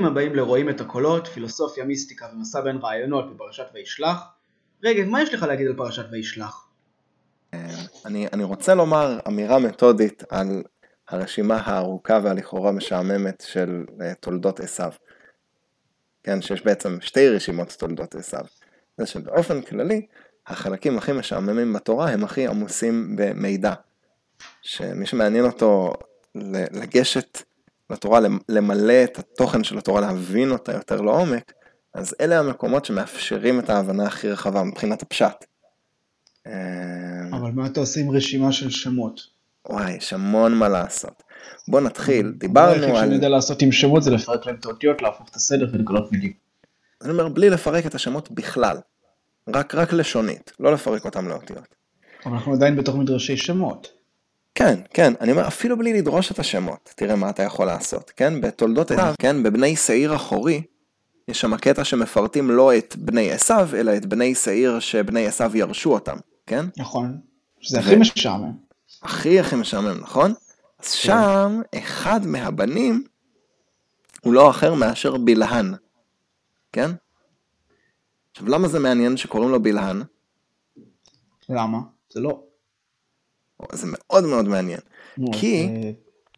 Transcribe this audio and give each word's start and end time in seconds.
ברוכים 0.00 0.16
הבאים 0.16 0.34
לרואים 0.34 0.68
את 0.68 0.80
הקולות, 0.80 1.26
פילוסופיה, 1.26 1.84
מיסטיקה 1.84 2.26
ומסע 2.32 2.60
בין 2.60 2.76
רעיונות 2.76 3.34
בפרשת 3.34 3.64
וישלח. 3.74 4.22
רגב, 4.84 5.06
מה 5.06 5.22
יש 5.22 5.34
לך 5.34 5.42
להגיד 5.42 5.66
על 5.66 5.76
פרשת 5.76 6.04
וישלח? 6.12 6.68
אני, 8.04 8.26
אני 8.32 8.44
רוצה 8.44 8.74
לומר 8.74 9.18
אמירה 9.28 9.58
מתודית 9.58 10.22
על 10.30 10.62
הרשימה 11.08 11.56
הארוכה 11.56 12.20
והלכאורה 12.22 12.72
משעממת 12.72 13.44
של 13.46 13.84
אה, 14.00 14.14
תולדות 14.14 14.60
עשיו. 14.60 14.92
כן, 16.22 16.42
שיש 16.42 16.64
בעצם 16.64 16.98
שתי 17.00 17.28
רשימות 17.28 17.76
תולדות 17.78 18.14
עשיו. 18.14 18.44
זה 18.98 19.06
שבאופן 19.06 19.62
כללי, 19.62 20.06
החלקים 20.46 20.98
הכי 20.98 21.12
משעממים 21.12 21.72
בתורה 21.72 22.10
הם 22.10 22.24
הכי 22.24 22.46
עמוסים 22.46 23.16
במידע. 23.16 23.72
שמי 24.62 25.06
שמעניין 25.06 25.44
אותו 25.44 25.92
לגשת 26.72 27.42
לתורה, 27.90 28.20
למלא 28.48 29.04
את 29.04 29.18
התוכן 29.18 29.64
של 29.64 29.78
התורה, 29.78 30.00
להבין 30.00 30.50
אותה 30.50 30.72
יותר 30.72 31.00
לעומק, 31.00 31.52
אז 31.94 32.14
אלה 32.20 32.38
המקומות 32.38 32.84
שמאפשרים 32.84 33.58
את 33.58 33.70
ההבנה 33.70 34.06
הכי 34.06 34.28
רחבה 34.28 34.62
מבחינת 34.62 35.02
הפשט. 35.02 35.44
אה, 36.46 36.52
אבל 37.32 37.50
מה 37.50 37.66
אתה 37.66 37.80
עושה 37.80 38.00
עם 38.00 38.10
רשימה 38.10 38.52
של 38.52 38.70
שמות? 38.70 39.20
וואי, 39.68 39.92
יש 39.92 40.12
המון 40.12 40.54
מה 40.54 40.68
לעשות. 40.68 41.22
בוא 41.68 41.80
נתחיל, 41.80 42.32
דיברנו 42.36 42.72
על... 42.72 42.84
הדבר 42.84 43.00
שאני 43.00 43.14
יודע 43.14 43.28
לעשות 43.28 43.62
עם 43.62 43.72
שמות 43.72 44.02
זה 44.02 44.10
לפרק 44.10 44.46
להם 44.46 44.56
את 44.60 44.64
האותיות, 44.64 45.02
להפוך 45.02 45.28
את 45.30 45.34
הסדר 45.34 45.66
ולגלות 45.72 46.12
מילים. 46.12 46.32
אני 47.02 47.12
אומר, 47.12 47.28
בלי 47.28 47.50
לפרק 47.50 47.86
את 47.86 47.94
השמות 47.94 48.30
בכלל. 48.30 48.76
רק, 49.54 49.74
רק 49.74 49.92
לשונית, 49.92 50.52
לא 50.60 50.72
לפרק 50.72 51.04
אותם 51.04 51.28
לאותיות. 51.28 51.74
אבל 52.26 52.32
אנחנו 52.32 52.52
עדיין 52.52 52.76
בתוך 52.76 52.96
מדרשי 52.96 53.36
שמות. 53.36 53.99
כן, 54.60 54.80
כן, 54.94 55.12
אני 55.20 55.32
אומר, 55.32 55.46
אפילו 55.46 55.78
בלי 55.78 55.92
לדרוש 55.92 56.30
את 56.30 56.38
השמות, 56.38 56.92
תראה 56.96 57.16
מה 57.16 57.30
אתה 57.30 57.42
יכול 57.42 57.66
לעשות, 57.66 58.12
כן? 58.16 58.40
בתולדות 58.40 58.90
עשיו, 58.90 59.14
כן, 59.18 59.42
בבני 59.42 59.76
שעיר 59.76 60.16
אחורי, 60.16 60.62
יש 61.28 61.40
שם 61.40 61.56
קטע 61.56 61.84
שמפרטים 61.84 62.50
לא 62.50 62.78
את 62.78 62.96
בני 62.96 63.32
עשיו, 63.32 63.68
אלא 63.74 63.96
את 63.96 64.06
בני 64.06 64.34
שעיר 64.34 64.80
שבני 64.80 65.26
עשיו 65.26 65.56
ירשו 65.56 65.92
אותם, 65.92 66.16
כן? 66.46 66.66
נכון, 66.76 67.20
שזה 67.60 67.78
הכי 67.80 67.96
משעמם. 67.96 68.52
הכי 69.02 69.40
הכי 69.40 69.56
משעמם, 69.56 70.00
נכון? 70.00 70.34
אז 70.78 70.84
כן. 70.84 70.94
שם, 70.94 71.60
אחד 71.74 72.26
מהבנים 72.26 73.04
הוא 74.20 74.32
לא 74.32 74.50
אחר 74.50 74.74
מאשר 74.74 75.16
בלהן, 75.16 75.74
כן? 76.72 76.90
עכשיו, 78.30 78.48
למה 78.48 78.68
זה 78.68 78.78
מעניין 78.78 79.16
שקוראים 79.16 79.50
לו 79.50 79.62
בלהן? 79.62 80.02
למה? 81.48 81.78
זה 82.10 82.20
לא. 82.20 82.49
זה 83.72 83.86
מאוד 83.90 84.24
מאוד 84.24 84.48
מעניין. 84.48 84.80
כי 85.32 85.68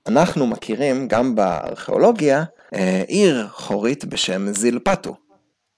אנחנו 0.06 0.46
מכירים 0.46 1.08
גם 1.08 1.34
בארכיאולוגיה 1.34 2.44
אה, 2.74 3.02
עיר 3.06 3.48
חורית 3.52 4.04
בשם 4.04 4.52
זילפטו. 4.52 5.16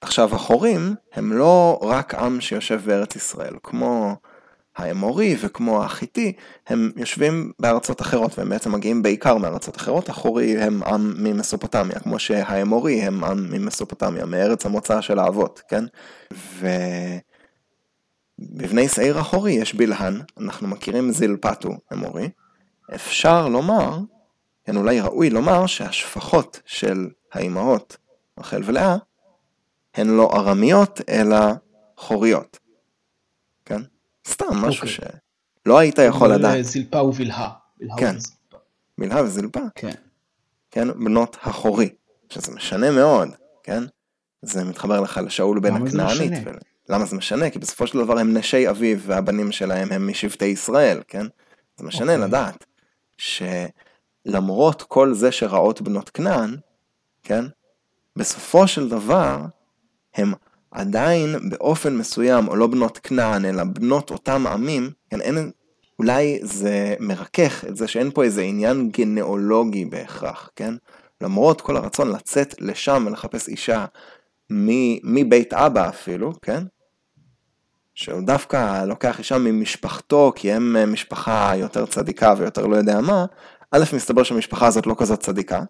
עכשיו 0.01 0.35
החורים 0.35 0.95
הם 1.15 1.33
לא 1.33 1.79
רק 1.83 2.15
עם 2.15 2.41
שיושב 2.41 2.81
בארץ 2.85 3.17
ישראל, 3.17 3.55
כמו 3.63 4.17
האמורי 4.77 5.37
וכמו 5.41 5.85
החיטי, 5.85 6.33
הם 6.67 6.91
יושבים 6.97 7.53
בארצות 7.59 8.01
אחרות 8.01 8.39
והם 8.39 8.49
בעצם 8.49 8.73
מגיעים 8.73 9.03
בעיקר 9.03 9.37
מארצות 9.37 9.77
אחרות, 9.77 10.09
החורי 10.09 10.59
הם 10.59 10.83
עם 10.83 11.15
ממסופוטמיה, 11.19 11.99
כמו 11.99 12.19
שהאמורי 12.19 13.03
הם 13.03 13.25
עם 13.25 13.47
ממסופוטמיה, 13.51 14.27
מארץ 14.27 14.67
המוצא 14.67 15.01
של 15.01 15.19
האבות, 15.19 15.63
כן? 15.69 15.85
ו... 16.33 16.69
בבני 18.51 18.89
שעיר 18.89 19.21
אחורי 19.21 19.53
יש 19.53 19.75
בלהן, 19.75 20.21
אנחנו 20.39 20.69
מכירים 20.69 21.13
זילפטו 21.13 21.71
אמורי, 21.93 22.29
אפשר 22.95 23.49
לומר, 23.49 23.99
כן 24.65 24.77
אולי 24.77 25.01
ראוי 25.01 25.31
לומר 25.31 25.67
שהשפחות 25.67 26.61
של 26.67 27.09
האימהות 27.33 27.97
רחל 28.39 28.63
ולאה 28.65 28.97
הן 29.95 30.09
לא 30.09 30.31
ארמיות 30.35 31.01
אלא 31.09 31.37
חוריות, 31.97 32.59
כן? 33.65 33.81
סתם 34.29 34.47
משהו 34.53 34.87
okay. 34.87 34.91
אוקיי. 34.91 35.19
שלא 35.65 35.79
היית 35.79 35.99
יכול 35.99 36.35
לדעת. 36.35 36.65
זילפה 36.65 37.03
ובלהה. 37.03 37.51
כן, 37.97 38.17
בלהה 38.99 39.25
וזילפה. 39.25 39.61
כן. 39.75 39.93
כן, 40.71 40.89
בנות 41.05 41.37
החורי, 41.43 41.89
שזה 42.29 42.53
משנה 42.53 42.91
מאוד, 42.91 43.29
כן? 43.63 43.85
זה 44.43 44.65
מתחבר 44.65 45.01
לך 45.01 45.21
לשאול 45.25 45.61
בן 45.61 45.75
הכנענית. 45.75 46.33
למה 46.89 47.05
זה 47.05 47.17
משנה? 47.17 47.51
כי 47.51 47.59
בסופו 47.59 47.87
של 47.87 47.99
דבר 47.99 48.19
הם 48.19 48.37
נשי 48.37 48.71
אביו 48.71 48.99
והבנים 49.01 49.53
שלהם 49.53 49.93
הם 49.93 50.09
משבטי 50.09 50.45
ישראל, 50.45 51.03
כן? 51.09 51.27
זה 51.77 51.87
משנה 51.87 52.13
okay. 52.13 52.15
אוקיי. 52.15 52.29
לדעת 52.29 52.65
שלמרות 53.19 54.83
כל 54.83 55.15
זה 55.15 55.33
שרעות 55.33 55.83
בנות 55.83 56.11
כנען, 56.11 56.57
כן? 57.23 57.45
בסופו 58.17 58.67
של 58.69 58.89
דבר 58.89 59.39
הם 60.15 60.33
עדיין 60.71 61.51
באופן 61.51 61.97
מסוים, 61.97 62.49
או 62.49 62.57
לא 62.57 62.67
בנות 62.67 62.99
כנען, 62.99 63.45
אלא 63.45 63.65
בנות 63.65 64.11
אותם 64.11 64.47
עמים, 64.47 64.91
כן, 65.11 65.21
אין, 65.21 65.51
אולי 65.99 66.39
זה 66.43 66.95
מרכך 67.01 67.65
את 67.69 67.77
זה 67.77 67.89
שאין 67.89 68.11
פה 68.11 68.25
איזה 68.25 68.43
עניין 68.43 68.91
גנאולוגי 68.91 69.85
בהכרח, 69.85 70.51
כן? 70.57 70.75
למרות 71.21 71.61
כל 71.61 71.77
הרצון 71.77 72.11
לצאת 72.11 72.55
לשם 72.61 73.05
ולחפש 73.07 73.49
אישה 73.49 73.85
מבית 75.05 75.55
אבא 75.55 75.89
אפילו, 75.89 76.33
כן? 76.43 76.65
שהוא 77.95 78.21
דווקא 78.23 78.85
לוקח 78.85 79.19
אישה 79.19 79.39
ממשפחתו, 79.39 80.33
כי 80.37 80.53
הם 80.53 80.77
אה, 80.77 80.87
משפחה 80.87 81.53
יותר 81.57 81.87
צדיקה 81.87 82.35
ויותר 82.39 82.67
לא 82.67 82.77
יודע 82.77 83.01
מה, 83.01 83.27
א', 83.71 83.85
מסתבר 83.93 84.23
שהמשפחה 84.23 84.67
הזאת 84.67 84.87
לא 84.87 84.95
כזאת 84.99 85.21
צדיקה, 85.21 85.63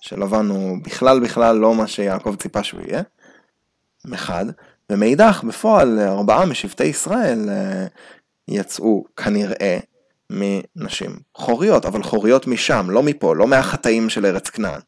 שלבן 0.00 0.48
הוא 0.48 0.78
בכלל 0.82 1.20
בכלל 1.20 1.56
לא 1.56 1.74
מה 1.74 1.86
שיעקב 1.86 2.34
ציפה 2.34 2.64
שהוא 2.64 2.80
יהיה, 2.80 3.02
מחד, 4.04 4.44
ומאידך, 4.90 5.44
בפועל 5.48 5.98
ארבעה 6.00 6.46
משבטי 6.46 6.84
ישראל 6.84 7.48
אה, 7.48 7.86
יצאו 8.48 9.04
כנראה 9.16 9.78
מנשים 10.30 11.10
חוריות, 11.34 11.86
אבל 11.86 12.02
חוריות 12.02 12.46
משם, 12.46 12.86
לא 12.90 13.02
מפה, 13.02 13.34
לא 13.36 13.46
מהחטאים 13.46 14.10
של 14.10 14.26
ארץ 14.26 14.48
כנען. 14.48 14.80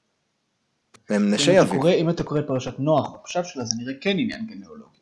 והם 1.11 1.31
נשי 1.31 1.61
אביב. 1.61 1.87
אם 1.87 2.11
אתה 2.11 2.25
קורא 2.25 2.41
פרשת 2.47 2.79
נוח, 2.79 3.11
בפשט 3.11 3.45
שלה 3.45 3.65
זה 3.65 3.77
נראה 3.79 3.95
כן 4.01 4.11
עניין 4.11 4.47
גנאולוגי. 4.47 4.96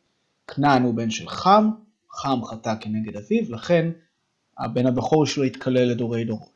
כנען 0.47 0.83
הוא 0.83 0.95
בן 0.95 1.11
של 1.11 1.29
חם, 1.29 1.71
חם 2.11 2.45
חטא 2.45 2.75
כנגד 2.81 3.17
אביו, 3.17 3.53
לכן 3.55 3.91
הבן 4.59 4.87
הבכור 4.87 5.27
שלו 5.27 5.45
התקלל 5.45 5.85
לדורי 5.85 6.25
דורות. 6.25 6.55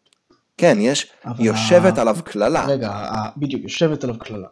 כן, 0.56 0.78
יש, 0.80 1.12
יושבת 1.38 1.98
ה... 1.98 2.00
עליו 2.00 2.16
קללה. 2.24 2.66
רגע, 2.66 3.10
בדיוק, 3.36 3.62
יושבת 3.62 4.04
עליו 4.04 4.18
קללה. 4.18 4.48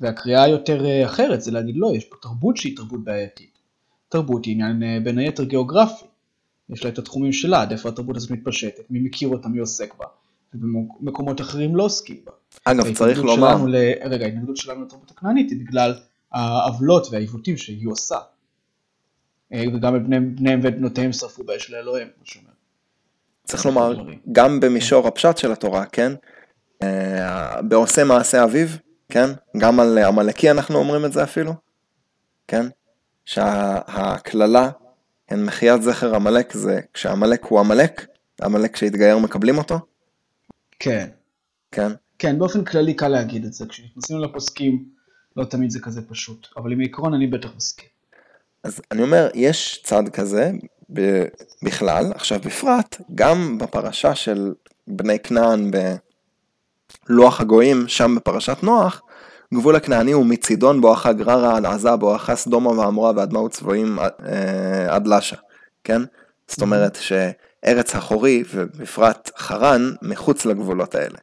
והקריאה 0.00 0.42
היותר 0.42 0.86
אה, 0.86 1.06
אחרת 1.06 1.42
זה 1.42 1.50
להגיד 1.50 1.74
לא, 1.76 1.92
יש 1.96 2.04
פה 2.04 2.16
תרבות 2.22 2.56
שהיא 2.56 2.76
תרבות 2.76 3.04
בעייתית. 3.04 3.58
תרבות 4.08 4.44
היא 4.44 4.54
עניין 4.54 4.82
אה, 4.82 4.98
בין 5.04 5.18
היתר 5.18 5.44
גיאוגרפי. 5.44 6.04
יש 6.70 6.84
לה 6.84 6.90
את 6.90 6.98
התחומים 6.98 7.32
שלה, 7.32 7.62
עד 7.62 7.72
איפה 7.72 7.88
התרבות 7.88 8.16
הזאת 8.16 8.30
מתפשטת, 8.30 8.82
מי 8.90 8.98
מכיר 9.00 9.28
אותה, 9.28 9.48
מי 9.48 9.58
עוסק 9.58 9.94
בה. 9.98 10.06
ובמקומות 10.54 11.40
אחרים 11.40 11.76
לא 11.76 11.82
עוסקים 11.82 12.16
בה. 12.24 12.32
אגב, 12.64 12.94
צריך 12.94 13.18
לומר... 13.18 13.56
ל... 13.66 13.76
רגע, 14.04 14.24
ההתנגדות 14.24 14.56
שלנו 14.56 14.84
לתרבות 14.84 15.10
הכנענית 15.10 15.50
היא 15.50 15.58
בגלל 15.58 15.94
העוולות 16.32 17.06
והעיוותים 17.10 17.56
שהיא 17.56 17.88
עושה. 17.88 18.16
אה, 19.52 19.64
וגם 19.74 19.96
את 19.96 20.02
בניהם 20.02 20.60
ובנותיהם 20.62 21.12
שרפו 21.12 21.44
באש 21.44 21.70
לאלוהים, 21.70 22.08
כמו 22.16 22.26
שאומר. 22.26 22.50
צריך 23.44 23.66
לומר, 23.66 23.94
גם 24.32 24.60
במישור 24.60 25.08
הפשט 25.08 25.36
של 25.36 25.52
התורה, 25.52 25.86
כן? 25.86 26.12
בעושה 27.68 28.04
מעשה 28.04 28.44
אביו, 28.44 28.68
כן? 29.08 29.26
גם 29.56 29.80
על 29.80 29.98
עמלקי 29.98 30.50
אנחנו 30.50 30.78
אומרים 30.78 31.04
את 31.04 31.12
זה 31.12 31.22
אפילו, 31.22 31.52
כן? 32.48 32.66
שהקללה, 33.24 34.70
כן, 35.26 35.44
מחיית 35.44 35.82
זכר 35.82 36.14
עמלק 36.14 36.52
זה 36.52 36.80
כשעמלק 36.94 37.44
הוא 37.44 37.60
עמלק, 37.60 38.06
עמלק 38.42 38.76
שהתגייר 38.76 39.18
מקבלים 39.18 39.58
אותו? 39.58 39.78
כן. 40.78 41.08
כן? 41.72 41.92
כן, 42.18 42.38
באופן 42.38 42.64
כללי 42.64 42.94
קל 42.94 43.08
להגיד 43.08 43.44
את 43.44 43.52
זה, 43.52 43.66
כשנכנסים 43.66 44.18
לפוסקים 44.18 44.84
לא 45.36 45.44
תמיד 45.44 45.70
זה 45.70 45.80
כזה 45.80 46.02
פשוט, 46.08 46.46
אבל 46.56 46.72
עם 46.72 46.80
העיקרון 46.80 47.14
אני 47.14 47.26
בטח 47.26 47.48
מסכים. 47.56 47.99
אז 48.64 48.80
אני 48.90 49.02
אומר, 49.02 49.28
יש 49.34 49.82
צד 49.84 50.08
כזה 50.08 50.50
בכלל, 51.62 52.12
עכשיו 52.14 52.40
בפרט, 52.40 53.00
גם 53.14 53.58
בפרשה 53.58 54.14
של 54.14 54.54
בני 54.86 55.18
כנען 55.18 55.70
בלוח 57.08 57.40
הגויים, 57.40 57.88
שם 57.88 58.14
בפרשת 58.16 58.62
נוח, 58.62 59.02
גבול 59.54 59.76
הכנעני 59.76 60.12
הוא 60.12 60.26
מצידון 60.26 60.80
בואכה 60.80 61.12
גררה 61.12 61.56
עד 61.56 61.66
עזה 61.66 61.96
בואכה 61.96 62.36
סדומה 62.36 62.70
ועמורה 62.70 63.12
ועד 63.16 63.32
מאות 63.32 63.50
צבועים 63.50 63.98
אה, 63.98 64.94
עד 64.94 65.06
לשה, 65.06 65.36
כן? 65.84 66.02
זאת 66.48 66.62
אומרת 66.62 66.94
שארץ 67.00 67.94
החורי 67.96 68.42
ובפרט 68.54 69.30
חרן 69.36 69.92
מחוץ 70.02 70.46
לגבולות 70.46 70.94
האלה. 70.94 71.18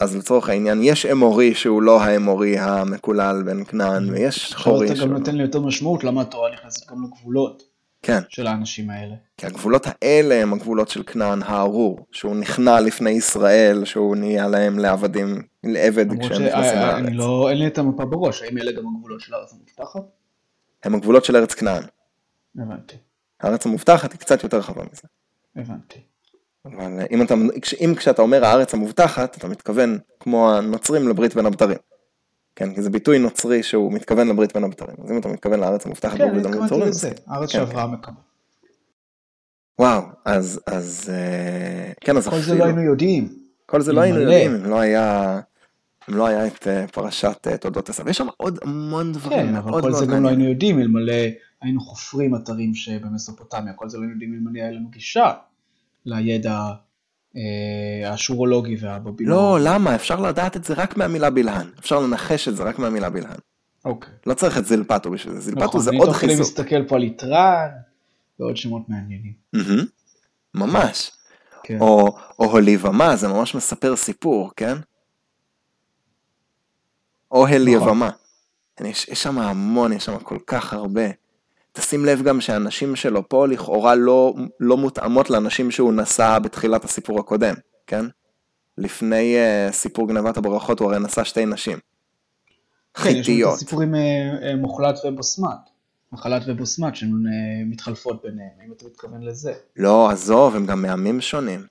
אז 0.00 0.16
לצורך 0.16 0.48
העניין 0.48 0.78
יש 0.82 1.06
אמורי 1.06 1.54
שהוא 1.54 1.82
לא 1.82 2.00
האמורי 2.00 2.58
המקולל 2.58 3.42
בין 3.44 3.64
כנען 3.64 4.10
ויש 4.10 4.54
חורי. 4.54 4.92
אתה 4.92 5.00
גם 5.00 5.12
נותן 5.12 5.34
לי 5.34 5.42
יותר 5.42 5.60
משמעות 5.60 6.04
למה 6.04 6.22
התורה 6.22 6.50
נכנסת 6.52 6.90
גם 6.90 7.04
לגבולות. 7.04 7.62
כן, 8.02 8.20
של 8.28 8.46
האנשים 8.46 8.90
האלה. 8.90 9.14
כי 9.36 9.46
הגבולות 9.46 9.86
האלה 9.86 10.42
הם 10.42 10.52
הגבולות 10.52 10.88
של 10.88 11.02
כנען 11.02 11.42
הארור, 11.42 12.06
שהוא 12.12 12.36
נכנע 12.36 12.80
לפני 12.80 13.10
ישראל, 13.10 13.84
שהוא 13.84 14.16
נהיה 14.16 14.48
להם 14.48 14.78
לעבדים, 14.78 15.42
לעבד 15.64 16.20
כשהם 16.20 16.42
נכנסים 16.42 16.78
לארץ. 16.78 16.98
שאני 16.98 17.14
לא, 17.16 17.50
אין 17.50 17.58
לי 17.58 17.66
את 17.66 17.78
המפה 17.78 18.04
בראש, 18.04 18.42
האם 18.42 18.58
אלה 18.58 18.72
גם 18.72 18.84
הגבולות 18.96 19.20
של 19.20 19.34
הארץ 19.34 19.52
המובטחת? 19.52 20.00
הם 20.84 20.94
הגבולות 20.94 21.24
של 21.24 21.36
ארץ 21.36 21.54
כנען. 21.54 21.82
הבנתי, 22.58 22.96
הארץ 23.40 23.66
המובטחת 23.66 24.12
היא 24.12 24.20
קצת 24.20 24.42
יותר 24.42 24.58
רחבה 24.58 24.82
מזה. 24.92 25.02
הבנתי. 25.56 26.00
אבל 26.66 27.00
אם, 27.10 27.22
אתה, 27.22 27.34
אם 27.80 27.94
כשאתה 27.96 28.22
אומר 28.22 28.44
הארץ 28.44 28.74
המובטחת, 28.74 29.36
אתה 29.36 29.48
מתכוון 29.48 29.98
כמו 30.20 30.52
הנוצרים 30.52 31.08
לברית 31.08 31.34
בין 31.34 31.46
הבתרים. 31.46 31.78
כן, 32.56 32.74
כי 32.74 32.82
זה 32.82 32.90
ביטוי 32.90 33.18
נוצרי 33.18 33.62
שהוא 33.62 33.92
מתכוון 33.92 34.28
לברית 34.28 34.54
בין 34.54 34.64
הבתרים. 34.64 34.96
אז 35.04 35.10
אם 35.10 35.18
אתה 35.18 35.28
מתכוון 35.28 35.60
לארץ 35.60 35.86
המובטחת 35.86 36.16
כן, 36.16 36.28
אני 36.28 36.40
התכוונתי 36.40 36.74
לזה, 36.80 37.08
אז- 37.08 37.14
הארץ 37.26 37.52
כן, 37.52 37.58
שאברהם 37.58 37.92
מקבל. 37.92 38.14
וואו, 39.78 40.02
אז, 40.24 40.60
אז, 40.66 41.10
אה, 41.12 41.92
כן, 42.00 42.16
אז 42.16 42.28
כל 42.28 42.38
זה 42.38 42.54
לא 42.54 42.64
היינו 42.64 42.82
יודעים. 42.82 43.28
כל 43.66 43.80
זה 43.80 43.92
לא 43.92 44.00
היינו. 44.00 44.20
יודעים, 44.20 44.54
אם 44.54 44.64
לא 44.70 44.80
היה, 44.80 45.40
אם 46.10 46.14
לא 46.14 46.26
היה 46.26 46.46
את 46.46 46.66
אה, 46.66 46.86
פרשת 46.86 47.46
אה, 47.46 47.56
תולדות 47.56 47.88
עשיו. 47.88 48.08
יש 48.08 48.16
שם 48.16 48.26
עוד 48.36 48.58
המון 48.62 49.12
דברים 49.12 49.38
כן, 49.46 49.52
מאוד 49.52 49.64
אבל 49.64 49.72
כל 49.72 49.90
מאוד 49.90 49.92
זה 50.00 50.06
גם 50.06 50.10
לא 50.10 50.16
מעניינים. 50.20 50.38
היינו 50.38 50.50
יודעים 50.52 50.78
אלמלא 50.80 51.22
היינו 51.62 51.80
חופרים 51.80 52.34
אתרים 52.34 52.74
שבמסופוטמיה, 52.74 53.72
כל 53.72 53.88
זה 53.88 53.98
לא 53.98 54.02
היינו 54.02 54.12
יודעים 54.12 54.34
אלמלא 54.34 54.60
היה 54.62 54.70
לנו 54.70 54.88
גישה 54.88 55.32
לידע 56.06 56.58
אה, 57.36 58.10
האשורולוגי 58.10 58.76
והבבילוני. 58.80 59.36
לא, 59.36 59.58
למה? 59.62 59.94
אפשר 59.94 60.20
לדעת 60.20 60.56
את 60.56 60.64
זה 60.64 60.74
רק 60.74 60.96
מהמילה 60.96 61.30
בלהן. 61.30 61.66
אפשר 61.78 62.00
לנחש 62.00 62.48
את 62.48 62.56
זה 62.56 62.62
רק 62.62 62.78
מהמילה 62.78 63.10
בלהן. 63.10 63.38
אוקיי. 63.84 64.12
לא 64.26 64.34
צריך 64.34 64.58
את 64.58 64.66
זלפטו 64.66 65.10
בשביל 65.10 65.34
זה, 65.34 65.40
זלפטו 65.40 65.64
נכון, 65.64 65.80
זה 65.80 65.90
אני 65.90 65.98
עוד 65.98 66.08
תוך 66.08 66.16
כדי 66.16 66.28
חיזוק. 66.28 66.46
מסתכל 66.46 66.84
פה 66.88 66.96
על 66.96 67.02
יתרן 67.02 67.68
ועוד 68.40 68.56
שמות 68.56 68.88
מעניינים. 68.88 69.32
מהמם. 69.52 69.84
ממש. 70.54 71.10
כן. 71.62 71.78
או, 71.80 72.16
או 72.38 72.44
הוליבמה, 72.44 73.16
זה 73.16 73.28
ממש 73.28 73.54
מספר 73.54 73.96
סיפור, 73.96 74.50
כן? 74.56 74.76
או 77.30 77.46
הליבמה. 77.46 78.10
יש, 78.80 79.08
יש 79.08 79.22
שם 79.22 79.38
המון, 79.38 79.92
יש 79.92 80.04
שם 80.04 80.18
כל 80.18 80.38
כך 80.46 80.72
הרבה. 80.72 81.25
תשים 81.76 82.04
לב 82.04 82.22
גם 82.22 82.40
שהנשים 82.40 82.96
שלו 82.96 83.28
פה 83.28 83.46
לכאורה 83.46 83.94
לא, 83.94 84.34
לא 84.60 84.76
מותאמות 84.76 85.30
לנשים 85.30 85.70
שהוא 85.70 85.92
נשא 85.92 86.38
בתחילת 86.42 86.84
הסיפור 86.84 87.20
הקודם, 87.20 87.54
כן? 87.86 88.06
לפני 88.78 89.36
uh, 89.36 89.72
סיפור 89.72 90.08
גנבת 90.08 90.36
הברכות 90.36 90.80
הוא 90.80 90.92
הרי 90.92 91.04
נשא 91.04 91.24
שתי 91.24 91.46
נשים. 91.46 91.78
כן, 91.78 93.00
יש 93.00 93.06
לנו 93.06 93.20
את 93.20 93.24
חיתיות. 93.24 93.54
הסיפור 93.54 93.82
עם 93.82 93.94
אה, 93.94 94.00
אה, 94.42 94.56
מוחלט 94.56 94.98
ובוסמת. 95.04 95.56
מחלת 96.12 96.42
ובוסמת 96.46 96.96
שמתחלפות 96.96 98.22
ביניהם, 98.22 98.50
האם 98.60 98.72
אתה 98.72 98.84
מתכוון 98.86 99.22
לזה? 99.22 99.52
לא, 99.76 100.10
עזוב, 100.10 100.56
הם 100.56 100.66
גם 100.66 100.82
מעמים 100.82 101.20
שונים. 101.20 101.66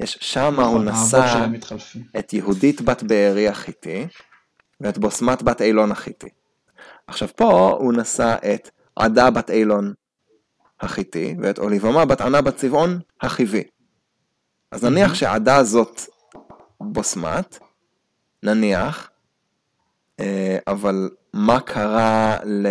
יש 0.00 0.18
שמה 0.20 0.64
הוא 0.66 0.84
נכון, 0.84 0.88
האבות 0.88 1.72
נשא. 1.72 1.94
את 2.18 2.32
יהודית 2.32 2.80
בת 2.80 3.02
בארי 3.02 3.48
החיתי 3.48 4.06
ואת 4.80 4.98
בוסמת 4.98 5.42
בת 5.42 5.60
אילון 5.60 5.90
החיתי. 5.90 6.28
עכשיו 7.06 7.28
פה 7.36 7.76
הוא 7.80 7.92
נשא 7.92 8.36
את 8.54 8.70
עדה 8.98 9.30
בת 9.30 9.50
אילון 9.50 9.94
החיתי 10.80 11.36
ואת 11.42 11.58
אוליבמה 11.58 12.04
בת 12.04 12.20
ענה 12.20 12.42
בת 12.42 12.56
צבעון 12.56 13.00
החיבי. 13.20 13.62
אז 14.70 14.84
נניח 14.84 15.14
שעדה 15.14 15.64
זאת 15.64 16.00
בוסמת, 16.80 17.58
נניח, 18.42 19.10
אה, 20.20 20.58
אבל 20.66 21.10
מה 21.32 21.60
קרה 21.60 22.36
ל... 22.44 22.66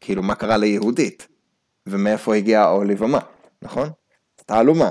כאילו 0.00 0.22
מה 0.22 0.34
קרה 0.34 0.56
ליהודית 0.56 1.28
ומאיפה 1.86 2.34
הגיעה 2.34 2.70
אוליבמה, 2.70 3.18
נכון? 3.62 3.90
תעלומה. 4.36 4.90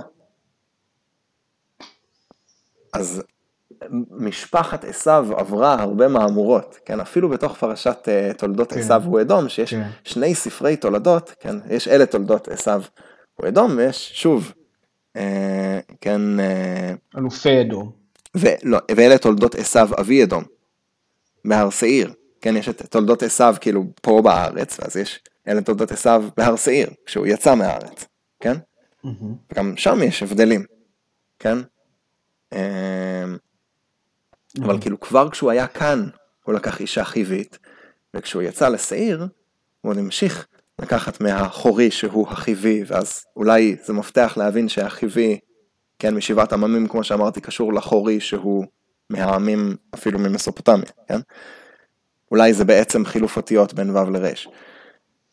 אז 2.93 3.23
משפחת 4.11 4.85
עשיו 4.85 5.27
עברה 5.37 5.81
הרבה 5.81 6.07
מהמורות, 6.07 6.79
כן, 6.85 6.99
אפילו 6.99 7.29
בתוך 7.29 7.57
פרשת 7.57 8.07
uh, 8.07 8.37
תולדות 8.37 8.73
כן. 8.73 8.79
עשיו 8.79 9.03
ואדום, 9.13 9.49
שיש 9.49 9.73
כן. 9.73 9.87
שני 10.03 10.35
ספרי 10.35 10.77
תולדות, 10.77 11.33
כן, 11.39 11.55
יש 11.69 11.87
אלה 11.87 12.05
תולדות 12.05 12.47
עשיו 12.47 12.83
ואדום, 13.39 13.77
ויש 13.77 14.11
שוב, 14.13 14.51
uh, 15.17 15.19
כן, 16.01 16.21
uh, 16.39 17.17
אלופי 17.17 17.61
אדום. 17.61 17.91
ולא, 18.35 18.79
ואלה 18.95 19.17
תולדות 19.17 19.55
עשיו 19.55 19.89
אבי 19.99 20.23
אדום, 20.23 20.43
בהר 21.45 21.69
שעיר, 21.69 22.13
כן, 22.41 22.57
יש 22.57 22.69
את 22.69 22.81
תולדות 22.81 23.23
עשיו 23.23 23.55
כאילו 23.61 23.85
פה 24.01 24.21
בארץ, 24.23 24.79
ואז 24.79 24.97
יש 24.97 25.19
אלה 25.47 25.61
תולדות 25.61 25.91
עשיו 25.91 26.23
בהר 26.37 26.55
שעיר, 26.55 26.89
כשהוא 27.05 27.27
יצא 27.27 27.55
מהארץ, 27.55 28.05
כן? 28.39 28.53
מהמם. 29.03 29.35
וגם 29.51 29.77
שם 29.77 29.99
יש 30.03 30.23
הבדלים, 30.23 30.65
כן? 31.39 31.57
אמ, 32.53 33.37
אבל 34.61 34.81
כאילו 34.81 34.99
כבר 34.99 35.29
כשהוא 35.29 35.51
היה 35.51 35.67
כאן, 35.67 36.07
הוא 36.43 36.53
לקח 36.55 36.81
אישה 36.81 37.03
חיבית, 37.03 37.57
וכשהוא 38.13 38.41
יצא 38.41 38.67
לשעיר, 38.69 39.27
הוא 39.81 39.91
עוד 39.91 39.97
המשיך 39.97 40.47
לקחת 40.81 41.21
מהחורי 41.21 41.91
שהוא 41.91 42.27
החיבי, 42.29 42.83
ואז 42.87 43.25
אולי 43.35 43.75
זה 43.85 43.93
מפתח 43.93 44.33
להבין 44.37 44.69
שהחיבי, 44.69 45.39
כן, 45.99 46.15
משבעת 46.15 46.53
עממים, 46.53 46.87
כמו 46.87 47.03
שאמרתי, 47.03 47.41
קשור 47.41 47.73
לחורי 47.73 48.19
שהוא 48.19 48.65
מהעמים 49.09 49.75
אפילו 49.93 50.19
ממסופוטמיה, 50.19 50.89
כן? 51.07 51.19
אולי 52.31 52.53
זה 52.53 52.65
בעצם 52.65 53.05
חילוף 53.05 53.37
אותיות 53.37 53.73
בין 53.73 53.89
ו' 53.89 54.09
לר'. 54.09 54.33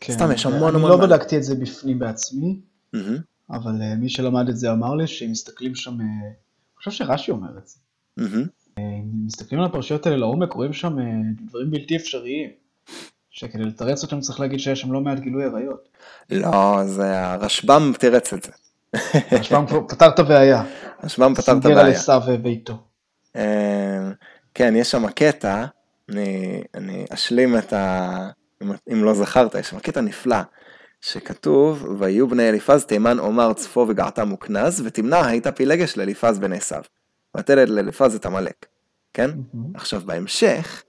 כן. 0.01 0.13
סתם, 0.13 0.33
יש 0.33 0.47
המון 0.47 0.69
אני 0.69 0.77
המון 0.77 0.91
לא 0.91 0.99
מה- 0.99 1.07
בדקתי 1.07 1.37
את 1.37 1.43
זה 1.45 1.55
בפנים 1.55 1.99
בעצמי, 1.99 2.61
מהמם, 2.93 3.17
אבל 3.51 3.83
אה, 3.83 3.95
מי 3.95 4.09
שלמד 4.09 4.49
את 4.49 4.57
זה 4.57 4.73
אמר 4.73 4.95
לי 4.95 5.07
שאם 5.07 5.31
מסתכלים 5.31 5.75
שם, 5.75 6.01
אה, 6.01 6.07
אני 6.07 6.33
חושב 6.77 6.91
שרש"י 6.91 7.31
אומר 7.31 7.59
את 7.59 7.67
זה, 7.69 7.77
מהמם. 8.17 8.47
אם 8.99 9.27
מסתכלים 9.27 9.61
על 9.61 9.67
הפרשיות 9.67 10.07
האלה 10.07 10.17
לעומק, 10.19 10.53
רואים 10.53 10.73
שם 10.73 10.99
אה, 10.99 11.05
דברים 11.47 11.71
בלתי 11.71 11.97
אפשריים, 11.97 12.51
שכדי 13.31 13.63
לתרץ 13.65 14.03
אותם 14.03 14.21
צריך 14.21 14.41
להגיד 14.41 14.61
שיש 14.61 14.81
שם 14.81 14.93
לא 14.93 15.01
מעט 15.01 15.19
גילוי 15.19 15.45
עריות. 15.45 15.89
לא, 16.31 16.85
זה 16.85 17.21
הרשב"ם 17.21 17.93
תירץ 17.99 18.33
את 18.33 18.43
זה. 18.43 18.53
כבר 19.67 19.81
פתר 19.89 20.09
את 20.09 20.19
הבעיה, 20.19 20.63
הרשב"ם 21.03 21.35
פתר 21.35 21.53
את 21.53 21.63
סנגר 21.63 21.71
על 21.73 21.79
הבעיה. 21.79 21.97
עשיו 21.97 22.21
וביתו. 22.27 22.79
אמ, 23.37 23.43
כן, 24.55 24.75
יש 24.77 24.91
שם 24.91 25.09
קטע, 25.11 25.65
אני, 26.11 26.61
אני 26.75 27.05
אשלים 27.11 27.59
את 27.59 27.73
ה... 27.73 28.09
אם- 28.63 28.73
אם 28.93 29.05
לא 29.05 29.15
זכרת, 29.15 29.55
יש 29.55 29.67
שם 29.71 29.79
קטע 29.79 30.01
נפלא, 30.01 30.37
שכתוב, 31.01 31.87
ויהיו 31.99 32.29
בני 32.29 32.49
אליפז 32.49 32.85
תימן 32.85 33.19
עומר 33.19 33.53
צפו 33.53 33.87
וגעתם 33.89 34.33
וכנז, 34.33 34.83
ותמנע 34.85 35.27
הייתה 35.27 35.53
פילגש 35.53 35.97
לאליפז 35.97 36.39
בן 36.39 36.53
עשיו. 36.53 36.83
ותלד 37.37 37.69
לאליפז 37.69 38.15
את 38.15 38.27
עמלק, 38.27 38.67
כן? 39.15 39.31
מהמם. 39.53 39.71
עכשיו 39.75 40.01
בהמשך, 40.07 40.83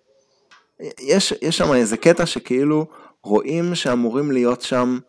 יש, 0.99 1.33
יש 1.41 1.57
שם 1.57 1.73
איזה 1.73 1.97
קטע 1.97 2.25
שכאילו 2.25 2.85
רואים 3.23 3.75
שאמורים 3.75 4.31
להיות 4.31 4.61
שם, 4.61 4.99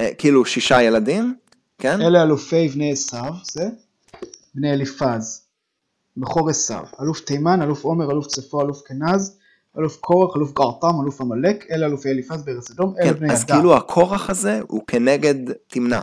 אה, 0.00 0.14
כאילו 0.18 0.44
שישה 0.44 0.82
ילדים, 0.82 1.36
כן? 1.78 2.00
אלה 2.00 2.22
אלופי 2.22 2.68
בני 2.68 2.92
עשיו, 2.92 3.32
זה 3.42 3.68
בני 4.54 4.72
אליפז, 4.72 5.42
בכור 6.16 6.50
עשיו, 6.50 6.84
אלוף 7.00 7.20
תימן, 7.20 7.62
אלוף 7.62 7.84
עומר, 7.84 8.10
אלוף 8.10 8.26
צפו, 8.26 8.60
אלוף 8.60 8.82
כנז, 8.86 9.38
אלוף 9.78 9.96
קורח, 9.96 10.36
אלוף 10.36 10.52
גרתם, 10.52 11.00
אלוף 11.02 11.20
עמלק, 11.20 11.64
אלה 11.70 11.86
אלופי 11.86 12.08
אליפז 12.08 12.42
בארץ 12.42 12.70
אדום, 12.70 12.94
אלה 12.98 13.12
כן, 13.12 13.18
בני 13.18 13.32
אז 13.32 13.42
ידע. 13.42 13.54
כאילו 13.54 13.76
הכורח 13.76 14.30
הזה 14.30 14.60
הוא 14.68 14.82
כנגד 14.86 15.34
תמנע. 15.66 16.00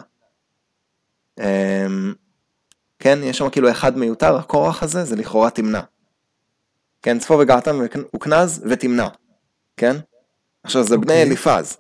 כן, 3.02 3.20
יש 3.24 3.38
שם 3.38 3.50
כאילו 3.50 3.72
אחד 3.72 3.98
מיותר, 3.98 4.36
הכורח 4.38 4.84
הזה 4.84 5.04
זה 5.04 5.16
לכאורה 5.16 5.50
תמנע. 5.50 5.82
כן, 7.02 7.20
צפו 7.20 7.38
וגעתם 7.40 7.80
וכנז 8.16 8.64
ותמנע. 8.70 9.08
כן? 9.78 9.96
עכשיו 10.64 10.84
זה 10.84 10.98
בני 10.98 11.14
אוקיי. 11.14 11.22
אליפז. 11.24 11.78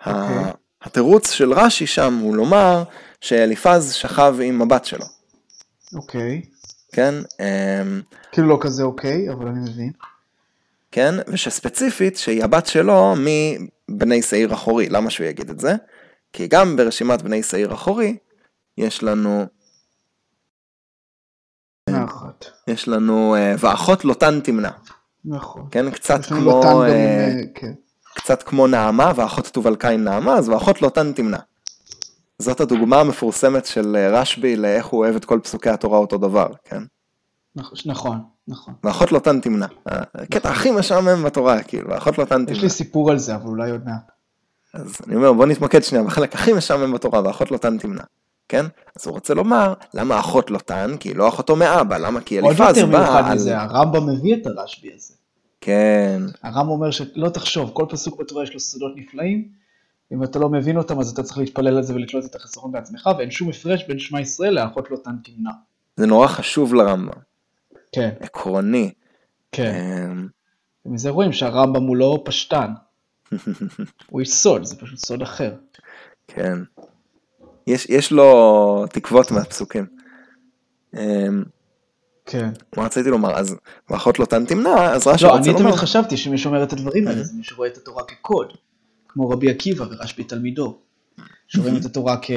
ה- 0.00 0.22
אוקיי. 0.22 0.52
התירוץ 0.82 1.30
של 1.30 1.52
רש"י 1.52 1.86
שם 1.86 2.18
הוא 2.22 2.36
לומר 2.36 2.82
שאליפז 3.20 3.92
שכב 3.92 4.36
עם 4.42 4.62
הבת 4.62 4.84
שלו. 4.84 5.04
אוקיי, 5.94 6.42
כן? 6.92 7.14
אמ, 7.40 8.00
כאילו 8.32 8.48
לא 8.48 8.58
כזה 8.60 8.82
אוקיי, 8.82 9.30
אבל 9.30 9.46
אני 9.46 9.70
מבין. 9.70 9.92
כן? 10.92 11.14
ושספציפית 11.28 12.16
שהיא 12.16 12.44
הבת 12.44 12.66
שלו 12.66 13.14
מבני 13.88 14.22
שעיר 14.22 14.54
אחורי. 14.54 14.88
למה 14.88 15.10
שהוא 15.10 15.26
יגיד 15.26 15.50
את 15.50 15.60
זה? 15.60 15.74
כי 16.32 16.46
גם 16.46 16.76
ברשימת 16.76 17.22
בני 17.22 17.42
שעיר 17.42 17.74
אחורי 17.74 18.16
יש 18.78 19.02
לנו, 19.02 19.46
אחת. 22.42 22.68
יש 22.68 22.88
לנו, 22.88 23.34
אה, 23.34 23.54
ואחות 23.58 24.04
לוטן 24.04 24.40
תמנע. 24.40 24.70
נכון. 25.24 25.66
כן? 25.70 25.90
קצת 25.90 26.20
יש 26.20 26.26
כמו, 26.26 26.62
אה, 26.82 26.88
אה, 26.88 27.32
כן. 27.54 27.72
קצת 28.14 28.42
כמו 28.42 28.66
נעמה, 28.66 29.12
ואחות 29.16 29.46
תובל 29.46 29.76
קין 29.76 30.04
נעמה, 30.04 30.34
אז 30.34 30.48
ואחות 30.48 30.82
לוטן 30.82 31.12
תמנע. 31.12 31.38
זאת 32.38 32.60
הדוגמה 32.60 33.00
המפורסמת 33.00 33.66
של 33.66 33.96
רשב"י 34.12 34.56
לאיך 34.56 34.86
הוא 34.86 35.00
אוהב 35.00 35.16
את 35.16 35.24
כל 35.24 35.40
פסוקי 35.42 35.70
התורה 35.70 35.98
אותו 35.98 36.18
דבר, 36.18 36.46
כן? 36.64 36.82
נכון, 37.56 37.78
נכון, 37.86 38.18
נכון. 38.48 38.74
ואחות 38.84 39.12
לוטן 39.12 39.40
תמנע. 39.40 39.66
הקטע 40.14 40.50
הכי 40.50 40.70
משעמם 40.70 41.22
בתורה, 41.22 41.62
כאילו, 41.62 41.90
ואחות 41.90 42.18
לוטן 42.18 42.40
יש 42.40 42.46
תמנע. 42.48 42.62
לי 42.62 42.70
סיפור 42.70 43.10
על 43.10 43.18
זה, 43.18 43.34
אבל 43.34 43.46
אולי 43.46 43.70
עוד 43.70 43.84
מעט. 43.84 44.10
אז 44.74 44.96
אני 45.06 45.16
אומר, 45.16 45.32
בוא 45.32 45.46
נתמקד 45.46 45.82
שנייה 45.82 46.04
בחלק 46.04 46.34
הכי 46.34 46.52
משעמם 46.52 46.92
בתורה, 46.92 47.22
ואחות 47.24 47.50
לוטן 47.50 47.78
תמנע. 47.78 48.02
כן? 48.48 48.66
אז 48.96 49.06
הוא 49.06 49.14
רוצה 49.14 49.34
לומר, 49.34 49.74
למה 49.94 50.20
אחות 50.20 50.50
לוטן? 50.50 50.96
כי 51.00 51.08
היא 51.08 51.16
לא 51.16 51.28
אחותו 51.28 51.56
מאבא, 51.56 51.98
למה? 51.98 52.20
כי 52.20 52.38
עוד 52.38 52.46
אליפז 52.46 52.78
יותר 52.78 52.86
מיוחד 52.86 53.22
בא 53.22 53.28
על... 53.28 53.34
מזה, 53.34 53.60
הרמב"ם 53.60 54.06
מביא 54.08 54.36
את 54.36 54.46
הרשב"י 54.46 54.92
הזה. 54.96 55.14
כן, 55.60 56.22
הרמב"ם 56.42 56.68
אומר 56.68 56.90
שלא 56.90 57.28
תחשוב, 57.28 57.70
כל 57.72 57.86
פסוק 57.88 58.20
בתורה 58.20 58.42
יש 58.42 58.54
לו 58.54 58.60
סודות 58.60 58.92
נפלאים, 58.96 59.48
אם 60.12 60.24
אתה 60.24 60.38
לא 60.38 60.48
מבין 60.48 60.76
אותם 60.76 61.00
אז 61.00 61.10
אתה 61.10 61.22
צריך 61.22 61.38
להתפלל 61.38 61.76
על 61.76 61.82
זה 61.82 61.94
ולקלוט 61.94 62.24
את 62.24 62.34
החסרון 62.34 62.72
בעצמך, 62.72 63.10
ואין 63.18 63.30
שום 63.30 63.48
הפרש 63.48 63.84
בין 63.88 63.98
שמע 63.98 64.20
ישראל 64.20 64.54
לאחות 64.54 64.90
לוטן 64.90 65.16
תמנע. 65.24 65.50
זה 65.96 66.06
נורא 66.06 66.26
חשוב 66.26 66.74
לרמב"ם, 66.74 67.20
כן, 67.92 68.10
עקרוני. 68.20 68.90
כן. 69.52 69.74
אמ, 69.74 70.28
ומזה 70.86 71.10
רואים 71.10 71.32
שהרמב"ם 71.32 71.82
הוא 71.82 71.96
לא 71.96 72.22
פשטן, 72.24 72.72
הוא 74.10 74.20
איש 74.20 74.30
סוד, 74.30 74.64
זה 74.64 74.76
פשוט 74.76 74.98
סוד 74.98 75.22
אחר. 75.22 75.54
כן. 76.28 76.58
יש, 77.66 77.86
יש 77.88 78.12
לו 78.12 78.84
תקוות 78.90 79.30
מהפסוקים. 79.30 79.86
אמ, 80.96 81.42
כן. 82.26 82.50
מה 82.76 82.84
רציתי 82.84 83.08
לומר? 83.10 83.38
אז 83.38 83.56
ואחות 83.90 84.18
לוטן 84.18 84.44
תמנע, 84.44 84.92
אז 84.92 85.06
רש"י 85.06 85.24
לא, 85.24 85.30
רוצה 85.30 85.50
אני 85.50 85.52
לומר... 85.52 85.70
תמיד 85.70 85.74
חשבתי 85.74 86.16
שמי 86.16 86.38
שומר 86.38 86.62
את 86.62 86.72
הדברים 86.72 87.08
האלה 87.08 87.22
זה 87.22 87.32
מי 87.36 87.44
שרואה 87.44 87.68
את 87.68 87.76
התורה 87.76 88.04
כקוד, 88.04 88.52
כמו 89.08 89.30
רבי 89.30 89.50
עקיבא 89.50 89.84
ורשב"י 89.90 90.24
תלמידו, 90.24 90.78
שרואים 91.48 91.76
את 91.76 91.84
התורה 91.84 92.16
כ... 92.22 92.30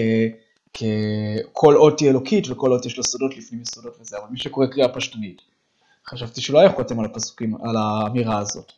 ככל 0.74 1.76
אות 1.76 2.00
היא 2.00 2.10
אלוקית 2.10 2.50
וכל 2.50 2.72
אות 2.74 2.86
יש 2.86 2.98
לה 2.98 3.04
סודות 3.04 3.38
לפנים 3.38 3.62
יסודות 3.62 3.98
וזה, 4.02 4.18
אבל 4.18 4.28
מי 4.32 4.40
שקורא 4.40 4.66
קריאה 4.66 4.90
פשטנית, 4.90 5.42
חשבתי 6.10 6.42
שלא 6.42 6.60
היה 6.60 6.72
חותם 6.72 7.00
על 7.00 7.06
הפסוקים, 7.06 7.56
על 7.56 7.76
האמירה 7.78 8.40
הזאת. 8.40 8.72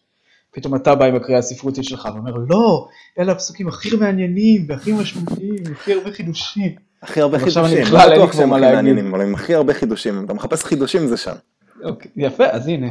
פתאום 0.51 0.75
אתה 0.75 0.95
בא 0.95 1.05
עם 1.05 1.15
הקריאה 1.15 1.39
הספרותית 1.39 1.83
שלך 1.83 2.09
ואומר, 2.13 2.31
לא, 2.49 2.87
אלה 3.19 3.31
הפסוקים 3.31 3.67
הכי 3.67 3.95
מעניינים 3.95 4.65
והכי 4.67 4.93
משמעותיים, 4.93 5.63
הכי 5.71 5.93
הרבה 5.93 6.11
חידושים. 6.11 6.75
הכי 7.03 7.21
הרבה 7.21 7.37
ועכשיו 7.37 7.65
אני 7.65 7.73
חידושים, 7.75 7.95
בכלל 7.95 8.09
לא 8.09 8.13
אין 8.13 8.21
לי 8.21 8.31
כבר 8.31 8.45
מה 8.45 8.59
להגיד. 8.59 9.05
אבל 9.05 9.21
עם 9.21 9.35
הכי 9.35 9.55
הרבה 9.55 9.73
חידושים, 9.73 10.17
אם 10.17 10.25
אתה 10.25 10.33
מחפש 10.33 10.63
חידושים 10.63 11.07
זה 11.07 11.17
שם. 11.17 11.35
אוקיי, 11.83 12.11
יפה, 12.15 12.45
אז 12.51 12.67
הנה. 12.67 12.87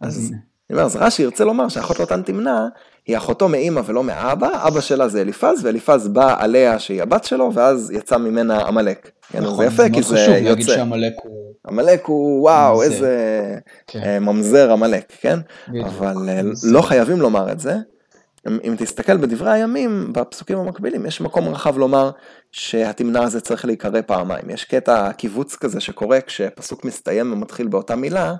אז 0.00 0.32
הנה. 0.70 0.82
אז 0.82 0.96
רש"י 0.96 1.22
ירצה 1.22 1.44
לומר 1.44 1.68
שאחות 1.68 1.98
לוטן 1.98 2.22
תמנע, 2.22 2.66
היא 3.06 3.16
אחותו 3.16 3.48
מאימא 3.48 3.80
ולא 3.86 4.04
מאבא, 4.04 4.66
אבא 4.68 4.80
שלה 4.80 5.08
זה 5.08 5.20
אליפז, 5.20 5.64
ואליפז 5.64 6.08
בא 6.08 6.36
עליה 6.38 6.78
שהיא 6.78 7.02
הבת 7.02 7.24
שלו, 7.24 7.50
ואז 7.54 7.90
יצא 7.90 8.18
ממנה 8.18 8.66
עמלק. 8.66 9.10
אז 9.34 9.44
זה 9.56 9.64
יפה, 9.64 9.84
כי 9.84 9.90
מאוד 9.90 10.02
זה 10.02 10.16
חשוב 10.16 10.34
להגיד 10.34 10.58
יוצא. 10.58 10.74
שעמלק 10.74 11.12
הוא... 11.22 11.47
עמלק 11.68 12.04
הוא, 12.04 12.42
וואו. 12.42 12.82
איזה 12.82 13.54
כן, 13.86 14.02
אה, 14.02 14.20
ממזר 14.20 14.72
עמלק, 14.72 15.12
כן? 15.20 15.38
בדיוק. 15.68 15.86
אבל 15.86 16.28
אה, 16.28 16.42
ממזר. 16.42 16.68
לא 16.72 16.82
חייבים 16.82 17.20
לומר 17.20 17.52
את 17.52 17.60
זה. 17.60 17.76
אם, 18.48 18.58
אם 18.64 18.74
תסתכל 18.78 19.16
בדברי 19.16 19.52
הימים, 19.52 20.12
בפסוקים 20.12 20.58
המקבילים, 20.58 21.06
יש 21.06 21.20
מקום 21.20 21.48
רחב 21.48 21.78
לומר 21.78 22.10
שהתמנע 22.52 23.22
הזה 23.22 23.40
צריך 23.40 23.64
להיקרא 23.64 24.00
פעמיים. 24.06 24.50
יש 24.50 24.64
קטע 24.64 25.12
קיבוץ 25.12 25.56
כזה 25.56 25.80
שקורה 25.80 26.20
כשפסוק 26.20 26.84
מסתיים 26.84 27.32
ומתחיל 27.32 27.66
באותה 27.66 27.96
מילה, 27.96 28.34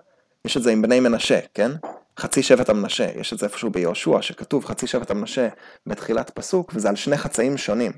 יש 0.45 0.57
את 0.57 0.63
זה 0.63 0.71
עם 0.71 0.83
בני 0.83 1.01
מנשה, 1.01 1.39
כן? 1.55 1.71
חצי 2.19 2.43
שבט 2.43 2.69
המנשה, 2.69 3.07
יש 3.21 3.33
את 3.33 3.39
זה 3.39 3.47
איפשהו 3.47 3.71
ביהושע, 3.71 4.23
שכתוב 4.23 4.65
חצי 4.65 4.87
שבט 4.87 5.11
המנשה 5.11 5.49
בתחילת 5.87 6.31
פסוק, 6.31 6.73
וזה 6.75 6.89
על 6.89 6.97
שני 6.97 7.17
חצאים 7.17 7.57
שונים. 7.57 7.93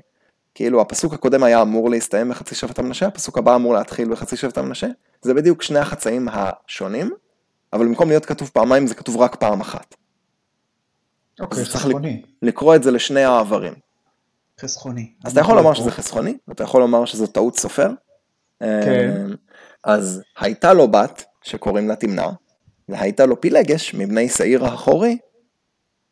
כאילו 0.55 0.81
הפסוק 0.81 1.13
הקודם 1.13 1.43
היה 1.43 1.61
אמור 1.61 1.89
להסתיים 1.89 2.29
בחצי 2.29 2.55
שבט 2.55 2.79
המנשה, 2.79 3.07
הפסוק 3.07 3.37
הבא 3.37 3.55
אמור 3.55 3.73
להתחיל 3.73 4.09
בחצי 4.09 4.37
שבט 4.37 4.57
המנשה, 4.57 4.87
זה 5.21 5.33
בדיוק 5.33 5.61
שני 5.61 5.79
החצאים 5.79 6.27
השונים, 6.31 7.11
אבל 7.73 7.85
במקום 7.85 8.09
להיות 8.09 8.25
כתוב 8.25 8.49
פעמיים 8.53 8.87
זה 8.87 8.95
כתוב 8.95 9.17
רק 9.17 9.35
פעם 9.35 9.61
אחת. 9.61 9.95
אוקיי, 11.39 11.63
צריך 11.63 11.75
חסכוני. 11.75 12.21
לקרוא 12.41 12.75
את 12.75 12.83
זה 12.83 12.91
לשני 12.91 13.23
העברים. 13.23 13.73
חסכוני. 14.59 15.11
אז 15.23 15.31
אתה 15.31 15.41
יכול 15.41 15.55
לומר 15.55 15.73
שזה 15.73 15.91
חסכוני, 15.91 16.37
ואתה 16.47 16.63
יכול 16.63 16.81
לומר 16.81 17.05
שזו 17.05 17.27
טעות 17.27 17.59
סופר. 17.59 17.89
כן. 18.59 19.25
אמ, 19.25 19.35
אז 19.83 20.21
הייתה 20.39 20.73
לו 20.73 20.87
בת 20.87 21.23
שקוראים 21.41 21.87
לה 21.87 21.95
תמנע, 21.95 22.29
והייתה 22.89 23.25
לו 23.25 23.41
פילגש 23.41 23.93
מבני 23.93 24.29
שעיר 24.29 24.65
האחורי, 24.65 25.17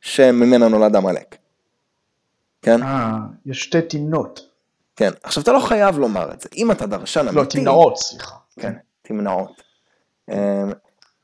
שממנה 0.01 0.67
נולד 0.67 0.95
עמלק. 0.95 1.37
כן? 2.61 2.83
אה, 2.83 3.17
יש 3.45 3.63
שתי 3.63 3.81
תמנות. 3.81 4.39
כן. 4.95 5.11
עכשיו 5.23 5.43
אתה 5.43 5.51
לא 5.51 5.59
חייב 5.59 5.97
לומר 5.97 6.31
את 6.33 6.41
זה. 6.41 6.49
אם 6.57 6.71
אתה 6.71 6.85
דרשן 6.85 7.19
אמיתי... 7.19 7.35
לא, 7.35 7.43
תמנעות, 7.43 7.97
סליחה. 7.97 8.35
כן, 8.59 8.73
תמנעות. 9.01 9.61
אמ, 10.31 10.35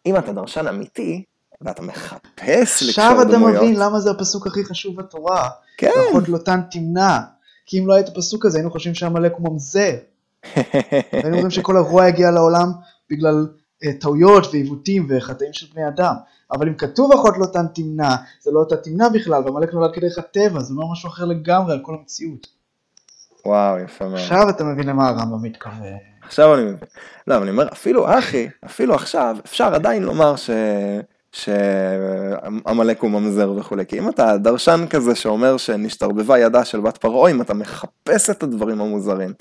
אם 0.06 0.18
אתה 0.18 0.34
דרשן 0.34 0.68
אמיתי, 0.68 1.24
ואתה 1.62 1.82
מחפש 1.82 2.84
לקשור 2.84 2.88
עכשיו 2.88 3.22
אתה 3.22 3.32
דמויות... 3.32 3.64
מבין 3.64 3.76
למה 3.80 4.00
זה 4.00 4.12
הפסוק 4.12 4.48
הכי 4.48 4.66
חשוב 4.66 4.98
בתורה. 4.98 5.50
כן. 5.78 5.90
ואחות 6.08 6.30
לוטן 6.30 6.62
תמנע. 6.72 7.20
כי 7.66 7.80
אם 7.80 7.88
לא 7.88 7.94
היה 7.94 8.04
את 8.04 8.10
הפסוק 8.10 8.46
הזה, 8.46 8.58
היינו 8.58 8.72
חושבים 8.72 8.96
שעמלק 8.96 9.34
הוא 9.38 9.50
ממזר. 9.52 9.96
היינו 11.12 11.34
אומרים 11.34 11.52
שכל 11.52 11.78
הרוע 11.78 12.06
הגיע 12.06 12.32
לעולם 12.32 12.72
בגלל 13.10 13.48
טעויות 14.00 14.48
ועיוותים 14.52 15.08
וחטאים 15.10 15.54
של 15.54 15.68
בני 15.74 15.88
אדם. 15.88 16.14
אבל 16.52 16.68
אם 16.68 16.74
כתוב 16.74 17.12
אחות 17.14 17.38
לוטן 17.38 17.68
תמנע, 17.74 18.16
זה 18.42 18.52
לא 18.52 18.60
אותה 18.60 18.78
תמנע 18.78 19.10
בכלל, 19.10 19.44
ועמלק 19.46 19.74
נולד 19.74 19.92
כדרך 19.94 20.18
הטבע, 20.18 20.60
זה 20.60 20.74
אומר 20.74 20.92
משהו 20.92 21.10
אחר 21.10 21.26
לגמרי 21.26 21.74
על 21.74 21.80
כל 21.82 21.96
המציאות. 22.00 22.48
וואו, 23.46 23.80
יפה 23.80 24.06
מאוד. 24.08 24.20
עכשיו 24.20 24.50
אתה 24.50 24.64
מבין 24.64 24.88
למה 24.88 25.10
הרמב"ם 25.10 25.44
מתכוון. 25.44 25.98
עכשיו 26.22 26.56
אני 26.56 26.64
מבין. 26.64 26.88
לא, 27.28 27.36
אבל 27.36 27.44
אני 27.44 27.52
אומר, 27.52 27.68
אפילו 27.72 28.18
אחי, 28.20 28.48
אפילו 28.66 28.96
עכשיו, 28.96 29.38
אפשר 29.46 29.76
עדיין 29.76 30.04
לומר 30.04 30.36
ש... 30.36 30.50
שעמלק 31.32 33.02
הוא 33.02 33.12
ממזר 33.12 33.52
וכולי, 33.52 33.86
כי 33.86 34.00
אם 34.00 34.10
אתה 34.10 34.38
דרשן 34.38 34.86
כזה 34.90 35.16
שאומר 35.16 35.58
שנשתרבבה 35.58 36.40
ידה 36.40 36.66
של 36.66 36.80
בת 36.80 36.98
פרעה, 36.98 37.32
אם 37.32 37.42
אתה 37.42 37.54
מחפש 37.54 38.30
את 38.30 38.44
הדברים 38.44 38.82
המוזרים, 38.82 39.34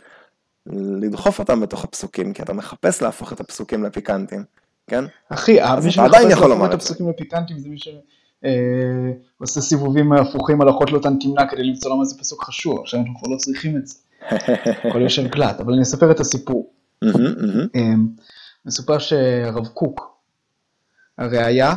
לדחוף 1.01 1.39
אותם 1.39 1.61
בתוך 1.61 1.85
הפסוקים, 1.85 2.33
כי 2.33 2.43
אתה 2.43 2.53
מחפש 2.53 3.03
להפוך 3.03 3.33
את 3.33 3.41
הפסוקים 3.41 3.85
לפיקנטים, 3.85 4.45
כן? 4.87 5.05
אחי, 5.29 5.59
מי 5.85 5.91
שמחפש 5.91 6.25
להפוך 6.25 6.65
את. 6.65 6.75
הפסוקים 6.75 7.09
לפיקנטים 7.09 7.59
זה 7.59 7.69
מי 7.69 7.77
שעושה 7.79 9.61
סיבובים 9.61 10.13
הפוכים 10.13 10.61
על 10.61 10.71
אחות 10.71 10.91
לוטן 10.91 11.19
תמנע 11.19 11.47
כדי 11.49 11.63
למצוא 11.63 11.91
למה 11.91 12.05
זה 12.05 12.19
פסוק 12.19 12.45
חשוב, 12.45 12.81
עכשיו 12.81 13.01
אנחנו 13.01 13.15
כבר 13.19 13.29
לא 13.33 13.37
צריכים 13.37 13.77
את 13.77 13.87
זה. 13.87 13.95
הכל 14.89 15.03
יושב 15.03 15.27
גלט, 15.27 15.61
אבל 15.61 15.73
אני 15.73 15.83
אספר 15.83 16.11
את 16.11 16.21
הסיפור. 16.21 16.73
אמ, 17.75 18.09
מסופר 18.67 18.99
שהרב 18.99 19.67
קוק, 19.67 20.19
הראיה, 21.19 21.75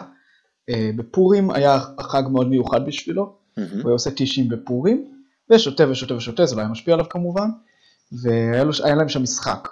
אה, 0.70 0.90
בפורים 0.96 1.52
היה 1.52 1.80
חג 2.00 2.24
מאוד 2.32 2.50
מיוחד 2.50 2.86
בשבילו. 2.86 3.36
הוא 3.56 3.66
היה 3.86 3.92
עושה 3.92 4.12
טישים 4.12 4.50
בפורים, 4.50 5.06
ושותה 5.50 5.90
ושותה 5.90 6.16
ושותה, 6.16 6.46
זה 6.46 6.56
לא 6.56 6.62
היה 6.62 6.70
משפיע 6.70 6.94
עליו 6.94 7.10
כמובן, 7.10 7.50
והיה 8.12 8.64
להם 8.96 9.10
שם 9.10 9.24
משחק. 9.24 9.68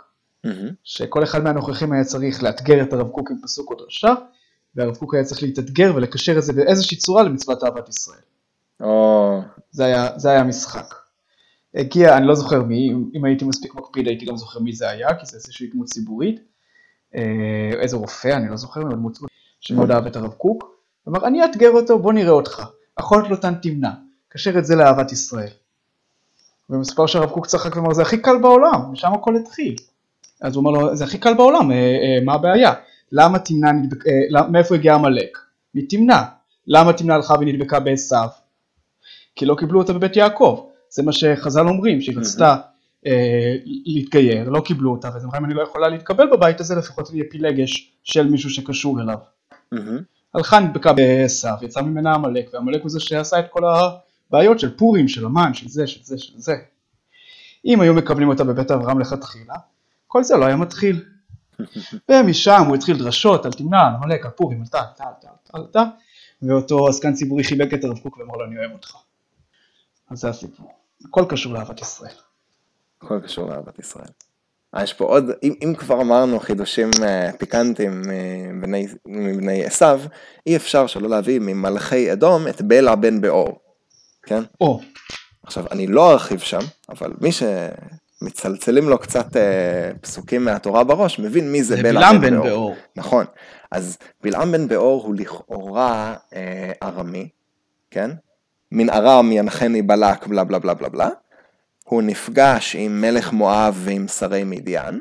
שכל 0.83 1.23
אחד 1.23 1.43
מהנוכחים 1.43 1.91
היה 1.93 2.03
צריך 2.03 2.43
לאתגר 2.43 2.83
את 2.83 2.93
הרב 2.93 3.09
קוק 3.09 3.31
עם 3.31 3.37
פסוק 3.43 3.71
או 3.71 3.75
דרשה, 3.75 4.13
והרב 4.75 4.95
קוק 4.95 5.13
היה 5.13 5.23
צריך 5.23 5.43
להתאתגר 5.43 5.91
ולקשר 5.95 6.37
את 6.37 6.43
זה 6.43 6.53
באיזושהי 6.53 6.97
צורה 6.97 7.23
למצוות 7.23 7.63
אהבת 7.63 7.89
ישראל. 7.89 8.19
או, 8.81 9.41
זה 9.71 9.85
היה, 9.85 10.09
זה 10.19 10.29
היה 10.29 10.39
המשחק. 10.39 10.95
הגיע, 11.75 12.17
אני 12.17 12.27
לא 12.27 12.35
זוכר 12.35 12.63
מי, 12.63 12.89
אם- 13.15 13.25
הייתי 13.25 13.45
מספיק 13.45 13.75
מקפיד 13.75 14.07
הייתי 14.07 14.25
גם 14.25 14.37
זוכר 14.37 14.59
מי 14.59 14.73
זה 14.73 14.89
היה, 14.89 15.15
כי 15.19 15.25
זה 15.25 15.37
איזושהי 15.37 15.67
דמות 15.67 15.87
ציבורית. 15.87 16.39
אה, 17.15 17.21
איזה 17.81 17.97
רופא, 17.97 18.27
אני 18.27 18.49
לא 18.49 18.57
זוכר, 18.57 18.81
אבל 18.81 18.91
דמות 18.91 19.17
שמאוד 19.59 19.91
אהב 19.91 20.05
את 20.05 20.15
הרב 20.15 20.33
קוק. 20.33 20.75
אמר, 21.07 21.27
אני 21.27 21.43
אאתגר 21.43 21.69
אותו, 21.71 21.99
בוא 21.99 22.13
נראה 22.13 22.31
אותך. 22.31 22.63
אחות 22.95 23.29
לוטן 23.29 23.53
תמנע, 23.55 23.89
קשר 24.29 24.57
את 24.59 24.65
זה 24.65 24.75
לאהבת 24.75 25.11
ישראל. 25.11 25.49
ומספר 26.69 27.05
שהרב 27.05 27.29
קוק 27.29 27.45
צחק 27.45 27.75
ואמר, 27.75 27.93
זה 27.93 28.01
הכי 28.01 28.17
קל 28.17 28.37
בעולם, 28.41 28.81
משם 28.91 29.13
הכל 29.13 29.35
התחיל. 29.35 29.75
אז 30.41 30.55
הוא 30.55 30.61
אמר 30.61 30.71
לו, 30.71 30.95
זה 30.95 31.03
הכי 31.03 31.17
קל 31.17 31.33
בעולם, 31.33 31.71
אה, 31.71 31.75
אה, 31.77 32.23
מה 32.25 32.33
הבעיה? 32.33 32.73
למה 33.11 33.39
תמנע 33.39 33.71
נדבק, 33.71 34.07
אה, 34.07 34.11
למ- 34.29 34.51
מאיפה 34.51 34.75
הגיע 34.75 34.95
עמלק? 34.95 35.37
מתמנע. 35.75 36.21
למה 36.67 36.93
תמנע 36.93 37.15
הלכה 37.15 37.33
ונדבקה 37.39 37.79
בעשיו? 37.79 38.27
כי 39.35 39.45
לא 39.45 39.55
קיבלו 39.55 39.81
אותה 39.81 39.93
בבית 39.93 40.15
יעקב. 40.15 40.65
זה 40.89 41.03
מה 41.03 41.11
שחז"ל 41.11 41.67
אומרים, 41.67 42.01
שהיא 42.01 42.17
רצתה 42.17 42.55
אה, 43.07 43.55
להתגייר, 43.85 44.49
לא 44.49 44.59
קיבלו 44.61 44.91
אותה, 44.91 45.09
ואז 45.13 45.25
אמרה, 45.25 45.37
אם 45.39 45.45
אני 45.45 45.53
לא 45.53 45.61
יכולה 45.63 45.89
להתקבל 45.89 46.27
בבית 46.31 46.59
הזה, 46.59 46.75
לפחות 46.75 47.05
תהיה 47.07 47.23
פילגש 47.31 47.91
של 48.03 48.27
מישהו 48.27 48.49
שקשור 48.49 49.01
אליו. 49.01 49.17
הלכה 50.33 50.59
נדבקה 50.59 50.93
בעשיו, 50.93 51.53
יצא 51.61 51.81
ממנה 51.81 52.13
עמלק, 52.13 52.49
ועמלק 52.53 52.81
הוא 52.81 52.89
זה 52.89 52.99
שעשה 52.99 53.39
את 53.39 53.45
כל 53.49 53.61
הבעיות 54.29 54.59
של 54.59 54.77
פורים, 54.77 55.07
של 55.07 55.25
המן, 55.25 55.53
של 55.53 55.67
זה, 55.67 55.87
של 55.87 56.03
זה, 56.03 56.17
של 56.17 56.33
זה. 56.37 56.55
אם 57.65 57.81
היו 57.81 57.93
מקבלים 57.93 58.29
אותה 58.29 58.43
בבית 58.43 58.71
אברהם 58.71 58.99
לכתחילה, 58.99 59.55
כל 60.07 60.23
זה 60.23 60.37
לא 60.37 60.45
היה 60.45 60.55
מתחיל. 60.55 61.03
ומשם 62.09 62.63
הוא 62.67 62.75
התחיל 62.75 62.97
דרשות 62.97 63.45
על 63.45 63.51
תמנע, 63.51 63.81
על 63.81 63.93
עמלק, 63.93 64.25
על 64.25 64.31
פורים, 64.31 64.61
על 64.61 64.67
טל, 64.67 64.79
טל, 64.97 65.03
טל, 65.21 65.27
טל, 65.51 65.63
טל, 65.71 65.85
ואותו 66.41 66.87
עסקן 66.87 67.13
ציבורי 67.13 67.43
חיבק 67.43 67.73
את 67.73 67.83
הרב 67.83 67.99
קוק 67.99 68.17
ואמר 68.17 68.35
לו, 68.35 68.45
אני 68.45 68.57
אוהב 68.57 68.71
אותך. 68.71 68.95
אז 70.09 70.19
זה 70.19 70.29
הסיפור. 70.29 70.71
הכל 71.05 71.25
קשור 71.29 71.53
לאהבת 71.53 71.81
ישראל. 71.81 72.15
הכל 73.01 73.19
קשור 73.23 73.49
לאהבת 73.49 73.79
ישראל. 73.79 74.07
אה, 74.75 74.83
יש 74.83 74.93
פה 74.93 75.05
עוד, 75.05 75.23
אם, 75.43 75.53
אם 75.63 75.73
כבר 75.75 76.01
אמרנו 76.01 76.39
חידושים 76.39 76.89
אה, 77.03 77.31
פיקנטים 77.37 78.01
מבני, 78.53 78.87
מבני 79.05 79.65
עשיו, 79.65 80.01
אי 80.47 80.55
אפשר 80.55 80.87
שלא 80.87 81.09
להביא 81.09 81.39
ממלכי 81.39 82.13
אדום 82.13 82.47
את 82.47 82.61
בלע 82.61 82.95
בן 82.95 83.21
באור. 83.21 83.64
כן? 84.25 84.43
או, 84.61 84.81
עכשיו, 85.43 85.65
אני 85.71 85.87
לא 85.87 86.11
ארחיב 86.11 86.39
שם, 86.39 86.59
אבל 86.89 87.13
מי 87.21 87.29
שמצלצלים 87.31 88.89
לו 88.89 88.97
קצת 88.97 89.37
אה, 89.37 89.91
פסוקים 90.01 90.45
מהתורה 90.45 90.83
בראש, 90.83 91.19
מבין 91.19 91.51
מי 91.51 91.63
זה 91.63 91.75
זה 91.75 91.83
בלע 91.83 91.99
בלעם 91.99 92.21
בן 92.21 92.33
באור. 92.33 92.45
באור. 92.45 92.75
נכון. 92.95 93.25
אז 93.71 93.97
בלעם 94.23 94.51
בן 94.51 94.67
באור 94.67 95.03
הוא 95.03 95.15
לכאורה 95.15 96.15
אה, 96.35 96.71
ארמי, 96.83 97.29
כן? 97.91 98.11
מן 98.71 98.89
ארם 98.89 99.31
ינחני 99.31 99.81
בלק, 99.81 100.27
בלה 100.27 100.43
בלה 100.43 100.59
בלה 100.59 100.73
בלה 100.73 100.89
בלה. 100.89 101.09
הוא 101.83 102.01
נפגש 102.01 102.75
עם 102.75 103.01
מלך 103.01 103.33
מואב 103.33 103.81
ועם 103.83 104.07
שרי 104.07 104.43
מדיין, 104.43 104.99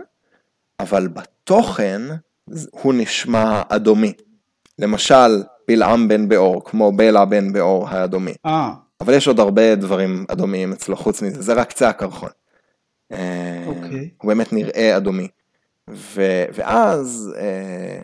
אבל 0.80 1.08
בתוכן 1.08 2.02
הוא 2.70 2.94
נשמע 2.94 3.62
אדומי. 3.68 4.12
למשל, 4.78 5.42
בלעם 5.68 6.08
בן 6.08 6.28
באור, 6.28 6.64
כמו 6.64 6.92
בלע 6.92 7.24
בן 7.24 7.52
באור 7.52 7.88
האדומי. 7.88 8.34
אה, 8.46 8.72
אבל 9.00 9.14
יש 9.14 9.28
עוד 9.28 9.40
הרבה 9.40 9.74
דברים 9.74 10.24
אדומיים 10.28 10.72
אצלו 10.72 10.96
חוץ 10.96 11.22
מזה, 11.22 11.42
זה 11.42 11.52
רק 11.52 11.68
קצה 11.68 11.88
הקרחון. 11.88 12.30
אה, 13.12 13.64
אוקיי. 13.66 14.10
הוא 14.22 14.28
באמת 14.28 14.52
נראה 14.52 14.96
אדומי. 14.96 15.28
ו- 15.90 16.44
ואז 16.54 17.34
אה, 17.36 18.00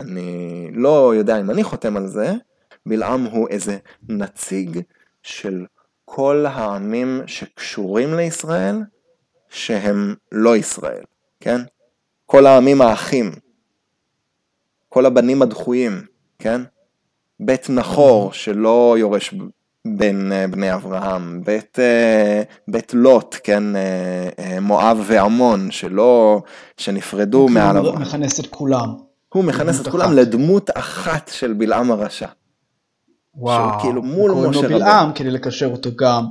אני 0.00 0.68
לא 0.72 1.14
יודע 1.14 1.40
אם 1.40 1.50
אני 1.50 1.64
חותם 1.64 1.96
על 1.96 2.06
זה, 2.06 2.32
בלעם 2.86 3.24
הוא 3.24 3.48
איזה 3.48 3.78
נציג 4.08 4.80
של 5.22 5.66
כל 6.04 6.46
העמים 6.48 7.22
שקשורים 7.26 8.14
לישראל, 8.14 8.76
שהם 9.48 10.14
לא 10.32 10.56
ישראל, 10.56 11.02
כן? 11.40 11.60
כל 12.26 12.46
העמים 12.46 12.82
האחים, 12.82 13.32
כל 14.88 15.06
הבנים 15.06 15.42
הדחויים, 15.42 16.06
כן? 16.38 16.60
בית 17.40 17.70
נחור 17.70 18.32
שלא 18.32 18.96
יורש 18.98 19.34
בין 19.86 20.32
אה, 20.32 20.46
בני 20.46 20.74
אברהם, 20.74 21.44
בית, 21.44 21.78
אה, 21.78 22.42
בית 22.68 22.94
לוט, 22.94 23.36
כן, 23.44 23.76
אה, 23.76 24.60
מואב 24.60 25.02
ועמון, 25.06 25.70
שלא, 25.70 26.42
שנפרדו 26.76 27.38
הוא 27.38 27.50
מעל 27.50 27.76
כאילו 27.76 27.88
אברהם. 27.88 28.02
מכנס 28.02 28.40
את 28.40 28.46
כולם. 28.46 28.88
הוא 29.34 29.44
מכנס 29.44 29.80
את 29.80 29.88
כולם 29.88 30.06
אחת. 30.06 30.14
לדמות 30.14 30.70
אחת 30.74 31.30
של 31.34 31.52
בלעם 31.52 31.90
הרשע. 31.90 32.28
וואו. 33.34 33.80
כאילו 33.80 34.02
מול 34.02 34.32
משה 34.32 34.58
רבנו. 34.58 34.74
בלעם 34.74 35.12
כדי 35.12 35.30
לקשר 35.30 35.66
אותו 35.66 35.90
גם 35.96 36.24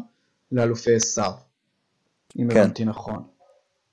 לאלופי 0.52 0.96
עשיו. 0.96 1.32
אם 2.40 2.50
כן. 2.50 2.60
הבנתי 2.60 2.86
נכון. 2.86 3.24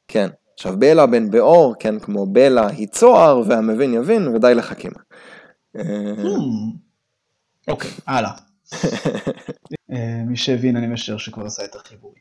כן. 0.09 0.29
עכשיו 0.55 0.79
בלע 0.79 1.07
בן 1.07 1.31
באור, 1.31 1.75
כן, 1.79 1.99
כמו 1.99 2.27
בלע 2.27 2.67
היא 2.67 2.89
צוהר 2.89 3.43
והמבין 3.49 3.95
יבין 3.95 4.29
ודי 4.29 4.55
לחכימה. 4.55 4.99
Hmm. 5.77 5.81
אוקיי, 7.69 7.91
הלאה. 8.07 8.50
אה, 9.93 10.23
מי 10.27 10.37
שהבין, 10.37 10.77
אני 10.77 10.87
משער 10.87 11.19
שכבר 11.19 11.47
עשה 11.47 11.65
את 11.65 11.75
החיבור. 11.75 12.15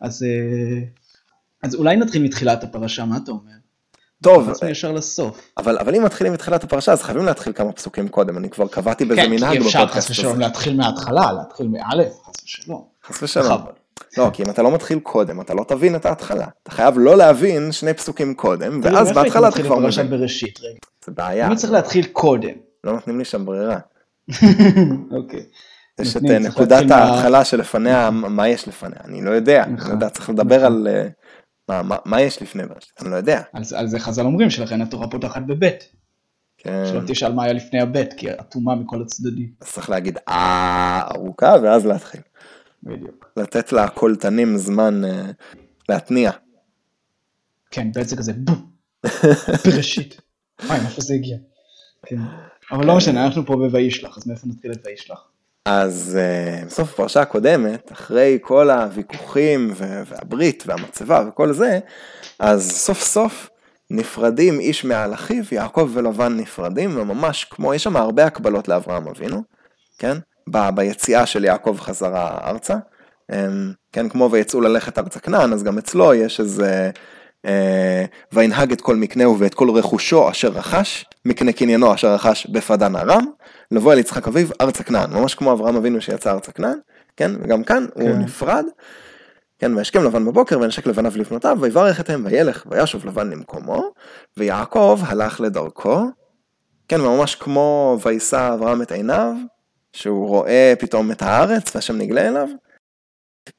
אז 0.00 0.22
אה, 0.22 0.84
אז 1.62 1.74
אולי 1.74 1.96
נתחיל 1.96 2.22
מתחילת 2.22 2.64
הפרשה, 2.64 3.04
מה 3.04 3.16
אתה 3.16 3.30
אומר? 3.30 3.52
טוב, 4.22 4.48
רצנו 4.48 4.68
ישר 4.68 4.92
לסוף. 4.92 5.40
אבל, 5.58 5.78
אבל 5.78 5.94
אם 5.94 6.04
מתחילים 6.04 6.32
מתחילת 6.32 6.64
הפרשה 6.64 6.92
אז 6.92 7.02
חייבים 7.02 7.24
להתחיל 7.24 7.52
כמה 7.52 7.72
פסוקים 7.72 8.08
קודם, 8.08 8.38
אני 8.38 8.50
כבר 8.50 8.68
קבעתי 8.68 9.04
בזה 9.04 9.16
כן, 9.16 9.22
כי 9.22 9.36
מנהג 9.36 9.52
אי 9.52 9.58
אפשר 9.58 9.68
חס 9.68 9.76
בפודקאסט 9.84 10.10
ושלום 10.10 10.32
הזה. 10.32 10.40
להתחיל 10.40 10.76
מההתחלה, 10.76 11.32
להתחיל 11.32 11.68
מאלף, 11.68 12.12
חס 12.24 12.44
ושלום. 12.44 12.84
חס 13.04 13.22
ושלום. 13.22 13.62
לא, 14.18 14.30
כי 14.32 14.42
אם 14.42 14.50
אתה 14.50 14.62
לא 14.62 14.74
מתחיל 14.74 15.00
קודם, 15.00 15.40
אתה 15.40 15.54
לא 15.54 15.64
תבין 15.68 15.96
את 15.96 16.06
ההתחלה. 16.06 16.46
אתה 16.62 16.70
חייב 16.70 16.94
לא 16.98 17.16
להבין 17.16 17.72
שני 17.72 17.94
פסוקים 17.94 18.34
קודם, 18.34 18.80
ואז 18.82 19.12
בהתחלה 19.12 19.48
אתה 19.48 19.62
כבר 19.62 19.78
מבין. 19.78 20.10
בראשית, 20.10 20.60
רגע. 20.60 20.78
זה 21.04 21.12
בעיה, 21.12 21.46
אני 21.46 21.56
צריך 21.56 21.72
להתחיל 21.72 22.06
קודם. 22.06 22.54
לא 22.84 22.92
נותנים 22.92 23.18
לי 23.18 23.24
שם 23.24 23.44
ברירה. 23.44 23.78
אוקיי. 25.18 25.44
יש 26.00 26.16
את 26.16 26.22
אה, 26.30 26.38
נקודת 26.38 26.82
מה- 26.88 26.94
ההתחלה 26.96 27.44
שלפניה, 27.44 28.10
מה 28.10 28.48
יש 28.48 28.68
לפניה, 28.68 28.98
אני 29.04 29.22
לא 29.24 29.30
יודע. 29.30 29.62
אני 29.64 29.72
נכון. 29.72 29.88
לא 29.88 29.94
יודע, 29.94 30.08
צריך 30.08 30.30
לדבר 30.30 30.56
נכון. 30.56 30.66
על 30.66 30.88
אה, 30.88 31.08
מה- 31.68 31.82
מה- 31.82 31.96
מה 32.04 32.20
יש 32.20 32.42
לפני 32.42 32.66
בראשית, 32.66 32.92
אני 33.02 33.10
לא 33.10 33.16
יודע. 33.16 33.42
על 33.52 33.64
זה- 33.64 33.86
זה 33.86 33.98
חז"ל 33.98 34.22
אומרים 34.24 34.50
שלכן 34.50 34.82
התורה 34.82 35.10
פותחת 35.10 35.42
בבית. 35.46 35.92
כן, 36.58 36.84
שלא 36.90 37.00
תשאל 37.06 37.32
מה 37.32 37.44
היה 37.44 37.52
לפני 37.52 37.80
הבית, 37.80 38.12
כי 38.12 38.30
אטומה 38.32 38.74
מכל 38.74 39.02
הצדדים. 39.02 39.50
אז 39.60 39.72
צריך 39.72 39.90
להגיד 39.90 40.18
אה 40.28 41.08
ארוכה 41.16 41.54
ואז 41.62 41.86
להתחיל. 41.86 42.20
בדיוק. 42.82 43.32
לתת 43.36 43.72
לקולטנים 43.72 44.56
זמן 44.56 45.04
אה, 45.04 45.30
להתניע. 45.88 46.30
כן, 47.70 47.92
בעצם 47.92 48.16
כזה 48.16 48.32
בום. 48.32 48.70
בראשית. 49.66 50.20
וואי, 50.66 50.80
מאיפה 50.80 51.00
זה 51.00 51.14
הגיע? 51.14 51.36
כן. 52.06 52.16
אבל 52.72 52.86
לא 52.86 52.96
משנה, 52.96 53.26
אנחנו 53.26 53.46
פה 53.46 53.56
ב"וישלח", 53.56 54.16
אז 54.18 54.26
מאיפה 54.26 54.46
נתחיל 54.46 54.72
את 54.72 54.86
"וישלח"? 54.86 55.28
אז 55.64 56.18
uh, 56.20 56.66
בסוף 56.66 56.92
הפרשה 56.92 57.20
הקודמת, 57.20 57.92
אחרי 57.92 58.38
כל 58.42 58.70
הוויכוחים 58.70 59.72
והברית 59.76 60.64
והמצבה 60.66 61.24
וכל 61.28 61.52
זה, 61.52 61.78
אז 62.38 62.72
סוף 62.72 63.00
סוף 63.02 63.50
נפרדים 63.90 64.60
איש 64.60 64.84
מעל 64.84 65.14
אחיו, 65.14 65.44
יעקב 65.52 65.90
ולבן 65.92 66.36
נפרדים, 66.36 66.98
וממש 66.98 67.44
כמו, 67.44 67.74
יש 67.74 67.82
שם 67.82 67.96
הרבה 67.96 68.24
הקבלות 68.24 68.68
לאברהם 68.68 69.08
אבינו, 69.08 69.42
כן? 69.98 70.16
ב- 70.50 70.70
ביציאה 70.74 71.26
של 71.26 71.44
יעקב 71.44 71.76
חזרה 71.80 72.38
ארצה, 72.44 72.76
um, 73.32 73.34
כן, 73.92 74.08
כמו 74.08 74.30
ויצאו 74.30 74.60
ללכת 74.60 74.98
ארצה 74.98 75.20
כנען, 75.20 75.52
אז 75.52 75.62
גם 75.62 75.78
אצלו 75.78 76.14
יש 76.14 76.40
איזה... 76.40 76.90
Uh, 77.46 77.48
וינהג 78.32 78.72
את 78.72 78.80
כל 78.80 78.96
מקנהו 78.96 79.38
ואת 79.38 79.54
כל 79.54 79.70
רכושו 79.70 80.30
אשר 80.30 80.48
רכש, 80.48 81.04
מקנה 81.24 81.52
קניינו 81.52 81.94
אשר 81.94 82.14
רכש 82.14 82.46
בפדן 82.46 82.96
ארם, 82.96 83.24
לבוא 83.70 83.92
אל 83.92 83.98
יצחק 83.98 84.28
אביו 84.28 84.48
ארצה 84.60 84.84
כנען, 84.84 85.12
ממש 85.12 85.34
כמו 85.34 85.52
אברהם 85.52 85.76
אבינו 85.76 86.00
שיצא 86.00 86.32
ארצה 86.32 86.52
כנען, 86.52 86.78
כן, 87.16 87.30
וגם 87.40 87.64
כאן 87.64 87.86
הוא 87.94 88.08
כן. 88.08 88.18
נפרד, 88.18 88.64
כן, 89.58 89.76
וישכם 89.76 90.04
לבן 90.04 90.24
בבוקר 90.24 90.60
וינשק 90.60 90.86
לבניו 90.86 91.12
לבנותיו, 91.16 91.58
ויברך 91.60 92.00
אתם 92.00 92.22
וילך 92.24 92.66
וישוב 92.70 93.06
לבן 93.06 93.30
למקומו, 93.30 93.84
ויעקב 94.36 95.00
הלך 95.02 95.40
לדרכו, 95.40 96.00
כן, 96.88 97.00
ממש 97.00 97.34
כמו 97.34 97.98
וישא 98.02 98.54
אברהם 98.54 98.82
את 98.82 98.92
עיניו, 98.92 99.34
שהוא 99.92 100.28
רואה 100.28 100.74
פתאום 100.78 101.10
את 101.10 101.22
הארץ 101.22 101.74
והשם 101.74 101.96
נגלה 101.96 102.28
אליו, 102.28 102.48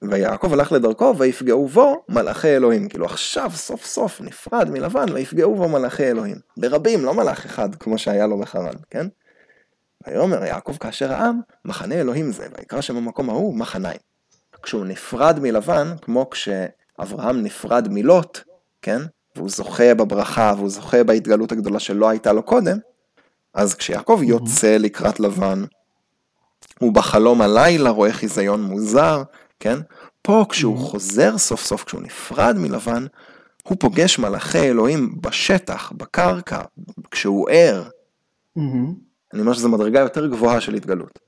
ויעקב 0.02 0.54
הלך 0.54 0.72
לדרכו 0.72 1.18
ויפגעו 1.18 1.68
בו 1.68 2.06
מלאכי 2.10 2.48
אלוהים, 2.48 2.90
כאילו 2.90 3.06
עכשיו 3.06 3.52
סוף 3.56 3.86
סוף 3.86 4.22
נפרד 4.22 4.70
מלבן 4.70 5.06
ויפגעו 5.14 5.56
בו 5.56 5.70
מלאכי 5.70 6.04
אלוהים, 6.04 6.36
ברבים 6.58 7.06
לא 7.06 7.14
מלאך 7.14 7.46
אחד 7.46 7.76
כמו 7.76 7.98
שהיה 7.98 8.28
לו 8.28 8.38
בחרן, 8.38 8.76
כן? 8.90 9.08
ויאמר 10.08 10.46
יעקב 10.46 10.78
כאשר 10.80 11.14
העם, 11.14 11.40
מחנה 11.66 11.96
אלוהים 11.96 12.32
זה, 12.32 12.48
ויקרא 12.58 12.82
שם 12.82 12.98
המקום 12.98 13.30
ההוא 13.30 13.58
מחניים. 13.58 14.00
כשהוא 14.64 14.86
נפרד 14.86 15.40
מלבן, 15.40 15.94
כמו 16.02 16.30
כשאברהם 16.30 17.44
נפרד 17.44 17.88
מלוט, 17.92 18.40
כן? 18.82 19.02
והוא 19.36 19.50
זוכה 19.50 19.94
בברכה, 19.94 20.54
והוא 20.58 20.70
זוכה 20.70 21.04
בהתגלות 21.04 21.52
הגדולה 21.52 21.80
שלא 21.80 22.10
הייתה 22.10 22.34
לו 22.34 22.44
קודם, 22.44 22.78
אז 23.54 23.76
כשיעקב 23.76 24.20
יוצא 24.24 24.78
לקראת 24.78 25.20
לבן, 25.20 25.64
הוא 26.80 26.94
בחלום 26.94 27.42
הלילה 27.42 27.90
רואה 27.90 28.14
חיזיון 28.14 28.64
מוזר, 28.64 29.24
כן? 29.64 29.80
פה 30.22 30.46
כשהוא 30.50 30.78
חוזר 30.78 31.38
סוף 31.38 31.64
סוף, 31.64 31.84
כשהוא 31.84 32.02
נפרד 32.02 32.56
מלבן, 32.58 33.06
הוא 33.64 33.78
פוגש 33.80 34.20
מלאכי 34.20 34.60
אלוהים 34.60 35.22
בשטח, 35.22 35.92
בקרקע, 35.98 36.62
כשהוא 37.12 37.50
ער, 37.50 37.90
מהמם. 38.56 38.94
אני 39.34 39.42
אומר 39.42 39.54
שזו 39.54 39.70
מדרגה 39.70 40.00
יותר 40.00 40.28
גבוהה 40.28 40.62
של 40.62 40.74
התגלות. 40.74 41.20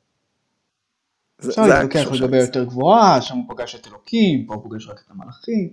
אפשר 1.50 1.62
להתווכח 1.67 2.12
לגבי. 2.12 2.38
יותר 2.38 2.63
גבוהה, 2.63 3.21
שם 3.21 3.36
הוא 3.36 3.56
פגש 3.56 3.76
את 3.76 3.88
אלוקים, 3.88 4.45
פה 4.48 4.54
הוא 4.54 4.63
פוגש 4.63 4.88
רק 4.88 5.02
את 5.06 5.12
המלאכים, 5.12 5.69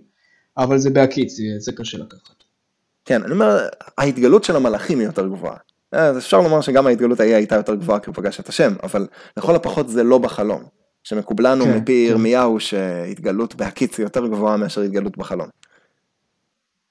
אבל 0.56 0.78
זה 0.78 0.90
בהקיץ, 0.90 1.32
זה- 1.32 1.42
זה 1.58 1.72
קשה 1.72 1.98
לקחת. 1.98 2.44
כן, 3.04 3.22
אני 3.22 3.32
אומר, 3.32 3.58
ההתגלות 3.98 4.44
של 4.44 4.56
המלאכים 4.56 4.98
היא 4.98 5.06
יותר 5.06 5.26
גבוהה. 5.26 5.56
אז 5.92 6.18
אפשר 6.18 6.40
לומר 6.40 6.60
שגם 6.60 6.86
ההתגלות 6.86 7.20
ההיא 7.20 7.34
הייתה 7.34 7.54
יותר 7.54 7.74
גבוהה 7.74 8.00
כי 8.00 8.06
הוא 8.10 8.14
פגש 8.14 8.40
את 8.40 8.48
השם, 8.48 8.72
אבל 8.82 9.06
לכל 9.36 9.56
הפחות 9.56 9.88
זה 9.88 10.02
לא 10.02 10.18
בחלום. 10.18 10.81
שמקובלנו 11.04 11.64
כן, 11.64 11.76
מפי 11.76 12.06
כן. 12.06 12.12
ירמיהו 12.12 12.60
שהתגלות 12.60 13.54
בהקיץ 13.54 13.98
היא 13.98 14.06
יותר 14.06 14.26
גבוהה 14.26 14.56
מאשר 14.56 14.80
התגלות 14.80 15.18
בחלום. 15.18 15.48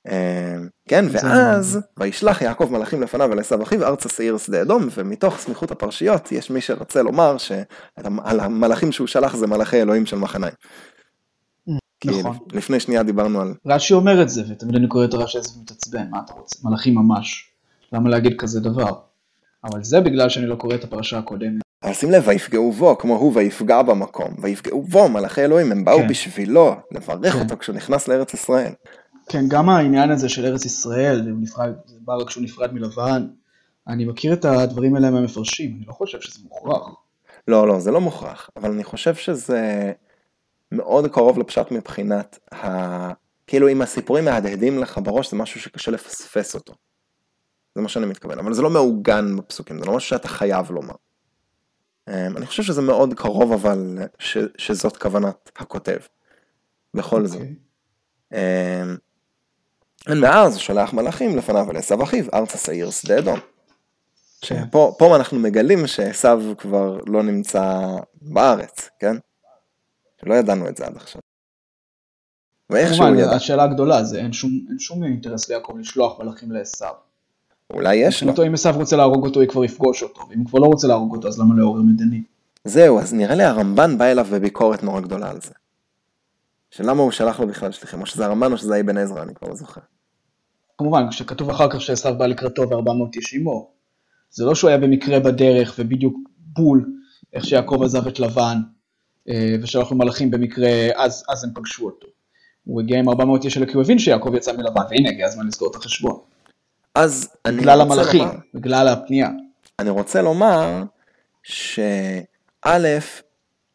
אה, 0.08 0.56
כן, 0.88 1.06
ואז 1.12 1.80
וישלח 2.00 2.41
יעקב 2.41 2.69
מלאכים 2.71 3.02
לפניו 3.02 3.34
אל 3.34 3.39
עשיו 3.39 3.63
אחיו 3.63 3.86
ארצה 3.86 4.10
שעיר 4.10 4.38
שדה 4.38 4.62
אדום, 4.62 4.88
ומתוך 4.95 5.38
סמיכות 5.38 5.71
הפרשיות 5.71 6.32
יש 6.32 6.50
מי 6.50 6.62
שרוצה 6.62 7.02
לומר 7.02 7.38
שעל 7.38 8.39
המלאכים 8.39 8.91
שהוא 8.91 9.08
שלח 9.08 9.36
זה 9.36 9.47
מלאכי 9.47 9.82
אלוהים 9.82 10.06
של 10.06 10.17
מחניים. 10.17 10.54
כי 12.00 12.10
נכון. 12.10 12.38
לפני 12.54 12.80
שנייה 12.80 13.04
דיברנו 13.04 13.41
על 13.41 13.54
רש"י 13.65 13.93
אומר 13.93 14.21
את 14.21 14.30
זה, 14.30 14.43
ותמיד 14.50 14.76
אני 14.76 14.88
קורא 14.88 15.06
את 15.06 15.13
רש"י 15.13 15.38
הזה 15.38 15.50
ומתעצבן, 15.58 16.10
מה 16.10 16.19
אתה 16.26 16.34
רוצה? 16.34 16.60
מלאכים 16.63 16.95
ממש. 16.95 17.52
למה 17.93 18.10
להגיד 18.10 18.34
כזה 18.38 18.60
דבר? 18.60 18.93
אבל 19.63 19.84
זה 19.84 20.02
בגלל 20.02 20.30
שאני 20.30 20.45
לא 20.45 20.56
קורא 20.56 20.76
את 20.76 20.84
הפרשה 20.84 21.17
הקודמת. 21.17 21.62
אבל 21.84 21.94
שים 21.94 22.12
לב, 22.12 22.24
ויפגעו 22.28 22.72
בו, 22.72 22.98
כמו 22.98 23.15
הוא 23.15 23.32
ויפגע 23.36 23.82
במקום, 23.82 24.36
ויפגעו 24.41 24.84
בו 24.84 25.10
מלאכי 25.10 25.41
אלוהים, 25.41 25.72
הם 25.72 25.86
באו 25.86 26.00
כן. 26.00 26.08
בשבילו, 26.08 26.76
לברך 26.91 27.34
כן. 27.34 27.39
אותו 27.39 27.58
כשהוא 27.58 27.76
נכנס 27.76 28.08
לארץ 28.08 28.34
ישראל. 28.34 28.74
כן, 29.30 29.46
גם 29.48 29.70
העניין 29.70 30.12
הזה 30.12 30.30
של 30.30 30.46
ארץ 30.46 30.65
ישראל, 30.65 31.22
נפרד, 31.22 31.74
זה 31.86 31.96
בא 32.02 32.15
רק 32.15 32.28
כשהוא 32.28 32.44
נפרד 32.44 32.74
מלבן. 32.74 33.28
אני 33.88 34.06
מכיר 34.06 34.34
את 34.34 34.46
הדברים 34.46 34.96
האלה 34.96 35.12
מהמפרשים, 35.12 35.76
אני 35.78 35.86
לא 35.88 35.94
חושב 35.94 36.22
שזה 36.22 36.39
מוכרח. 36.44 36.88
לא, 37.48 37.67
לא, 37.67 37.80
זה 37.80 37.91
לא 37.91 38.02
מוכרח, 38.02 38.50
אבל 38.56 38.72
אני 38.72 38.84
חושב 38.84 39.15
שזה 39.15 39.91
מאוד 40.72 41.08
קרוב 41.08 41.39
לפשט 41.39 41.72
מבחינת 41.72 42.39
ה... 42.54 42.67
כאילו 43.48 43.70
אם 43.70 43.82
הסיפורים 43.82 44.26
מהדהדים 44.26 44.80
לך 44.80 45.00
בראש 45.04 45.32
זה 45.32 45.38
משהו 45.38 45.60
שקשה 45.60 45.91
לפספס 45.91 46.56
אותו. 46.56 46.74
זה 47.76 47.82
מה 47.82 47.89
שאני 47.89 48.06
מתכוון, 48.06 48.39
אבל 48.39 48.54
זה 48.54 48.62
לא 48.62 48.70
מעוגן 48.70 49.38
בפסוקים, 49.38 49.80
זה 49.80 49.86
לא 49.86 49.96
משהו 49.96 50.10
שאתה 50.10 50.28
חייב 50.28 50.72
לומר. 50.72 50.96
אמ, 52.12 52.38
אני 52.38 52.45
חושב 52.45 52.63
שזה 52.63 52.82
מאוד 52.82 53.13
קרוב 53.13 53.52
אבל 53.52 53.97
ש, 54.19 54.38
שזאת 54.58 54.97
כוונת 54.97 55.52
הכותב, 55.56 56.00
בכל 56.93 57.24
okay. 57.24 57.28
זאת. 57.28 57.41
ואז 60.21 60.54
הוא 60.54 60.62
שולח 60.62 60.93
מלאכים 60.93 61.38
לפניו 61.38 61.65
ולעשו 61.69 62.04
אחיו, 62.04 62.26
ארצה 62.34 62.58
שעיר 62.58 62.91
שדה 62.91 63.19
אדום. 63.19 63.39
שפה 64.45 64.95
פה 64.97 65.15
אנחנו 65.15 65.39
מגלים 65.39 65.88
שעשו 65.88 66.58
כבר 66.58 67.00
לא 67.08 67.24
נמצא 67.24 67.82
בארץ, 68.21 68.89
כן? 69.00 69.15
שלא 70.21 70.34
ידענו 70.34 70.69
את 70.69 70.78
זה 70.78 70.86
עד 70.86 70.95
עכשיו. 70.95 71.21
ואיכשהו 72.69 73.15
ידע. 73.15 73.36
השאלה 73.36 73.63
הגדולה 73.63 74.04
זה 74.04 74.19
אין 74.19 74.34
שום, 74.34 74.52
אין 74.69 74.80
שום 74.80 75.04
אינטרס 75.04 75.50
ליעקב 75.50 75.74
לשלוח 75.80 76.19
מלאכים 76.19 76.52
לעשו. 76.52 76.86
אולי 77.73 77.95
יש 77.95 78.23
לו. 78.23 78.34
אם 78.47 78.53
עשו 78.53 78.69
רוצה 78.75 78.95
להרוג 78.95 79.25
אותו, 79.25 79.41
היא 79.41 79.49
כבר 79.49 79.63
יפגוש 79.63 80.03
אותו, 80.03 80.21
ואם 80.29 80.39
הוא 80.39 80.47
כבר 80.47 80.60
לא 80.60 80.65
רוצה 80.65 80.88
להרוג 80.88 81.15
אותו, 81.15 81.27
אז 81.27 81.39
למה 81.39 81.55
לעורר 81.55 81.81
מדיני? 81.81 82.21
זהו, 82.65 82.99
אז 82.99 83.13
נראה 83.13 83.36
לי 83.36 83.43
הרמב"ן 83.43 83.97
בא 83.97 84.05
אליו 84.05 84.25
בביקורת 84.31 84.84
נורא 84.84 85.01
גדולה 85.01 85.29
על 85.29 85.41
זה. 85.41 85.51
שלמה 86.71 87.01
הוא 87.01 87.12
שלח 87.12 87.39
לו 87.39 87.47
בכלל 87.47 87.71
שליחים, 87.71 88.01
או 88.01 88.05
שזה 88.05 88.25
הרמב"ן 88.25 88.51
או 88.51 88.57
שזה 88.57 88.79
אבן 88.79 88.97
עזרא, 88.97 89.23
אני 89.23 89.34
כבר 89.36 89.47
לא 89.47 89.55
זוכר. 89.55 89.81
כמובן, 90.77 91.10
כשכתוב 91.10 91.49
אחר 91.49 91.69
כך 91.69 91.81
שעשו 91.81 92.15
בא 92.17 92.25
לקראתו 92.25 92.69
ו-400 92.69 93.15
איש 93.15 93.34
עמו, 93.34 93.69
זה 94.31 94.45
לא 94.45 94.55
שהוא 94.55 94.69
היה 94.69 94.77
במקרה 94.77 95.19
בדרך 95.19 95.75
ובדיוק 95.79 96.17
בול 96.38 96.93
איך 97.34 97.45
שיעקב 97.45 97.84
עזב 97.84 98.07
את 98.07 98.19
לבן 98.19 98.57
אה, 99.29 99.55
ושלח 99.62 99.91
לו 99.91 99.97
מלאכים 99.97 100.31
במקרה, 100.31 100.69
אז, 100.95 101.23
אז 101.29 101.43
הם 101.43 101.49
פגשו 101.53 101.86
אותו. 101.86 102.07
הוא 102.63 102.81
הגיע 102.81 102.99
עם 102.99 103.10
400 103.10 103.45
איש 103.45 103.57
אלא 103.57 103.65
כי 103.65 103.73
הוא 103.73 103.84
הבין 103.84 103.99
שיעקב 103.99 104.36
יצא 104.36 104.51
מלבן, 104.51 104.81
והנה 104.89 105.10
הגיע 105.10 105.27
הזמן 105.27 105.47
לסגור 105.47 105.71
את 105.71 105.75
החשבון. 105.75 106.19
אז 106.95 107.30
אני 107.45 107.56
לומר... 107.56 107.63
בגלל 107.63 107.82
המלאכים, 107.82 108.27
בגלל 108.54 108.88
הפנייה. 108.88 109.30
אני 109.80 109.89
רוצה 109.89 110.21
לומר 110.21 110.84
שא', 111.43 112.99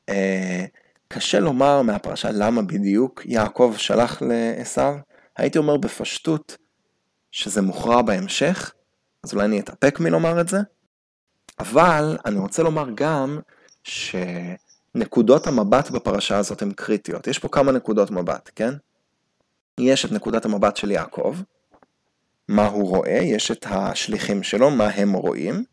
אה, 0.08 0.64
קשה 1.08 1.40
לומר 1.40 1.82
מהפרשה 1.82 2.28
למה 2.32 2.62
בדיוק 2.62 3.22
יעקב 3.26 3.74
שלח 3.76 4.22
לעשו, 4.22 4.92
הייתי 5.36 5.58
אומר 5.58 5.76
בפשטות 5.76 6.56
שזה 7.30 7.62
מוכרע 7.62 8.02
בהמשך, 8.02 8.72
אז 9.24 9.32
אולי 9.34 9.44
אני 9.44 9.60
אתאפק 9.60 10.00
מלומר 10.00 10.40
את 10.40 10.48
זה, 10.48 10.58
אבל 11.58 12.18
אני 12.24 12.38
רוצה 12.38 12.62
לומר 12.62 12.86
גם 12.94 13.40
שנקודות 13.84 15.46
המבט 15.46 15.90
בפרשה 15.90 16.38
הזאת 16.38 16.62
הן 16.62 16.72
קריטיות. 16.72 17.26
יש 17.26 17.38
פה 17.38 17.48
כמה 17.48 17.72
נקודות 17.72 18.10
מבט, 18.10 18.50
כן? 18.54 18.74
יש 19.80 20.04
את 20.04 20.12
נקודת 20.12 20.44
המבט 20.44 20.76
של 20.76 20.90
יעקב, 20.90 21.36
מה 22.48 22.66
הוא 22.66 22.88
רואה, 22.88 23.18
יש 23.22 23.50
את 23.50 23.66
השליחים 23.70 24.42
שלו, 24.42 24.70
מה 24.70 24.88
הם 24.88 25.12
רואים, 25.12 25.64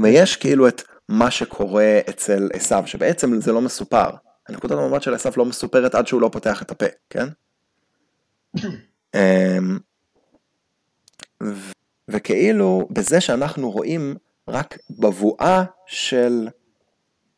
ויש 0.00 0.36
כאילו 0.36 0.68
את 0.68 0.82
מה 1.08 1.30
שקורה 1.30 2.00
אצל 2.08 2.48
עשו, 2.52 2.76
שבעצם 2.86 3.40
זה 3.40 3.52
לא 3.52 3.60
מסופר. 3.60 4.10
הנקודת 4.48 4.78
המבט 4.78 5.02
של 5.02 5.14
עשו 5.14 5.28
לא 5.36 5.44
מסופרת 5.44 5.94
עד 5.94 6.06
שהוא 6.06 6.20
לא 6.20 6.28
פותח 6.32 6.62
את 6.62 6.70
הפה, 6.70 6.86
כן? 7.10 7.28
אמ, 9.14 9.78
וכאילו 12.08 12.88
בזה 12.90 13.20
שאנחנו 13.20 13.70
רואים 13.70 14.16
רק 14.48 14.78
בבואה 14.90 15.64
של, 15.86 16.48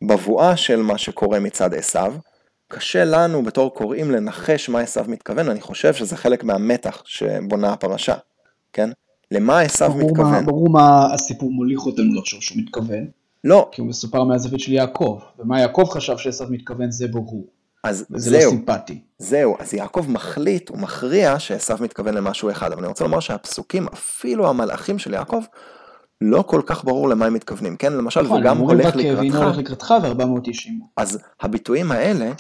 בבואה 0.03 0.57
של 0.57 0.83
מה 0.83 0.99
שקורה 0.99 1.41
מצד 1.41 1.75
עשו, 1.75 1.99
קשה 2.69 3.05
לנו 3.05 3.43
בתור 3.43 3.75
קוראים 3.75 4.11
לנחש 4.11 4.69
מה 4.69 4.81
עשו 4.81 5.01
מתכוון, 5.09 5.49
אני 5.49 5.61
חושב 5.61 5.95
שזה 5.95 6.17
חלק 6.17 6.45
מהמתח 6.45 7.03
שבונה 7.05 7.73
הפרשה, 7.73 8.15
כן? 8.73 8.91
למה 9.31 9.61
עשו 9.61 9.95
מתכוון? 9.95 10.33
מה, 10.33 10.43
ברור 10.43 10.71
מה 10.71 11.15
הסיפור 11.15 11.51
מוליך 11.51 11.87
אותנו 11.87 12.15
לחשוב 12.15 12.43
שהוא 12.43 12.59
מתכוון. 12.59 13.07
לא. 13.45 13.69
כי 13.73 13.81
הוא 13.81 13.89
מסופר 13.89 14.25
מהזווית 14.25 14.61
של 14.61 14.73
יעקב, 14.73 15.21
ומה 15.39 15.61
יעקב 15.61 15.85
חשב 15.91 16.17
שעשו 16.17 16.45
מתכוון 16.51 16.91
זה 16.91 17.09
ברור. 17.09 17.47
אז 17.85 18.07
זה 18.09 18.31
זהו, 18.31 18.41
לא 18.45 18.51
סימפטי. 18.51 19.01
זהו, 19.19 19.57
אז 19.59 19.75
יעקב 19.75 20.07
מחליט, 20.09 20.69
הוא 20.69 20.79
מכריע 20.79 21.39
שעשו 21.39 21.75
מתכוון 21.81 22.15
למשהו 22.15 22.51
אחד, 22.51 22.73
אבל 22.73 22.79
אני 22.79 22.89
רוצה 22.89 23.05
לומר 23.05 23.21
שהפסוקים, 23.21 23.87
אפילו 23.93 24.49
המלאכים 24.49 24.99
של 24.99 25.15
יעקב, 25.15 25.43
לא 26.21 26.45
כל 26.47 26.63
כך 26.67 26.85
ברור 26.85 27.09
למה 27.09 27.27
הם 27.27 27.35
מתכוונים, 27.35 27.77
כן? 27.77 27.93
למשל, 27.93 28.23
נכון, 28.23 28.41
וגם 28.41 28.59
הולך 28.59 28.97
לקראתך. 28.97 29.19
והנה 29.19 29.45
הולך 29.45 29.59
לקראתך 29.59 29.95
ו-400 30.03 30.47
אישים. 30.47 30.81
אז 30.97 31.19
הביטויים 31.41 31.93
האלה, 31.93 32.33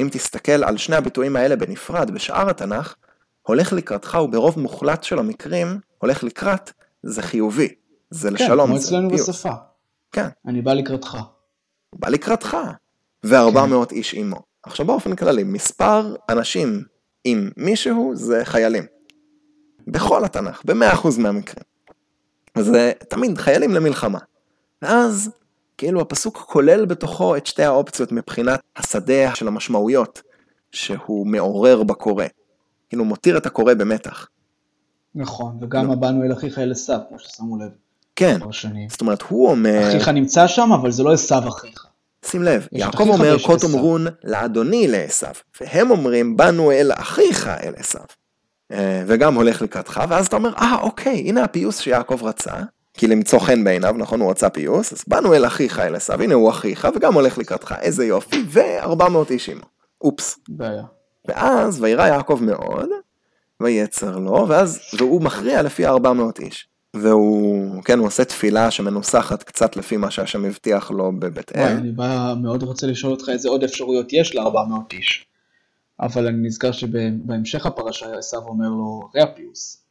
אם 0.00 0.08
תסתכל 0.12 0.64
על 0.64 0.76
שני 0.76 0.96
הביטויים 0.96 1.36
האלה 1.36 1.56
בנפרד 1.56 2.10
בשאר 2.10 2.50
התנ"ך, 2.50 2.94
הולך 3.42 3.72
לקראתך 3.72 4.14
הוא 4.14 4.28
ברוב 4.28 4.58
מוחלט 4.58 5.02
של 5.02 5.18
המקרים, 5.18 5.80
הולך 5.98 6.24
לקראת, 6.24 6.72
זה 7.02 7.22
חיובי, 7.22 7.68
זה 8.10 8.30
לשלום, 8.30 8.66
כן, 8.66 8.66
כמו 8.66 8.76
אצלנו 8.76 9.10
בשפה. 9.10 9.52
כן. 10.12 10.28
אני 10.46 10.62
בא 10.62 10.72
לקראתך. 10.72 11.18
בא 11.94 12.08
לקראתך, 12.08 12.56
ו-400 13.24 13.86
כן. 13.88 13.96
איש 13.96 14.14
עמו. 14.14 14.42
עכשיו 14.62 14.86
באופן 14.86 15.16
כללי, 15.16 15.44
מספר 15.44 16.14
אנשים 16.28 16.82
עם 17.24 17.50
מישהו 17.56 18.12
זה 18.14 18.40
חיילים. 18.44 18.84
בכל 19.86 20.24
התנ"ך, 20.24 20.62
ב-100% 20.64 21.08
מהמקרים. 21.18 21.64
זה 22.58 22.92
תמיד 23.08 23.38
חיילים 23.38 23.74
למלחמה. 23.74 24.18
ואז, 24.82 25.30
כאילו 25.78 26.00
הפסוק 26.00 26.36
כולל 26.36 26.84
בתוכו 26.84 27.36
את 27.36 27.46
שתי 27.46 27.62
האופציות 27.62 28.12
מבחינת 28.12 28.60
השדה 28.76 29.34
של 29.34 29.48
המשמעויות 29.48 30.22
שהוא 30.72 31.26
מעורר 31.26 31.82
בקורא. 31.82 32.24
כאילו 32.88 33.04
מותיר 33.04 33.36
את 33.36 33.46
הקורא 33.46 33.74
במתח. 33.74 34.28
נכון, 35.14 35.58
וגם 35.60 35.90
הבאנו 35.90 36.24
אל 36.24 36.32
אחיך 36.32 36.58
אל 36.58 36.72
עשיו, 36.72 36.98
כמו 37.08 37.18
ששמו 37.18 37.58
לב. 37.58 37.70
כן, 38.16 38.38
זאת 38.88 39.00
אומרת, 39.00 39.22
הוא 39.22 39.50
אומר... 39.50 39.88
אחיך 39.88 40.08
נמצא 40.08 40.46
שם, 40.46 40.72
אבל 40.72 40.90
זה 40.90 41.02
לא 41.02 41.12
עשיו 41.12 41.48
אחיך. 41.48 41.86
שים 42.24 42.42
לב, 42.42 42.66
יעקב 42.72 43.08
אומר, 43.08 43.38
כה 43.38 43.58
תאמרון 43.58 44.06
לאדוני 44.24 44.88
לעשו, 44.88 45.26
והם 45.60 45.90
אומרים, 45.90 46.36
באנו 46.36 46.72
אל 46.72 46.90
אחיך 46.94 47.48
אל 47.48 47.72
עשו. 47.76 47.98
אה, 48.72 49.02
וגם 49.06 49.34
הולך 49.34 49.62
לקראתך, 49.62 50.02
ואז 50.08 50.26
אתה 50.26 50.36
אומר, 50.36 50.52
אה, 50.56 50.76
אוקיי, 50.80 51.18
הנה 51.28 51.44
הפיוס 51.44 51.78
שיעקב 51.78 52.24
רצה, 52.24 52.52
כי 52.96 53.06
למצוא 53.06 53.38
חן 53.38 53.64
בעיניו, 53.64 53.94
נכון, 53.98 54.20
הוא 54.20 54.30
רצה 54.30 54.48
פיוס, 54.48 54.92
אז 54.92 55.04
באנו 55.06 55.34
אל 55.34 55.46
אחיך 55.46 55.78
אל 55.78 55.94
עשו, 55.94 56.12
הנה 56.12 56.34
הוא 56.34 56.50
אחיך, 56.50 56.88
וגם 56.94 57.14
הולך 57.14 57.38
לקראתך, 57.38 57.74
איזה 57.80 58.06
יופי, 58.06 58.44
ו-400 58.48 59.30
איש 59.30 59.48
עמו. 59.48 59.64
אופס. 60.00 60.38
בעיה. 60.48 60.84
ואז, 61.28 61.82
וירא 61.82 62.06
יעקב 62.06 62.38
מאוד, 62.42 62.88
ויצר 63.60 64.18
לו, 64.18 64.46
ואז, 64.48 64.80
והוא 64.98 65.22
מכריע 65.22 65.62
לפי 65.62 65.86
400 65.86 66.40
איש. 66.40 66.68
והוא, 66.94 67.82
כן, 67.82 67.98
הוא 67.98 68.06
עושה 68.06 68.24
תפילה 68.24 68.70
שמנוסחת 68.70 69.42
קצת 69.42 69.76
לפי 69.76 69.96
מה 69.96 70.10
שהשם 70.10 70.44
הבטיח 70.44 70.90
לו 70.90 71.12
בבית 71.18 71.56
אל. 71.56 71.62
אני 71.62 71.90
בא, 71.90 72.34
מאוד 72.42 72.62
רוצה 72.62 72.86
לשאול 72.86 73.12
אותך 73.12 73.28
איזה 73.28 73.48
עוד 73.48 73.64
אפשרויות 73.64 74.12
יש 74.12 74.34
ל-400 74.34 74.92
איש. 74.92 75.26
אבל 76.00 76.26
אני 76.26 76.46
נזכר 76.46 76.72
שבהמשך 76.72 77.66
הפרשה 77.66 78.18
עשיו 78.18 78.40
אומר 78.40 78.68
לו, 78.68 79.00
אחרי 79.10 79.22
הפיוס, 79.22 79.82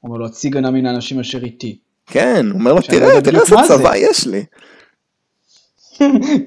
הוא 0.00 0.08
אומר 0.08 0.18
לו, 0.18 0.26
הציגה 0.26 0.60
נא 0.60 0.70
מן 0.70 0.86
האנשים 0.86 1.20
אשר 1.20 1.44
איתי. 1.44 1.78
כן, 2.06 2.46
הוא 2.50 2.58
אומר 2.58 2.72
לו, 2.72 2.80
תראה, 2.80 3.20
תראה 3.20 3.40
איזה 3.40 3.56
צבא 3.68 3.96
יש 3.96 4.26
לי. 4.26 4.44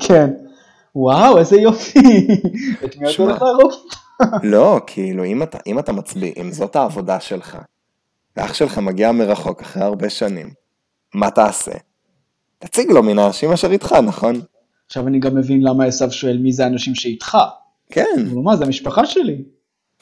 כן. 0.07 0.29
וואו, 0.95 1.37
איזה 1.37 1.55
יופי. 1.55 2.27
את 2.85 2.97
מי 2.97 3.13
אתה 3.13 3.23
הולך 3.23 3.41
להרוג? 3.41 3.71
לא, 4.43 4.79
כאילו, 4.87 5.23
אם 5.23 5.43
אתה, 5.43 5.57
אם 5.67 5.79
אתה 5.79 5.91
מצביע, 5.91 6.31
אם 6.37 6.51
זאת 6.51 6.75
העבודה 6.75 7.19
שלך, 7.19 7.57
ואח 8.37 8.53
שלך 8.53 8.77
מגיע 8.77 9.11
מרחוק 9.11 9.61
אחרי 9.61 9.83
הרבה 9.83 10.09
שנים, 10.09 10.53
מה 11.13 11.31
תעשה? 11.31 11.71
תציג 12.59 12.91
לו 12.91 13.03
מן 13.03 13.19
האנשים 13.19 13.51
אשר 13.51 13.71
איתך, 13.71 13.95
נכון? 14.03 14.41
עכשיו 14.87 15.07
אני 15.07 15.19
גם 15.19 15.35
מבין 15.35 15.61
למה 15.63 15.85
עשו 15.85 16.11
שואל 16.11 16.37
מי 16.37 16.51
זה 16.51 16.63
האנשים 16.63 16.95
שאיתך. 16.95 17.37
כן. 17.89 18.25
הוא 18.31 18.43
מה, 18.43 18.55
זה 18.55 18.65
המשפחה 18.65 19.05
שלי. 19.05 19.43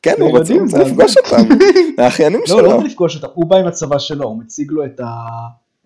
כן, 0.04 0.16
הוא 0.20 0.38
רוצה, 0.38 0.54
רוצה 0.54 0.78
לפגוש 0.78 1.18
אותם, 1.18 1.56
האחיינים 1.98 2.42
שלו. 2.46 2.62
לא, 2.62 2.68
לא 2.68 2.84
לפגוש 2.84 3.16
אותם, 3.16 3.28
הוא 3.34 3.46
בא 3.46 3.58
עם 3.58 3.68
הצבא 3.68 4.00
שלו, 4.00 4.26
הוא 4.26 4.39
מציג 4.39 4.72
לו 4.72 4.86
את, 4.86 5.02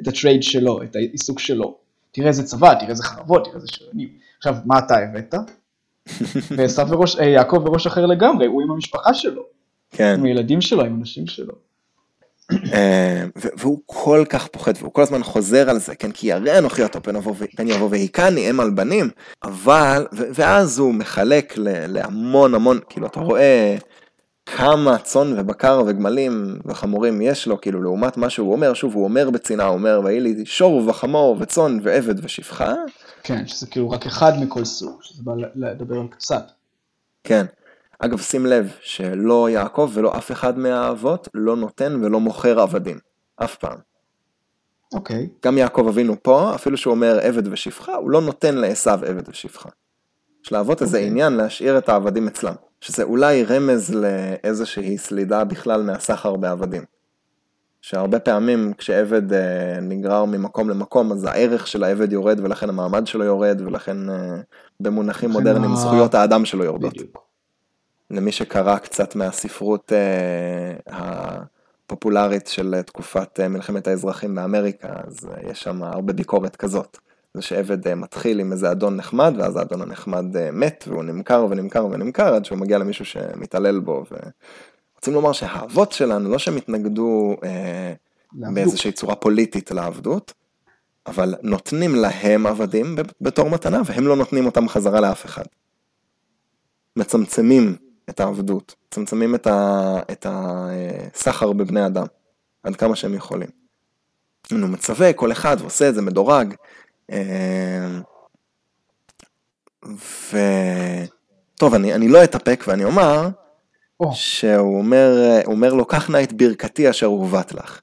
הטרייד 0.08 0.44
שלו, 0.44 0.84
את 0.84 0.96
העיסוק 0.96 1.40
שלו. 1.40 1.78
תראה 2.12 2.28
איזה 2.28 2.44
צבא, 2.44 2.74
תראה 2.74 2.90
איזה 2.90 3.04
חרבות, 3.04 3.44
תראה 3.44 3.56
איזה 3.56 3.68
שרנים. 3.68 4.10
עכשיו, 4.38 4.56
מה 4.66 4.80
אתה 4.80 4.98
הבאת? 4.98 5.36
וראש, 6.90 7.20
אה, 7.20 7.26
יעקב 7.26 7.62
וראש 7.66 7.88
אחר 7.88 8.06
לגמרי, 8.06 8.46
הוא 8.46 8.62
עם 8.62 8.72
המשפחה 8.72 9.14
שלו. 9.14 9.42
כן. 9.92 10.16
עם 10.20 10.26
הילדים 10.26 10.62
שלו, 10.62 10.84
עם 10.84 11.00
אנשים 11.00 11.28
שלו. 11.28 11.54
אה, 12.74 13.26
והוא 13.36 13.80
כל 13.86 14.24
כך 14.30 14.48
פוחד 14.48 14.74
והוא 14.80 14.94
כל 14.94 15.02
הזמן 15.02 15.24
חוזר 15.24 15.70
על 15.70 15.80
זה 15.80 15.96
כן 15.96 16.12
כי 16.12 16.28
ירא 16.28 16.58
אנוכי 16.58 16.84
אותו 16.84 17.00
פן 17.04 17.68
יבוא 17.68 17.90
והיכני 17.90 18.50
אם 18.50 18.60
על 18.60 18.70
בנים 18.70 19.10
אבל 19.44 20.08
ואז 20.12 20.80
הוא 20.80 20.94
מחלק 20.94 21.54
להמון 21.58 22.56
המון 22.56 22.80
כאילו 22.90 23.08
אתה 23.08 23.20
רואה 23.20 23.78
כמה 24.56 24.98
צאן 24.98 25.40
ובקר 25.40 25.84
וגמלים 25.88 26.60
וחמורים 26.66 27.22
יש 27.22 27.48
לו 27.48 27.62
כאילו 27.62 27.84
לעומת 27.84 28.18
מה 28.18 28.30
שהוא 28.30 28.52
אומר 28.52 28.74
שוב 28.74 28.96
הוא 28.96 29.04
אומר 29.04 29.30
בצנעה 29.30 29.68
הוא 29.68 29.74
אומר 29.74 30.02
ויהי 30.04 30.20
לי 30.20 30.46
שור 30.46 30.84
וחמור 30.88 31.38
וצאן 31.40 31.80
ועבד 31.84 32.26
ושפחה. 32.26 32.74
כן 33.24 33.48
שזה 33.48 33.68
כאילו 33.68 33.90
רק 33.90 34.06
אחד 34.06 34.32
מכל 34.40 34.66
סוג 34.66 35.04
שזה 35.04 35.24
בא 35.24 35.32
לדבר 35.56 35.96
על 35.96 36.08
קצת. 36.08 36.44
כן. 37.24 37.46
אגב, 38.00 38.22
שים 38.22 38.46
לב 38.46 38.74
שלא 38.82 39.50
יעקב 39.50 39.92
ולא 39.94 40.18
אף 40.18 40.32
אחד 40.32 40.58
מהאבות 40.60 41.28
לא 41.34 41.56
נותן 41.56 42.04
ולא 42.04 42.20
מוכר 42.20 42.60
עבדים. 42.60 43.00
אף 43.36 43.56
פעם. 43.56 43.78
אוקיי. 44.94 45.30
גם 45.46 45.58
יעקב 45.58 45.88
אבינו 45.88 46.16
פה, 46.24 46.56
אפילו 46.56 46.78
שהוא 46.78 46.92
אומר 46.92 47.20
עבד 47.22 47.48
ושפחה, 47.48 47.96
הוא 47.96 48.10
לא 48.10 48.22
נותן 48.22 48.56
לעשו 48.56 48.90
עבד 48.90 49.30
ושפחה. 49.30 49.70
יש 50.46 50.52
לאבות 50.52 50.82
איזה 50.82 50.98
אוקיי. 50.98 51.10
עניין 51.10 51.34
להשאיר 51.34 51.78
את 51.78 51.90
העבדים 51.90 52.28
אצלם, 52.28 52.54
שזה 52.82 53.04
אולי 53.04 53.44
רמז 53.44 53.96
לאיזושהי 53.96 54.98
סלידה 54.98 55.44
בכלל 55.44 55.82
מהסחר 55.82 56.36
בעבדים. 56.36 56.84
שהרבה 57.82 58.20
פעמים 58.20 58.74
כשעבד 58.78 59.34
אה, 59.34 59.80
נגרר 59.82 60.26
ממקום 60.26 60.70
למקום, 60.70 61.12
אז 61.12 61.24
הערך 61.24 61.68
של 61.68 61.84
העבד 61.84 62.14
יורד 62.14 62.40
ולכן 62.40 62.70
המעמד 62.70 63.08
שלו 63.08 63.24
יורד, 63.24 63.62
ולכן 63.66 64.10
אה, 64.10 64.36
במונחים 64.80 65.30
מודרניים 65.30 65.72
ה- 65.72 65.76
זכויות 65.76 66.16
האדם 66.16 66.46
שלו 66.46 66.64
יורדות. 66.64 66.94
בדיוק. 66.94 67.28
למי 68.12 68.32
שקרא 68.32 68.78
קצת 68.78 69.16
מהספרות 69.16 69.94
אה, 69.94 70.74
הפופולרית 71.86 72.48
של 72.48 72.82
תקופת 72.82 73.40
אה, 73.40 73.48
מלחמת 73.48 73.88
האזרחים 73.88 74.36
באמריקה, 74.36 74.90
אז 75.08 75.30
אה, 75.32 75.52
יש 75.52 75.64
שם 75.64 75.84
הרבה 75.84 76.14
ביקורת 76.14 76.56
כזאת. 76.56 76.98
זה 77.38 77.42
שעבד 77.42 77.88
אה, 77.88 77.96
מתחיל 77.96 78.40
עם 78.40 78.52
איזה 78.52 78.72
אדון 78.72 78.96
נחמד, 78.96 79.34
ואז 79.38 79.56
האדון 79.58 79.82
הנחמד 79.82 80.38
אה, 80.38 80.52
מת, 80.52 80.86
והוא 80.88 81.04
נמכר 81.04 81.48
ונמכר 81.50 81.86
ונמכר, 81.86 82.34
עד 82.34 82.46
שהוא 82.46 82.58
מגיע 82.58 82.78
למישהו 82.78 83.06
שמתעלל 83.06 83.80
בו. 83.80 84.04
ורוצים 84.12 85.14
לומר 85.14 85.32
שהאבות 85.32 85.92
שלנו, 85.92 86.30
לא 86.30 86.38
שהם 86.38 86.56
התנגדו 86.58 87.36
אה. 87.44 87.94
באיזושהי 88.34 88.92
צורה 88.92 89.16
פוליטית 89.16 89.72
לעבדות, 89.72 90.34
אבל 91.08 91.36
נותנים 91.42 91.96
להם 91.96 92.48
עבדים 92.48 92.96
בתור 93.22 93.50
מתנה, 93.50 93.82
והם 93.86 94.08
לא 94.08 94.16
נותנים 94.16 94.46
אותם 94.46 94.70
חזרה 94.70 95.02
לאף 95.02 95.26
אחד. 95.26 95.46
מצמצמים 96.96 97.76
את 98.10 98.20
העבדות, 98.20 98.76
מצמצמים 98.88 99.36
את, 99.36 99.48
ה, 99.48 100.00
את 100.12 100.26
הסחר 100.30 101.52
בבני 101.52 101.86
אדם, 101.86 102.06
עד 102.64 102.76
כמה 102.76 102.96
שהם 102.96 103.14
יכולים. 103.14 103.50
הוא 104.52 104.60
מצווה 104.60 105.14
כל 105.14 105.32
אחד 105.32 105.58
ועושה 105.60 105.90
את 105.90 105.96
זה 105.96 106.02
מדורג. 106.02 106.54
אה, 107.12 107.88
ו... 110.32 110.38
טוב, 111.56 111.74
אני, 111.74 111.94
אני 111.94 112.08
לא 112.08 112.24
אתאפק 112.24 112.64
ואני 112.68 112.84
אומר 112.84 113.30
או, 114.00 114.12
שהוא 114.16 114.78
אומר, 114.78 115.40
אומר 115.46 115.74
לו, 115.74 115.86
קח 115.86 116.10
נא 116.10 116.24
את 116.24 116.34
ברכתי 116.34 116.90
אשר 116.90 117.06
הובט 117.06 117.52
לך, 117.52 117.82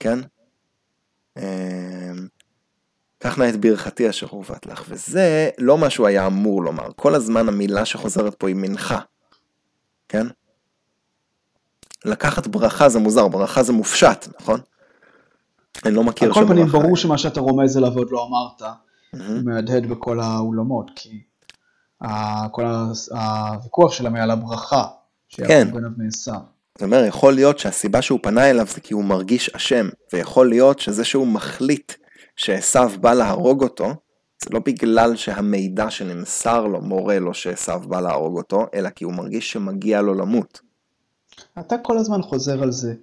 כן? 0.00 0.18
אה, 1.36 2.12
קח 3.18 3.38
נא 3.38 3.48
את 3.48 3.56
ברכתי 3.56 4.10
אשר 4.10 4.26
הובט 4.30 4.66
לך, 4.66 4.84
וזה 4.88 5.50
לא 5.58 5.78
מה 5.78 5.90
שהוא 5.90 6.06
היה 6.06 6.26
אמור 6.26 6.62
לומר. 6.62 6.88
כל 6.96 7.14
הזמן 7.14 7.48
המילה 7.48 7.84
שחוזרת 7.84 8.34
פה 8.34 8.48
היא 8.48 8.56
מנחה, 8.56 8.98
כן? 10.08 10.26
לקחת 12.04 12.46
ברכה 12.46 12.88
זה 12.88 12.98
מוזר, 12.98 13.28
ברכה 13.28 13.62
זה 13.62 13.72
מופשט, 13.72 14.28
נכון? 14.40 14.60
אני 15.84 15.94
לא 15.94 16.04
מכיר 16.04 16.28
על 16.28 16.34
כל 16.34 16.46
פנים 16.48 16.66
ברור 16.66 16.96
שמה 16.96 17.18
שאתה 17.18 17.40
רומז 17.40 17.78
אליו 17.78 17.98
עוד 17.98 18.08
לא 18.10 18.26
אמרת, 18.28 18.62
מהמם. 19.12 19.36
הוא 19.36 19.44
מהדהד 19.44 19.86
בכל 19.86 20.20
האולמות, 20.20 20.90
כי 20.96 21.20
כל 22.50 22.64
הוויכוח 23.10 23.92
שלהם 23.92 24.14
היה 24.14 24.24
על 24.24 24.30
הברכה, 24.30 24.84
כן. 25.28 25.46
שיעקב 25.46 25.78
גנב 25.78 25.92
מעשיו. 25.96 26.40
זאת 26.74 26.82
אומרת, 26.82 27.08
יכול 27.08 27.34
להיות 27.34 27.58
שהסיבה 27.58 28.02
שהוא 28.02 28.18
פנה 28.22 28.50
אליו 28.50 28.66
זה 28.66 28.80
כי 28.80 28.94
הוא 28.94 29.04
מרגיש 29.04 29.50
אשם, 29.50 29.88
ויכול 30.12 30.48
להיות 30.48 30.78
שזה 30.78 31.04
שהוא 31.04 31.26
מחליט 31.26 31.92
שעשו 32.36 32.88
בא 33.00 33.14
להרוג 33.14 33.62
אותו, 33.62 33.94
זה 34.44 34.50
לא 34.52 34.60
בגלל 34.66 35.16
שהמידע 35.16 35.90
שנמסר 35.90 36.66
לו 36.66 36.80
מורה 36.80 37.18
לו 37.18 37.34
שעשו 37.34 37.80
בא 37.80 38.00
להרוג 38.00 38.36
אותו, 38.36 38.66
אלא 38.74 38.90
כי 38.90 39.04
הוא 39.04 39.12
מרגיש 39.12 39.52
שמגיע 39.52 40.02
לו 40.02 40.14
למות. 40.14 40.60
אתה 41.58 41.78
כל 41.78 41.98
הזמן 41.98 42.22
חוזר 42.22 42.62
על 42.62 42.72
זה, 42.72 42.94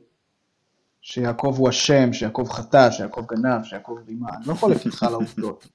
שיעקב 1.01 1.55
הוא 1.57 1.69
אשם, 1.69 2.13
שיעקב 2.13 2.47
חטא, 2.49 2.91
שיעקב 2.91 3.21
גנב, 3.29 3.63
שיעקב 3.63 3.95
רימה, 4.07 4.27
אני 4.37 4.47
לא 4.47 4.53
חולק 4.53 4.85
איתך 4.85 5.03
על 5.03 5.13
העובדות. 5.13 5.67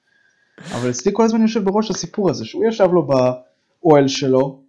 אבל 0.71 0.89
אצלי 0.89 1.11
כל 1.15 1.23
הזמן 1.23 1.41
יושב 1.41 1.63
בראש 1.63 1.91
הסיפור 1.91 2.29
הזה, 2.29 2.45
שהוא 2.45 2.65
ישב 2.65 2.87
לו 2.91 3.07
באוהל 3.07 4.07
שלו, 4.07 4.61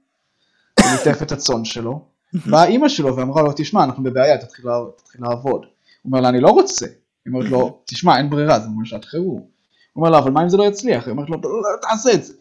וליטף 0.80 1.22
את 1.22 1.32
הצאן 1.32 1.64
שלו, 1.64 2.04
באה 2.46 2.64
אימא 2.64 2.88
שלו 2.88 3.16
ואמרה 3.16 3.42
לו, 3.42 3.52
תשמע, 3.56 3.84
אנחנו 3.84 4.02
בבעיה, 4.02 4.38
תתחיל, 4.38 4.64
תתחיל 4.96 5.20
לעבוד. 5.24 5.60
הוא 5.62 5.68
אומר 6.04 6.20
לה, 6.20 6.28
אני 6.28 6.40
לא 6.40 6.48
רוצה. 6.48 6.86
היא 6.86 7.34
אומרת 7.34 7.50
לו, 7.50 7.78
תשמע, 7.84 8.18
אין 8.18 8.30
ברירה, 8.30 8.60
זה 8.60 8.68
ממש 8.68 8.90
שעת 8.90 9.04
חירום. 9.04 9.36
הוא 9.38 9.46
אומר 9.96 10.10
לה, 10.10 10.18
אבל 10.18 10.30
מה 10.30 10.42
אם 10.42 10.48
זה 10.48 10.56
לא 10.56 10.64
יצליח? 10.64 11.06
היא 11.06 11.12
אומרת 11.12 11.30
לו, 11.30 11.36
"לא, 11.42 11.50
לא, 11.50 11.78
תעשה 11.82 12.12
את 12.12 12.24
זה. 12.24 12.32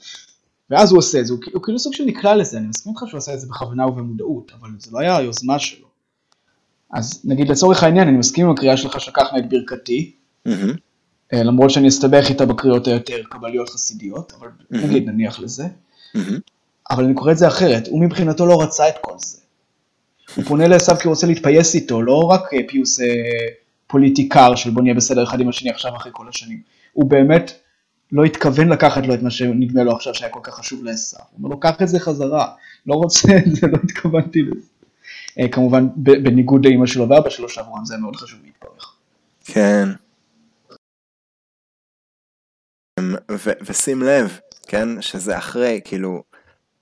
ואז 0.70 0.92
הוא 0.92 1.00
עושה 1.00 1.20
את 1.20 1.26
זה, 1.26 1.34
הוא, 1.34 1.42
הוא 1.54 1.64
כאילו 1.64 1.80
סוג 1.80 1.94
של 1.94 2.06
נקלע 2.06 2.36
לזה, 2.36 2.58
אני 2.58 2.68
מסכים 2.68 2.94
איתך 2.94 3.04
שהוא 3.08 3.18
עשה 3.18 3.34
את 3.34 3.40
זה 3.40 3.48
בכוונה 3.48 3.88
ובמודעות, 3.88 4.52
אבל 4.60 4.70
זה 4.78 4.92
לא 4.92 5.00
היה 5.00 5.18
היוזמה 5.18 5.60
שלו. 5.60 5.87
אז 6.94 7.22
נגיד 7.26 7.50
לצורך 7.50 7.84
העניין, 7.84 8.08
אני 8.08 8.18
מסכים 8.18 8.46
עם 8.46 8.52
הקריאה 8.52 8.78
שלך 8.78 9.02
שלקחנה 9.02 9.40
את 9.40 9.50
ברכתי. 9.50 10.12
אה, 11.34 11.44
למרות 11.44 11.70
שאני 11.70 11.88
אסתבך 11.88 12.30
איתה 12.30 12.46
בקריאות 12.46 12.88
היותר 12.88 13.18
קבליות 13.30 13.70
חסידיות, 13.70 14.34
אבל 14.40 14.48
מהמם. 14.72 14.86
נגיד 14.86 15.10
נניח 15.10 15.40
לזה. 15.40 15.68
מהמם. 16.16 16.40
אבל 16.92 17.04
אני 17.04 17.14
קורא 17.14 17.32
את 17.32 17.38
זה 17.38 17.48
אחרת, 17.48 17.88
הוא 17.88 18.02
מבחינתו 18.02 18.46
לא 18.46 18.62
רצה 18.62 18.90
את 18.90 18.96
כל 19.02 19.14
זה. 19.18 19.38
הוא 20.36 20.44
פונה 20.46 20.68
לעשו 20.68 20.96
כי 20.96 21.08
הוא 21.08 21.14
רוצה 21.14 21.28
להתפייס 21.28 21.76
איתו, 21.76 22.02
לא 22.02 22.20
רק 22.20 22.54
אה, 22.54 22.60
פיוס 22.68 23.00
אה, 23.00 23.06
פוליטיקר 23.88 24.56
של 24.56 24.70
בוא 24.70 24.82
נהיה 24.82 24.94
בסדר 24.94 25.24
אחד 25.24 25.40
עם 25.40 25.50
השני 25.50 25.70
עכשיו 25.70 25.96
אחרי 25.96 26.12
כל 26.16 26.30
השנים. 26.30 26.62
הוא 26.94 27.10
באמת 27.10 27.52
לא 28.12 28.24
התכוון 28.24 28.70
לקחת 28.70 29.08
לו 29.08 29.14
את 29.14 29.22
מה 29.22 29.32
שנדמה 29.32 29.84
לו 29.84 29.92
עכשיו 29.92 30.14
שהיה 30.14 30.32
כל 30.32 30.40
כך 30.44 30.54
חשוב 30.54 30.84
לעשו. 30.84 31.18
הוא 31.18 31.38
אומר 31.38 31.50
לו, 31.50 31.60
קח 31.60 31.82
את 31.82 31.88
זה 31.88 32.00
חזרה, 32.00 32.48
לא 32.86 32.94
רוצה 32.94 33.38
את 33.38 33.56
זה, 33.56 33.68
לא 33.68 33.78
התכוונתי 33.84 34.42
לזה. 34.42 34.77
אה, 35.40 35.48
כמובן, 35.52 35.88
בניגוד 35.96 36.66
לאמא 36.66 36.86
שלו 36.86 37.10
ואבא 37.10 37.30
שלו, 37.30 37.50
שעבורם 37.50 37.86
זה 37.86 37.98
מאוד 37.98 38.16
חשוב 38.16 38.40
להתפרך. 38.44 38.96
כן. 39.46 39.90
ו- 43.32 43.60
ושים 43.62 44.02
לב, 44.02 44.40
כן, 44.68 45.02
שזה 45.02 45.38
אחרי, 45.38 45.82
כאילו, 45.86 46.24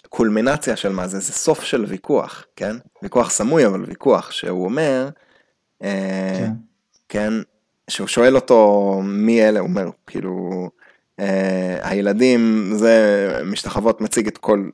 קולמינציה 0.09 0.75
של 0.75 0.89
מה 0.89 1.07
זה, 1.07 1.19
זה 1.19 1.33
סוף 1.33 1.63
של 1.63 1.85
ויכוח, 1.87 2.45
כן? 2.55 2.75
ויכוח 3.03 3.29
סמוי, 3.29 3.65
אבל 3.65 3.83
ויכוח, 3.85 4.31
שהוא 4.31 4.65
אומר, 4.65 5.09
אה, 5.83 6.37
כן. 6.39 6.51
כן, 7.09 7.33
שהוא 7.89 8.07
שואל 8.07 8.35
אותו 8.35 9.01
מי 9.03 9.41
אלה, 9.41 9.59
הוא 9.59 9.67
אומר, 9.67 9.89
כאילו, 10.07 10.69
אה, 11.19 11.89
הילדים, 11.89 12.71
זה 12.75 13.27
משתחוות 13.45 14.01
מציג 14.01 14.27
את 14.27 14.37
כל, 14.37 14.69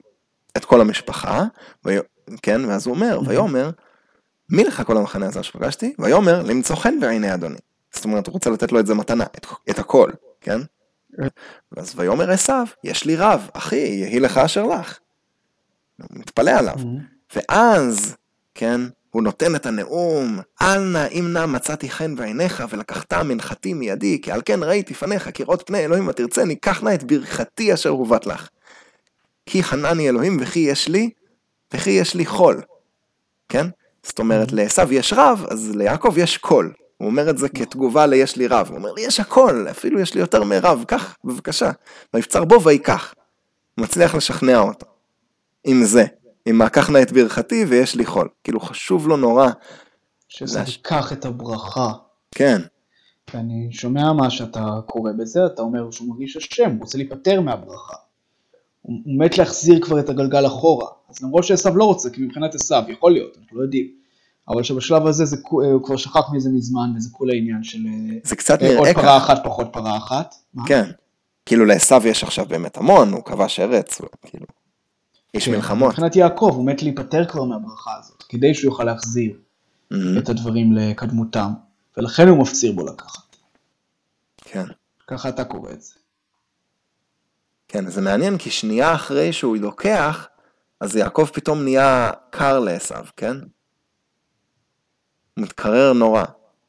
את 0.57 0.65
כל 0.65 0.81
המשפחה, 0.81 1.43
ו... 1.85 1.97
כן, 2.41 2.65
ואז 2.65 2.87
הוא 2.87 2.95
אומר, 2.95 3.19
ויאמר, 3.25 3.69
מי 4.49 4.63
לך 4.63 4.83
כל 4.85 4.97
המחנה 4.97 5.27
הזה 5.27 5.43
שפגשתי? 5.43 5.93
ויאמר, 5.99 6.43
למצוא 6.43 6.75
חן 6.75 6.99
בעיני 6.99 7.33
אדוני. 7.33 7.57
זאת 7.93 8.05
אומרת, 8.05 8.27
הוא 8.27 8.33
רוצה 8.33 8.49
לתת 8.49 8.71
לו 8.71 8.79
את 8.79 8.87
זה 8.87 8.95
מתנה, 8.95 9.23
את, 9.23 9.45
את 9.69 9.79
הכל, 9.79 10.11
כן? 10.41 10.59
ואז 11.71 11.93
ויאמר 11.95 12.31
עשיו, 12.31 12.65
יש 12.83 13.05
לי 13.05 13.15
רב, 13.15 13.49
אחי, 13.53 13.75
יהי 13.75 14.19
לך 14.19 14.37
אשר 14.37 14.65
לך. 14.65 14.99
הוא 16.01 16.19
מתפלא 16.19 16.51
עליו. 16.51 16.75
ואז, 17.35 18.15
כן, 18.55 18.81
הוא 19.09 19.23
נותן 19.23 19.55
את 19.55 19.65
הנאום, 19.65 20.39
אל 20.61 20.79
נא 20.79 21.07
אם 21.11 21.33
נא 21.33 21.45
מצאתי 21.45 21.89
חן 21.89 22.15
בעיניך 22.15 22.63
ולקחת 22.69 23.13
מנחתי 23.13 23.73
מידי, 23.73 24.21
כי 24.21 24.31
על 24.31 24.41
כן 24.45 24.63
ראיתי 24.63 24.93
פניך 24.93 25.29
כראות 25.33 25.63
פני 25.65 25.85
אלוהים 25.85 26.07
ותרצני, 26.07 26.55
קח 26.55 26.83
נא 26.83 26.93
את 26.93 27.03
ברכתי 27.03 27.73
אשר 27.73 27.89
הובט 27.89 28.25
לך. 28.25 28.49
כי 29.45 29.63
חנני 29.63 30.09
אלוהים 30.09 30.37
וכי 30.41 30.59
יש 30.59 30.87
לי, 30.87 31.09
וכי 31.73 31.89
יש 31.89 32.15
לי 32.15 32.25
חול. 32.25 32.61
כן? 33.49 33.67
זאת 34.03 34.19
אומרת, 34.19 34.51
לעשו 34.51 34.81
יש 34.91 35.13
רב, 35.13 35.45
אז 35.49 35.75
ליעקב 35.75 36.13
יש 36.17 36.37
קול. 36.37 36.73
הוא 36.97 37.07
אומר 37.07 37.29
את 37.29 37.37
זה 37.37 37.49
כתגובה 37.49 38.05
ליש 38.05 38.35
לי 38.35 38.47
רב. 38.47 38.67
הוא 38.69 38.77
אומר 38.77 38.91
לי, 38.91 39.01
יש 39.01 39.19
הכל, 39.19 39.65
אפילו 39.71 39.99
יש 39.99 40.13
לי 40.13 40.19
יותר 40.21 40.43
מרב, 40.43 40.83
קח, 40.87 41.15
בבקשה. 41.23 41.71
ויבצר 42.13 42.45
בו 42.45 42.61
ויקח. 42.63 43.13
מצליח 43.77 44.15
לשכנע 44.15 44.59
אותו. 44.59 44.85
עם 45.63 45.83
זה. 45.83 46.03
עם 46.45 46.57
מה 46.57 46.69
קח 46.69 46.89
נא 46.89 47.01
את 47.01 47.11
ברכתי 47.11 47.65
ויש 47.65 47.95
לי 47.95 48.05
חול. 48.05 48.27
כאילו 48.43 48.59
חשוב 48.59 49.07
לו 49.07 49.17
נורא. 49.17 49.49
שזה 50.27 50.61
לש- 50.61 50.69
ייקח 50.77 51.13
את 51.13 51.25
הברכה. 51.25 51.91
כן, 52.35 52.61
ואני 53.33 53.67
שומע 53.71 54.13
מה 54.13 54.29
שאתה 54.29 54.65
קורא 54.87 55.11
בזה, 55.19 55.45
אתה 55.45 55.61
אומר 55.61 55.91
שהוא 55.91 56.09
מרגיש 56.09 56.37
אשם, 56.37 56.69
הוא 56.71 56.79
רוצה 56.79 56.97
להיפטר 56.97 57.41
מהברכה. 57.41 57.95
הוא, 58.81 59.01
הוא 59.05 59.19
מת 59.19 59.37
להחזיר 59.37 59.79
כבר 59.81 59.99
את 59.99 60.09
הגלגל 60.09 60.47
אחורה. 60.47 60.87
אז 61.09 61.23
למרות 61.23 61.43
שעשו 61.43 61.69
לא 61.75 61.83
רוצה, 61.83 62.09
כי 62.09 62.21
מבחינת 62.21 62.55
עשו, 62.55 62.75
יכול 62.87 63.11
להיות, 63.11 63.37
אנחנו 63.41 63.57
לא 63.57 63.63
יודעים. 63.63 63.87
אבל 64.47 64.63
שבשלב 64.63 65.07
הזה 65.07 65.25
זה, 65.25 65.35
אה, 65.35 65.71
הוא 65.71 65.83
כבר 65.83 65.95
שכח 65.97 66.33
מזה 66.33 66.49
מזמן, 66.49 66.93
וזה 66.97 67.09
כל 67.11 67.29
העניין 67.29 67.63
של 67.63 67.79
אה, 67.87 68.17
זה 68.23 68.35
קצת 68.35 68.61
אה, 68.61 68.67
עוד 68.67 68.87
נראה 68.87 68.93
פרה 68.93 69.03
ככה. 69.03 69.17
אחת 69.17 69.43
פחות 69.43 69.67
פרה 69.71 69.97
אחת. 69.97 70.35
כן. 70.65 70.91
כאילו 71.45 71.65
לעשו 71.65 71.95
יש 72.05 72.23
עכשיו 72.23 72.45
באמת 72.45 72.77
המון, 72.77 73.11
הוא 73.13 73.23
כבש 73.23 73.59
ארץ, 73.59 74.01
כאילו... 74.25 74.45
איש 75.33 75.45
כן, 75.45 75.51
מלחמות. 75.51 75.89
מבחינת 75.89 76.15
יעקב, 76.15 76.51
הוא 76.55 76.65
מת 76.65 76.83
להיפטר 76.83 77.25
כבר 77.25 77.43
מהברכה 77.43 77.91
הזאת, 77.99 78.23
כדי 78.29 78.53
שהוא 78.53 78.71
יוכל 78.71 78.83
להחזיר 78.83 79.33
Mhm. 79.93 80.19
את 80.19 80.29
הדברים 80.29 80.73
לקדמותם, 80.73 81.51
ולכן 81.97 82.27
הוא 82.27 82.37
מפציר 82.37 82.71
בו 82.71 82.85
לקחת. 82.85 83.35
כן. 84.37 84.65
ככה 85.07 85.29
אתה 85.29 85.43
קורא 85.43 85.71
את 85.71 85.81
זה. 85.81 85.93
כן, 87.71 87.89
זה 87.89 88.01
מעניין 88.01 88.37
כי 88.37 88.51
שנייה 88.51 88.95
אחרי 88.95 89.33
שהוא 89.33 89.57
לוקח, 89.57 90.27
אז 90.79 90.95
יעקב 90.95 91.29
פתאום 91.33 91.63
נהיה 91.63 92.11
קר 92.29 92.59
לעשו, 92.59 92.95
כן? 93.17 93.37
הוא 95.33 95.43
מתקרר 95.43 95.93
נורא. 95.93 96.23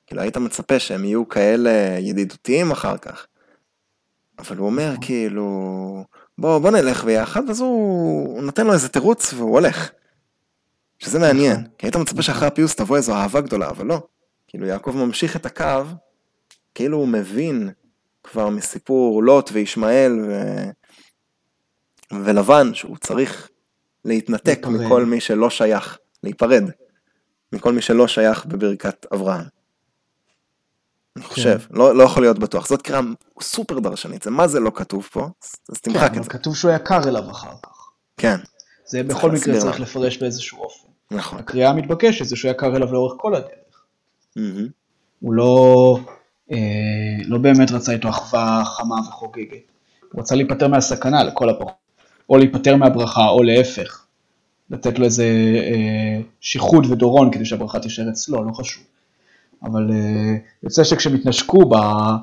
כאילו, 0.07 0.23
היית 0.23 0.37
מצפה 0.37 0.79
שהם 0.79 1.05
יהיו 1.05 1.29
כאלה 1.29 1.97
ידידותיים 1.99 2.71
אחר 2.71 2.97
כך. 2.97 3.27
אבל 4.39 4.57
הוא 4.57 4.67
אומר, 4.67 4.95
כאילו, 5.01 6.05
בוא, 6.39 6.59
בוא 6.59 6.71
נלך 6.71 7.05
ביחד, 7.05 7.51
אז 7.51 7.61
הוא, 7.61 8.29
הוא 8.29 8.43
נותן 8.43 8.67
לו 8.67 8.73
איזה 8.73 8.89
תירוץ 8.89 9.33
והוא 9.33 9.53
הולך. 9.53 9.91
שזה 10.99 11.19
מעניין, 11.19 11.57
נכון. 11.57 11.71
כי 11.79 11.87
היית 11.87 11.97
מצפה 11.97 12.23
שאחרי 12.23 12.49
הפיוס 12.49 12.75
תבוא 12.75 12.97
איזו 12.97 13.15
אהבה 13.15 13.41
גדולה, 13.41 13.69
אבל 13.69 13.87
לא. 13.87 14.03
כאילו, 14.49 14.67
יעקב 14.67 14.97
ממשיך 14.97 15.37
את 15.37 15.47
הקו, 15.47 15.85
כאילו 16.75 16.99
הוא 16.99 17.09
מבין 17.09 17.71
כבר 18.23 18.49
מסיפור 18.49 19.23
לוט 19.23 19.51
וישמעאל 19.53 20.21
ו... 20.29 20.43
ולבן, 22.25 22.75
שהוא 22.75 22.97
צריך 22.97 23.49
להתנתק 24.05 24.61
להיפרד. 24.67 24.87
מכל 24.87 25.05
מי 25.05 25.21
שלא 25.21 25.51
שייך, 25.51 25.99
להיפרד, 26.23 26.63
מכל 27.53 27.73
מי 27.73 27.83
שלא 27.83 28.09
שייך 28.09 28.47
בברכת 28.47 29.07
אברהם. 29.15 29.45
אני 31.17 31.25
חושב, 31.25 31.59
לא, 31.71 31.97
לא 31.97 32.03
יכול 32.03 32.23
להיות 32.23 32.39
בטוח. 32.39 32.67
זאת 32.67 32.83
קריאה 32.83 33.01
סופר 33.41 33.79
דרשנית, 33.79 34.23
זה 34.23 34.31
מה 34.31 34.49
זה 34.49 34.61
לא 34.61 34.73
כתוב 34.75 35.09
פה, 35.13 35.29
אז, 35.71 35.81
כן, 35.81 35.93
תמחק 35.93 36.11
אבל 36.11 36.19
את 36.19 36.25
זה. 36.25 36.31
כתוב 36.31 36.57
שהוא 36.57 36.69
היה 36.69 36.79
קר 36.79 37.09
אליו 37.09 37.31
אחר 37.31 37.53
כך. 37.63 37.91
כן, 38.17 38.37
זה 38.87 39.03
בכל 39.03 39.31
מקרה 39.31 39.61
צריך. 39.61 39.81
לפרש 39.81 40.19
באיזשהו 40.19 40.59
אופן. 40.59 40.89
נכון. 41.11 41.39
הקריאה 41.39 41.71
המתבקשת 41.71 42.25
זה 42.25 42.37
שהוא 42.37 42.49
היה 42.49 42.59
קר 42.59 42.77
אליו 42.77 42.93
לאורך 42.93 43.13
כל 43.17 43.35
הדרך. 43.35 43.85
מהמם. 44.37 44.69
הוא 45.21 45.33
לא, 45.35 45.99
אה, 46.53 46.57
לא 47.25 47.39
באמת 47.39 47.71
רצה 47.71 47.93
איתו 47.93 48.09
אחווה 48.09 48.63
חמה 48.65 48.97
וחוגגת. 49.09 49.73
הוא 50.13 50.21
רצה 50.21 50.35
להיפטר 50.35 50.69
מהסכנה 50.69 51.25
לכל 51.25 51.49
הפחות. 51.49 51.82
או 52.33 52.39
להיפטר 52.39 52.77
מהברכה, 52.77 53.29
או 53.29 53.43
להפך. 53.43 54.05
לתת 54.71 54.99
לו 54.99 55.05
איזה 55.05 55.25
אה, 55.57 56.21
שיחוד 56.41 56.87
ודורון 56.91 57.31
כדי 57.33 57.45
שהברכה 57.45 57.81
תישאר 57.81 58.11
אצלו, 58.11 58.45
לא 58.45 58.53
חשוב. 58.53 58.85
אבל 59.63 59.91
אה, 59.91 60.37
יוצא 60.63 60.85
שכשמתנשקו 60.85 61.69
ב- 61.69 62.17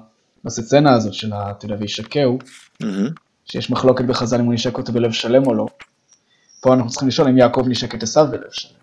בסצנה 0.44 0.94
הזאת 0.94 1.14
של, 1.14 1.34
אתה 1.34 1.66
יודע, 1.66 1.76
וישקהו, 1.80 2.40
מהמם. 2.82 3.10
שיש 3.46 3.72
מחלוקת 3.72 4.06
בחז"ל 4.06 4.40
אם 4.40 4.46
הוא 4.46 4.54
נשק 4.54 4.78
אותו 4.78 4.92
בלב 4.92 5.12
שלם 5.12 5.48
או 5.48 5.54
לא, 5.54 5.66
פה 6.62 6.74
אנחנו 6.74 6.90
צריכים 6.90 7.08
לשאול 7.08 7.28
אם 7.28 7.38
יעקב 7.38 7.64
נשק 7.68 7.96
את 7.96 8.04
עשיו 8.04 8.28
בלב 8.32 8.52
שלם. 8.52 8.80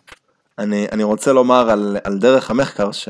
אני, 0.58 0.86
אני 0.92 1.02
רוצה 1.02 1.32
לומר 1.32 1.70
על, 1.70 1.96
על 2.04 2.18
דרך 2.18 2.50
המחקר 2.50 2.92
ש... 2.92 3.08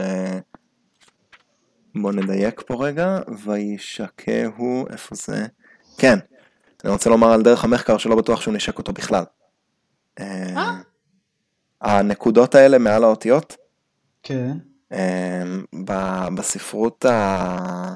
בוא 1.94 2.12
נדייק 2.12 2.62
פה 2.66 2.86
רגע, 2.86 3.18
וישקהו, 3.44 4.84
איפה 4.90 5.14
זה? 5.14 5.46
כן, 5.98 6.18
אני 6.84 6.92
רוצה 6.92 7.10
לומר 7.10 7.32
על 7.32 7.42
דרך 7.42 7.64
המחקר 7.64 7.98
שלא 7.98 8.16
בטוח 8.16 8.40
שהוא 8.40 8.54
נשק 8.54 8.78
אותו 8.78 8.92
בכלל. 8.92 9.24
אה? 10.20 10.80
הנקודות 11.80 12.54
האלה 12.54 12.78
מעל 12.78 13.04
האותיות, 13.04 13.56
כן. 14.22 14.56
אה, 14.92 15.42
בספרות 16.36 17.04
ה- 17.04 17.94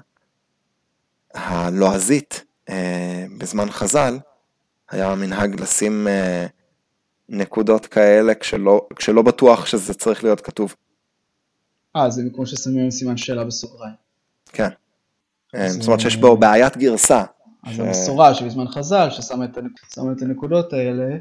הלועזית 1.35 2.45
אה, 2.69 3.25
בזמן 3.39 3.71
חז"ל, 3.71 4.19
היה 4.91 5.15
מנהג 5.15 5.61
לשים 5.61 6.09
אה, 6.09 6.47
נקודות 7.29 7.87
כאלה 7.87 8.35
כשלא, 8.35 8.89
כשלא 8.97 9.23
בטוח 9.23 9.67
שזה 9.67 9.95
צריך 9.95 10.25
להיות 10.25 10.41
כתוב. 10.41 10.75
אה, 11.97 12.11
זה 12.11 12.23
כמו 12.35 12.47
ששמים 12.47 12.91
סימן 12.91 13.17
שאלה 13.17 13.45
בסוגריים. 13.45 13.95
כן. 14.53 14.69
אה, 15.55 15.69
זאת 15.69 15.87
אומרת 15.87 16.01
שיש 16.01 16.17
אה, 16.17 16.21
בו 16.21 16.37
בעיית 16.37 16.77
גרסה. 16.77 17.25
אז 17.67 17.77
ש- 17.77 17.81
המסורה 17.81 18.35
שבזמן 18.35 18.69
חז"ל, 18.69 19.09
ששמה 19.11 19.45
את, 19.45 19.59
את 20.13 20.23
הנקודות 20.23 20.73
האלה, 20.73 21.17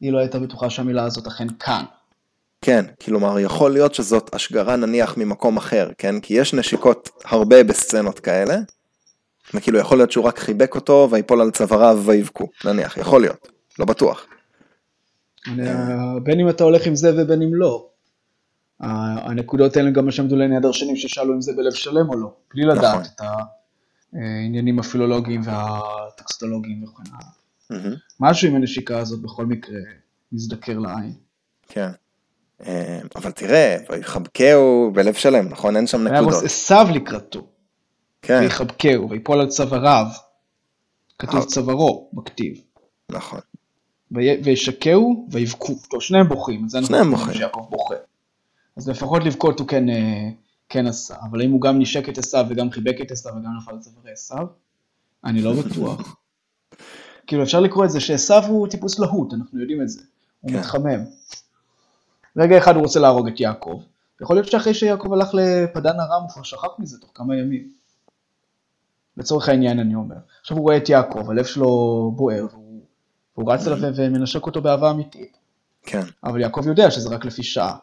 היא 0.00 0.12
לא 0.12 0.18
הייתה 0.18 0.38
בטוחה 0.38 0.70
שהמילה 0.70 1.04
הזאת 1.04 1.26
אכן 1.26 1.46
כאן. 1.60 1.84
כן, 2.62 2.84
כלומר 3.04 3.38
יכול 3.38 3.70
להיות 3.72 3.94
שזאת 3.94 4.34
השגרה 4.34 4.76
נניח 4.76 5.16
ממקום 5.16 5.56
אחר, 5.56 5.90
כן? 5.98 6.20
כי 6.20 6.34
יש 6.34 6.54
נשיקות 6.54 7.10
הרבה 7.24 7.64
בסצנות 7.64 8.20
כאלה, 8.20 8.56
וכאילו 9.54 9.78
יכול 9.78 9.98
להיות 9.98 10.12
שהוא 10.12 10.24
רק 10.24 10.38
חיבק 10.38 10.74
אותו 10.74 11.08
ויפול 11.10 11.40
על 11.40 11.50
צוואריו 11.50 12.02
ויבכו, 12.06 12.48
נניח, 12.64 12.96
יכול 12.96 13.20
להיות, 13.20 13.48
לא 13.78 13.84
בטוח. 13.84 14.26
אני- 15.48 15.70
בין 16.22 16.40
אם 16.40 16.48
אתה 16.48 16.64
הולך 16.64 16.86
עם 16.86 16.96
זה 16.96 17.12
ובין 17.22 17.42
אם 17.42 17.54
לא. 17.54 17.86
ה- 18.80 19.30
הנקודות 19.30 19.76
האלה 19.76 19.90
גם 19.90 20.04
מה 20.06 20.12
שעמדו 20.12 20.36
לעיני 20.36 20.56
הדרשנים 20.56 20.96
ששאלו 20.96 21.34
אם 21.34 21.40
זה 21.40 21.52
בלב 21.56 21.72
שלם 21.72 22.08
או 22.08 22.14
לא, 22.16 22.32
בלי 22.54 22.64
נכון. 22.66 22.78
לדעת 22.78 23.06
את 23.06 23.20
העניינים 24.14 24.78
הפילולוגיים 24.78 25.40
והטקסטולוגיים 25.44 26.84
וכן 26.84 27.02
הלאה. 27.12 27.94
משהו 28.20 28.48
עם 28.48 28.56
הנשיקה 28.56 28.98
הזאת 28.98 29.20
בכל 29.22 29.46
מקרה 29.46 29.78
מזדקר 30.32 30.78
לעין. 30.78 31.12
כן. 31.68 31.88
אה, 32.66 33.00
אבל 33.16 33.30
תראה, 33.30 33.76
ויחבקהו 33.90 34.90
בלב 34.94 35.14
שלם, 35.14 35.48
נכון? 35.48 35.76
אין 35.76 35.86
שם 35.86 36.02
נקודות. 36.08 36.32
רוס 36.34 36.44
עשיו 36.44 36.86
לקראתו, 36.94 37.46
כן, 38.22 38.38
ויחבקהו, 38.42 39.10
ויפול 39.10 39.40
על 39.40 39.48
צוואריו. 39.48 40.06
כתוב 41.18 41.40
אה. 41.40 41.46
צווארו 41.46 42.10
בכתיב. 42.12 42.60
נכון. 43.10 43.40
וי- 44.12 44.40
וישקהו 44.44 45.26
ויבכו. 45.30 45.74
טוב, 45.90 46.00
שניהם 46.02 46.28
בוכים, 46.28 46.66
שניהם 46.86 47.10
בוכים. 47.10 47.34
שיעקב 47.34 47.66
בוכה. 47.70 47.94
אז 48.76 48.88
לפחות 48.88 49.24
לבכות 49.24 49.60
הוא 49.60 49.68
כן, 49.68 49.88
אה, 49.88 50.28
כן 50.68 50.86
עשה, 50.86 51.16
אבל 51.30 51.42
אם 51.42 51.50
הוא 51.50 51.60
גם 51.60 51.78
נשק 51.78 52.08
את 52.08 52.18
עשיו 52.18 52.46
וגם 52.48 52.70
חיבק 52.70 52.96
את 53.02 53.10
עשיו 53.10 53.32
וגם 53.32 53.56
נפל 53.56 53.70
על 53.70 53.78
צווארי 53.78 54.12
עשיו, 54.12 54.46
אני 55.24 55.42
לא 55.42 55.52
בטוח. 55.52 56.16
כאילו 57.26 57.42
אפשר 57.42 57.60
לקרוא 57.60 57.84
את 57.84 57.90
זה 57.90 58.00
שעשיו 58.00 58.42
הוא 58.48 58.68
טיפוס 58.68 58.98
להוט, 58.98 59.32
אנחנו 59.32 59.60
יודעים 59.60 59.82
את 59.82 59.88
זה. 59.88 60.00
הוא 60.40 60.50
כן. 60.50 60.58
מתחמם. 60.58 61.04
רגע 62.36 62.58
אחד 62.58 62.74
הוא 62.74 62.82
רוצה 62.82 63.00
להרוג 63.00 63.28
את 63.28 63.40
יעקב, 63.40 63.82
יכול 64.20 64.36
להיות 64.36 64.48
שאחרי 64.48 64.74
שיעקב 64.74 65.12
הלך 65.12 65.28
לפדן 65.34 66.00
ארם 66.00 66.22
הוא 66.22 66.30
כבר 66.30 66.42
שכח 66.42 66.78
מזה 66.78 66.98
תוך 67.00 67.10
כמה 67.14 67.36
ימים. 67.36 67.68
לצורך 69.16 69.48
העניין 69.48 69.78
אני 69.78 69.94
אומר. 69.94 70.16
עכשיו 70.40 70.56
הוא 70.56 70.64
רואה 70.64 70.76
את 70.76 70.88
יעקב, 70.88 71.30
הלב 71.30 71.44
שלו 71.44 72.12
בוער, 72.16 72.46
והוא, 72.50 72.82
והוא 73.36 73.52
רץ 73.52 73.66
אליו 73.66 73.78
ומנשק 73.96 74.46
אותו 74.46 74.62
באהבה 74.62 74.90
אמיתית. 74.90 75.36
כן, 75.82 76.02
אבל 76.24 76.40
יעקב 76.40 76.66
יודע 76.66 76.90
שזה 76.90 77.08
רק 77.08 77.24
לפי 77.24 77.42
שעה. 77.42 77.76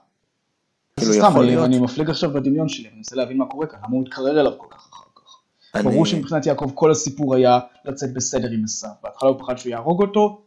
כאילו 0.98 1.14
סתם, 1.14 1.28
יכול 1.30 1.50
אני, 1.50 1.80
מפליג 1.80 2.10
עכשיו 2.10 2.34
בדמיון 2.34 2.70
שלי, 2.70 2.88
אני 2.88 2.98
מנסה 2.98 3.16
להבין 3.16 3.38
מה 3.38 3.46
קורה 3.46 3.68
כאן, 3.68 3.80
למה 3.80 3.96
הוא 3.96 4.04
התקרר 4.04 4.40
אליו 4.40 4.52
כל 4.58 4.68
כך 4.70 4.90
אחר 4.92 5.06
כך. 5.16 5.84
ברור 5.84 6.06
שמבחינת 6.06 6.46
יעקב 6.46 6.72
כל 6.76 6.92
הסיפור 6.92 7.36
היה 7.36 7.60
לצאת 7.86 8.14
בסדר 8.14 8.50
עם 8.52 8.64
עשיו. 8.64 8.90
בהתחלה 9.04 9.30
הוא 9.30 9.40
פחד 9.40 9.58
שהוא 9.58 9.72
יהרוג 9.72 10.02
אותו, 10.02 10.42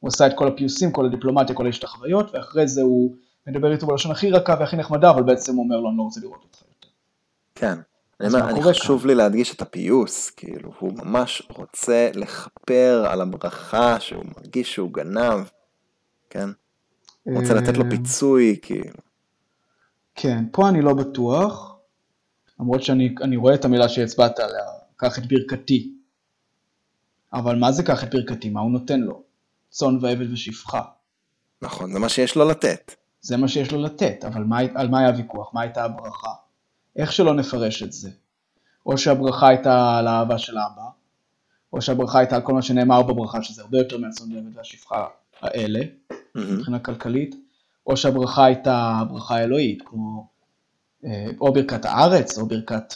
הוא 0.00 0.08
עשה 0.08 0.26
את 0.26 0.32
כל 0.34 0.48
הפיוסים, 0.48 0.92
כל 0.92 1.06
הדיפלומטיה, 1.06 1.56
כל 1.56 1.66
ההשתחוויות, 1.66 2.34
ואחרי 2.34 2.68
זה 2.68 2.82
הוא 2.82 3.16
מדבר 3.46 3.72
איתו 3.72 3.86
בלשון 3.86 4.12
הכי 4.12 4.30
רכה 4.30 4.56
והכי 4.60 4.76
נחמדה, 4.76 5.10
אבל 5.10 5.22
בעצם 5.22 5.54
הוא 5.54 5.64
אומר 5.64 5.80
לו, 5.80 5.88
אני 5.88 5.96
לא 5.98 6.02
רוצה 6.02 6.20
לראות 6.20 6.42
אותך 6.42 6.62
יותר. 6.62 6.88
כן. 7.54 7.78
אני 8.20 8.62
חשוב 8.62 9.06
לי 9.06 9.14
להדגיש 9.14 9.54
את 9.54 9.62
הפיוס, 9.62 10.30
כאילו, 10.30 10.72
הוא 10.78 10.92
ממש 10.92 11.42
רוצה 11.50 12.10
לכפר 12.14 13.06
על 13.08 13.20
הברכה 13.20 14.00
שהוא 14.00 14.24
מרגיש 14.36 14.74
שהוא 14.74 14.92
גנב, 14.92 15.48
כן? 16.30 16.48
הוא 17.22 17.40
רוצה 17.40 17.54
לתת 17.54 17.76
לו 17.76 17.84
אה, 17.84 17.90
פיצוי, 17.90 18.56
כאילו. 18.62 19.05
כן, 20.16 20.44
פה 20.52 20.68
אני 20.68 20.82
לא 20.82 20.94
בטוח, 20.94 21.76
למרות 22.60 22.82
שאני 22.82 23.14
אני 23.22 23.36
רואה 23.36 23.54
את 23.54 23.64
המילה 23.64 23.88
שהצבעת 23.88 24.38
עליה, 24.38 24.64
קח 24.96 25.18
את 25.18 25.26
ברכתי. 25.26 25.92
אבל 27.32 27.58
מה 27.58 27.72
זה 27.72 27.82
קח 27.82 28.04
את 28.04 28.14
ברכתי? 28.14 28.48
מה 28.48 28.60
הוא 28.60 28.70
נותן 28.70 29.00
לו? 29.00 29.22
צאן 29.70 29.98
ועבד 30.00 30.32
ושפחה. 30.32 30.82
נכון, 31.62 31.92
זה 31.92 31.98
מה 31.98 32.08
שיש 32.08 32.36
לו 32.36 32.48
לתת. 32.48 32.94
זה 33.20 33.36
מה 33.36 33.48
שיש 33.48 33.72
לו 33.72 33.82
לתת, 33.82 34.24
אבל 34.24 34.44
מה, 34.44 34.58
על 34.74 34.88
מה 34.88 34.98
היה 34.98 35.08
הוויכוח? 35.08 35.54
מה 35.54 35.60
הייתה 35.60 35.84
הברכה? 35.84 36.32
איך 36.96 37.12
שלא 37.12 37.34
נפרש 37.34 37.82
את 37.82 37.92
זה? 37.92 38.10
או 38.86 38.98
שהברכה 38.98 39.48
הייתה 39.48 39.98
על 39.98 40.06
האהבה 40.06 40.38
של 40.38 40.58
אבא, 40.58 40.88
או 41.72 41.82
שהברכה 41.82 42.18
הייתה 42.18 42.36
על 42.36 42.42
כל 42.42 42.52
מה 42.52 42.62
שנאמר 42.62 43.02
בברכה, 43.02 43.42
שזה 43.42 43.62
הרבה 43.62 43.78
יותר 43.78 43.98
מהצאן 43.98 44.32
ועבד 44.32 44.56
והשפחה 44.56 45.06
האלה. 45.40 45.80
מבחינה 46.34 46.78
כלכלית, 46.78 47.34
או 47.86 47.96
שהברכה 47.96 48.44
הייתה 48.44 49.02
ברכה 49.08 49.38
אלוהית, 49.38 49.82
כמו 49.84 50.26
אה, 51.04 51.26
או 51.40 51.52
ברכת 51.52 51.84
הארץ, 51.84 52.38
או 52.38 52.46
ברכת 52.46 52.94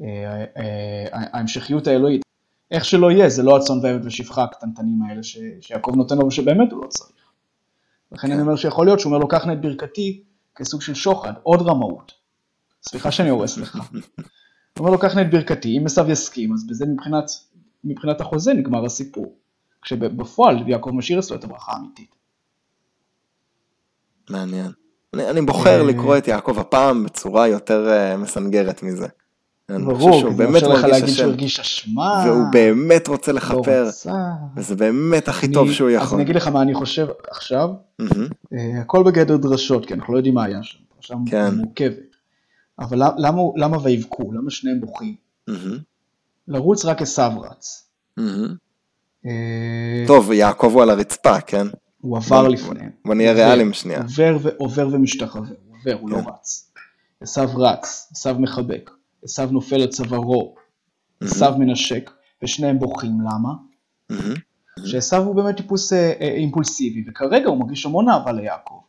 אה, 0.00 0.44
אה, 0.56 1.06
ההמשכיות 1.12 1.86
האלוהית. 1.86 2.22
איך 2.70 2.84
שלא 2.84 3.10
יהיה, 3.10 3.28
זה 3.28 3.42
לא 3.42 3.56
הצאן 3.56 3.78
והעבד 3.82 4.06
ושפחה 4.06 4.44
הקטנטנים 4.44 5.02
האלה 5.02 5.22
ש, 5.22 5.38
שיעקב 5.60 5.92
נותן 5.96 6.18
לו 6.18 6.26
ושבאמת 6.26 6.72
הוא 6.72 6.84
לא 6.84 6.88
צריך. 6.88 7.10
לכן 8.12 8.32
אני 8.32 8.40
אומר 8.40 8.56
שיכול 8.56 8.86
להיות 8.86 9.00
שהוא 9.00 9.10
אומר 9.10 9.18
לו, 9.18 9.28
קח 9.28 9.46
נא 9.46 9.52
את 9.52 9.60
ברכתי 9.60 10.22
כסוג 10.54 10.82
של 10.82 10.94
שוחד, 10.94 11.32
עוד 11.42 11.62
רמאות. 11.62 12.12
סליחה 12.82 13.10
שאני 13.10 13.28
הורס 13.28 13.58
לך. 13.58 13.76
הוא 13.94 14.02
אומר 14.78 14.90
לו, 14.90 14.98
קח 14.98 15.14
נא 15.14 15.20
את 15.20 15.30
ברכתי, 15.30 15.78
אם 15.78 15.86
עשיו 15.86 16.10
יסכים, 16.10 16.52
אז 16.52 16.66
בזה 16.66 16.86
מבחינת, 16.86 17.24
מבחינת 17.84 18.20
החוזה 18.20 18.54
נגמר 18.54 18.84
הסיפור. 18.84 19.34
כשבפועל 19.82 20.68
יעקב 20.68 20.90
משאיר 20.90 21.18
אצלו 21.18 21.36
את 21.36 21.44
הברכה 21.44 21.72
האמיתית. 21.72 22.14
מעניין. 24.30 24.70
אני, 25.14 25.30
אני 25.30 25.42
בוחר 25.42 25.80
אה. 25.80 25.82
לקרוא 25.86 26.18
את 26.18 26.28
יעקב 26.28 26.58
הפעם 26.58 27.04
בצורה 27.04 27.48
יותר 27.48 27.88
uh, 28.14 28.16
מסנגרת 28.16 28.82
מזה. 28.82 29.06
ברור, 29.70 30.20
שהוא 30.20 30.30
כי 30.30 30.36
זה 30.36 30.42
באמת 30.44 30.52
מאפשר 30.62 30.68
לך 30.68 30.84
להגיד 30.84 31.08
שהוא 31.14 31.26
הרגיש 31.28 31.60
אשמה. 31.60 32.24
והוא 32.26 32.42
באמת 32.52 33.08
רוצה 33.08 33.32
לא 33.32 33.36
לכפר, 33.38 33.84
רצה. 33.88 34.12
וזה 34.56 34.76
באמת 34.76 35.28
הכי 35.28 35.48
טוב 35.52 35.66
אני- 35.66 35.74
שהוא 35.74 35.90
אז 35.90 35.94
יכול. 35.94 36.14
אני 36.16 36.24
אגיד 36.24 36.36
לך 36.36 36.48
מה 36.48 36.62
אני 36.62 36.74
חושב 36.74 37.06
עכשיו. 37.30 37.68
מהמם, 37.98 38.28
אה, 38.52 38.80
הכל 38.80 39.02
בגדר 39.02 39.36
דרשות, 39.36 39.86
כי 39.86 39.94
אנחנו 39.94 40.12
לא 40.12 40.18
יודעים 40.18 40.34
מה 40.34 40.44
היה 40.44 40.62
שם. 40.62 40.78
פרשה 40.96 41.14
כן. 41.30 41.54
מורכבת. 41.54 41.96
אבל 42.78 42.98
למ- 43.02 43.14
למה, 43.18 43.42
למה 43.56 43.78
ויבכו? 43.82 44.32
למה 44.32 44.50
שניהם 44.50 44.80
בוכים? 44.80 45.14
מהמם, 45.48 45.78
לרוץ 46.48 46.84
רק 46.84 47.02
עשיו 47.02 47.32
רץ. 47.40 47.84
מהמם. 48.16 48.54
אה, 49.26 50.04
טוב, 50.06 50.32
יעקב 50.32 50.70
הוא 50.74 50.82
על 50.82 50.90
הרצפה, 50.90 51.40
כן? 51.40 51.66
הוא 52.04 52.16
עבר 52.16 52.48
לפניהם. 52.48 52.90
בוא 53.04 53.14
נהיה 53.14 53.32
ריאליים 53.32 53.72
שנייה. 53.72 54.02
עובר, 54.02 54.50
עובר 54.56 54.88
ומשתחווה, 54.92 55.48
הוא 55.48 55.76
עובר, 55.78 55.92
הוא 56.00 56.10
לא 56.10 56.16
כן. 56.16 56.30
רץ. 56.30 56.72
עשיו 57.20 57.48
רץ, 57.56 58.08
עשיו 58.12 58.36
מחבק, 58.38 58.90
עשיו 59.24 59.48
נופל 59.52 59.80
על 59.80 59.86
צווארו, 59.86 60.54
עשיו 61.20 61.54
מנשק, 61.58 62.10
ושניהם 62.42 62.78
בוכים, 62.78 63.20
למה? 63.20 63.48
שעשיו 64.84 65.22
הוא 65.22 65.34
באמת 65.34 65.56
טיפוס 65.56 65.92
אה, 65.92 66.12
אה, 66.20 66.28
אימפולסיבי, 66.28 67.04
וכרגע 67.08 67.48
הוא 67.48 67.58
מרגיש 67.58 67.86
המון 67.86 68.08
אהבה 68.08 68.32
ליעקב. 68.32 68.80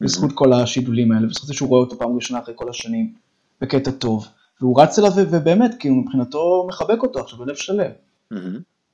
בזכות 0.00 0.30
כל 0.34 0.52
השידולים 0.52 1.12
האלה, 1.12 1.26
בזכות 1.26 1.46
זה 1.46 1.54
שהוא 1.54 1.68
רואה 1.68 1.80
אותו 1.80 1.98
פעם 1.98 2.14
ראשונה 2.14 2.40
אחרי 2.40 2.54
כל 2.56 2.68
השנים, 2.68 3.14
בקטע 3.60 3.90
טוב. 3.90 4.26
והוא 4.60 4.82
רץ 4.82 4.98
אליו, 4.98 5.12
ובאמת, 5.16 5.70
הוא 5.84 6.02
מבחינתו 6.02 6.66
מחבק 6.68 7.02
אותו 7.02 7.20
עכשיו 7.20 7.38
בלב 7.38 7.54
שלם. 7.54 7.90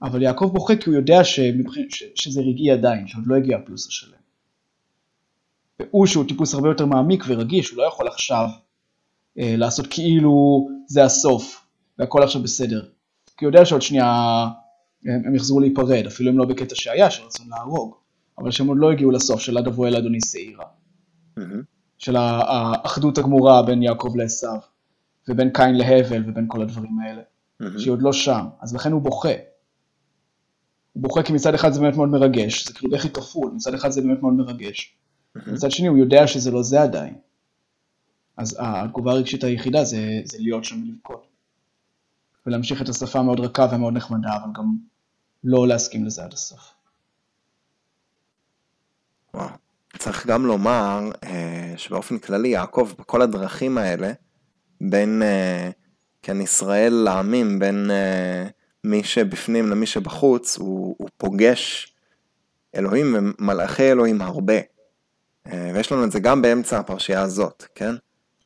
אבל 0.03 0.23
יעקב 0.23 0.51
בוכה 0.53 0.77
כי 0.77 0.91
הוא 0.91 0.97
יודע 0.97 1.25
שמבח... 1.25 1.73
ש... 1.89 2.05
שזה 2.15 2.41
רגעי 2.41 2.71
עדיין, 2.71 3.07
שעוד 3.07 3.27
לא 3.27 3.37
הגיע 3.37 3.57
הפלוס 3.57 3.89
השלם. 3.89 4.19
והוא 5.81 6.07
שהוא 6.07 6.25
טיפוס 6.29 6.55
הרבה 6.55 6.69
יותר 6.69 6.87
מעמיק 6.87 7.25
ורגיש, 7.29 7.71
הוא 7.71 7.79
לא 7.79 7.83
יכול 7.83 8.09
עכשיו 8.09 8.49
אה, 9.39 9.55
לעשות 9.57 9.87
כאילו 9.87 10.69
זה 10.87 11.05
הסוף, 11.05 11.67
והכל 11.99 12.23
עכשיו 12.23 12.43
בסדר. 12.43 12.89
כי 13.37 13.45
הוא 13.45 13.49
יודע 13.49 13.65
שעוד 13.65 13.83
שנייה 13.83 14.47
הם, 15.05 15.23
הם 15.27 15.35
יחזרו 15.35 15.61
להיפרד, 15.61 16.07
אפילו 16.07 16.31
אם 16.31 16.39
לא 16.39 16.45
בקטע 16.45 16.75
שהיה, 16.75 17.11
שרצו 17.11 17.43
להרוג, 17.49 17.95
אבל 18.39 18.51
שהם 18.51 18.67
עוד 18.67 18.79
לא 18.81 18.93
הגיעו 18.93 19.11
לסוף 19.11 19.41
של 19.41 19.59
עד 19.59 19.67
אבוא 19.67 19.89
אל 19.89 19.97
אדוני 19.97 20.19
שעירה. 20.33 20.65
של 21.99 22.17
האחדות 22.17 23.19
הגמורה 23.19 23.63
בין 23.63 23.83
יעקב 23.83 24.17
לעשו, 24.17 24.47
ובין 25.29 25.51
קין 25.55 25.75
להבל, 25.75 26.23
ובין 26.27 26.45
כל 26.49 26.63
הדברים 26.63 26.99
האלה. 26.99 27.23
שהיא 27.79 27.93
עוד 27.93 28.03
לא 28.03 28.13
שם, 28.13 28.47
אז 28.61 28.75
לכן 28.75 28.93
הוא 28.93 29.03
בוכה. 29.03 29.33
בוכה 31.01 31.23
כי 31.23 31.33
מצד 31.33 31.55
אחד 31.55 31.73
זה 31.73 31.81
באמת 31.81 31.97
מאוד 31.97 32.09
מרגש, 32.09 32.67
זה 32.67 32.75
כאילו 32.75 32.91
בכי 32.91 33.11
כפול, 33.11 33.51
מצד 33.51 33.75
אחד 33.75 33.91
זה 33.91 34.01
באמת 34.01 34.23
מאוד 34.23 34.35
מרגש. 34.35 34.97
מצד 35.47 35.71
שני 35.71 35.89
הוא 35.89 35.99
יודע 35.99 36.27
שזה 36.27 36.51
לא 36.51 36.63
זה 36.63 36.83
עדיין. 36.83 37.15
אז 38.37 38.57
התגובה 38.61 39.13
הרגשית 39.13 39.45
היחידה 39.45 39.85
זה, 39.85 40.21
זה 40.25 40.39
להיות 40.41 40.65
שם 40.65 40.83
ולבכות. 40.83 41.27
ולהמשיך 42.47 42.83
את 42.83 42.89
השפה 42.89 43.19
המאוד 43.19 43.41
רכה 43.41 43.67
והמאוד 43.71 43.95
נחמדה, 43.95 44.37
אבל 44.37 44.53
גם 44.55 44.65
לא 45.45 45.69
להסכים 45.69 46.05
לזה 46.05 46.25
עד 46.25 46.33
הסוף. 46.33 46.75
וואו. 49.35 49.49
צריך 49.99 50.27
גם 50.27 50.47
לומר 50.47 51.11
אה, 51.25 51.75
שבאופן 51.77 52.19
כללי 52.19 52.49
יעקב 52.49 52.93
בכל 52.99 53.23
הדרכים 53.23 53.79
האלה, 53.79 54.13
בין 54.81 55.23
אה, 55.23 55.71
כן 56.23 56.41
ישראל 56.41 56.93
לעמים, 56.93 57.59
בין 57.59 57.91
אה, 57.91 58.49
מי 58.85 59.05
שבפנים 59.05 59.71
למי 59.71 59.87
שבחוץ, 59.87 60.59
הוא, 60.59 60.95
הוא 60.99 61.09
פוגש 61.17 61.95
אלוהים 62.75 63.17
ומלאכי 63.39 63.83
אלוהים 63.93 64.23
הרבה. 64.23 64.55
אה, 65.47 65.71
ויש 65.75 65.93
לנו 65.93 66.05
את 66.05 66.13
זה 66.13 66.21
גם 66.21 66.43
באמצע 66.43 66.79
הפרשייה 66.79 67.23
הזאת, 67.23 67.65
כן? 67.75 67.95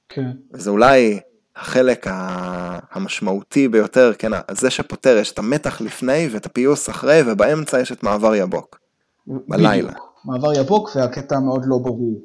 כן. 0.09 0.31
וזה 0.53 0.71
אולי 0.71 1.21
החלק 1.57 2.07
ה- 2.07 2.79
המשמעותי 2.93 3.69
ביותר, 3.69 4.13
כן, 4.19 4.31
זה 4.51 4.71
שפותר, 4.71 5.17
יש 5.17 5.33
את 5.33 5.39
המתח 5.39 5.81
לפני 5.81 6.29
ואת 6.33 6.47
הפיוס 6.47 6.91
אחרי, 6.91 7.21
ובאמצע 7.27 7.81
יש 7.81 7.93
את 7.93 8.03
מעבר 8.03 8.35
יבוק. 8.35 8.81
בלילה. 9.27 9.91
בדיוק. 9.93 10.13
מעבר 10.25 10.53
יבוק 10.61 10.91
והקטע 10.97 11.37
המאוד 11.37 11.63
לא 11.67 11.79
ברור. 11.79 12.21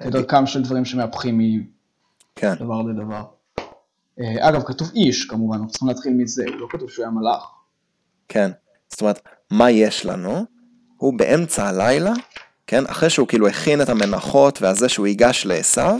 כדרכם 0.00 0.46
של 0.46 0.62
דברים 0.62 0.84
שמהפכים 0.84 1.40
כן, 2.36 2.52
מדבר 2.52 2.82
לדבר. 2.82 3.22
אה, 4.20 4.48
אגב, 4.48 4.62
כתוב 4.66 4.90
איש 4.94 5.24
כמובן, 5.24 5.56
אנחנו 5.56 5.70
צריכים 5.70 5.88
להתחיל 5.88 6.12
מזה, 6.12 6.44
לא 6.46 6.66
כתוב 6.70 6.90
שהוא 6.90 7.04
היה 7.04 7.10
מלאך. 7.10 7.42
כן. 8.28 8.50
זאת 8.88 9.00
אומרת, 9.00 9.28
מה 9.50 9.70
יש 9.70 10.06
לנו? 10.06 10.44
הוא 10.96 11.18
באמצע 11.18 11.68
הלילה, 11.68 12.12
כן, 12.66 12.86
אחרי 12.86 13.10
שהוא 13.10 13.28
כאילו 13.28 13.48
הכין 13.48 13.82
את 13.82 13.88
המנחות 13.88 14.62
והזה 14.62 14.88
שהוא 14.88 15.06
ייגש 15.06 15.46
לעשו, 15.46 15.98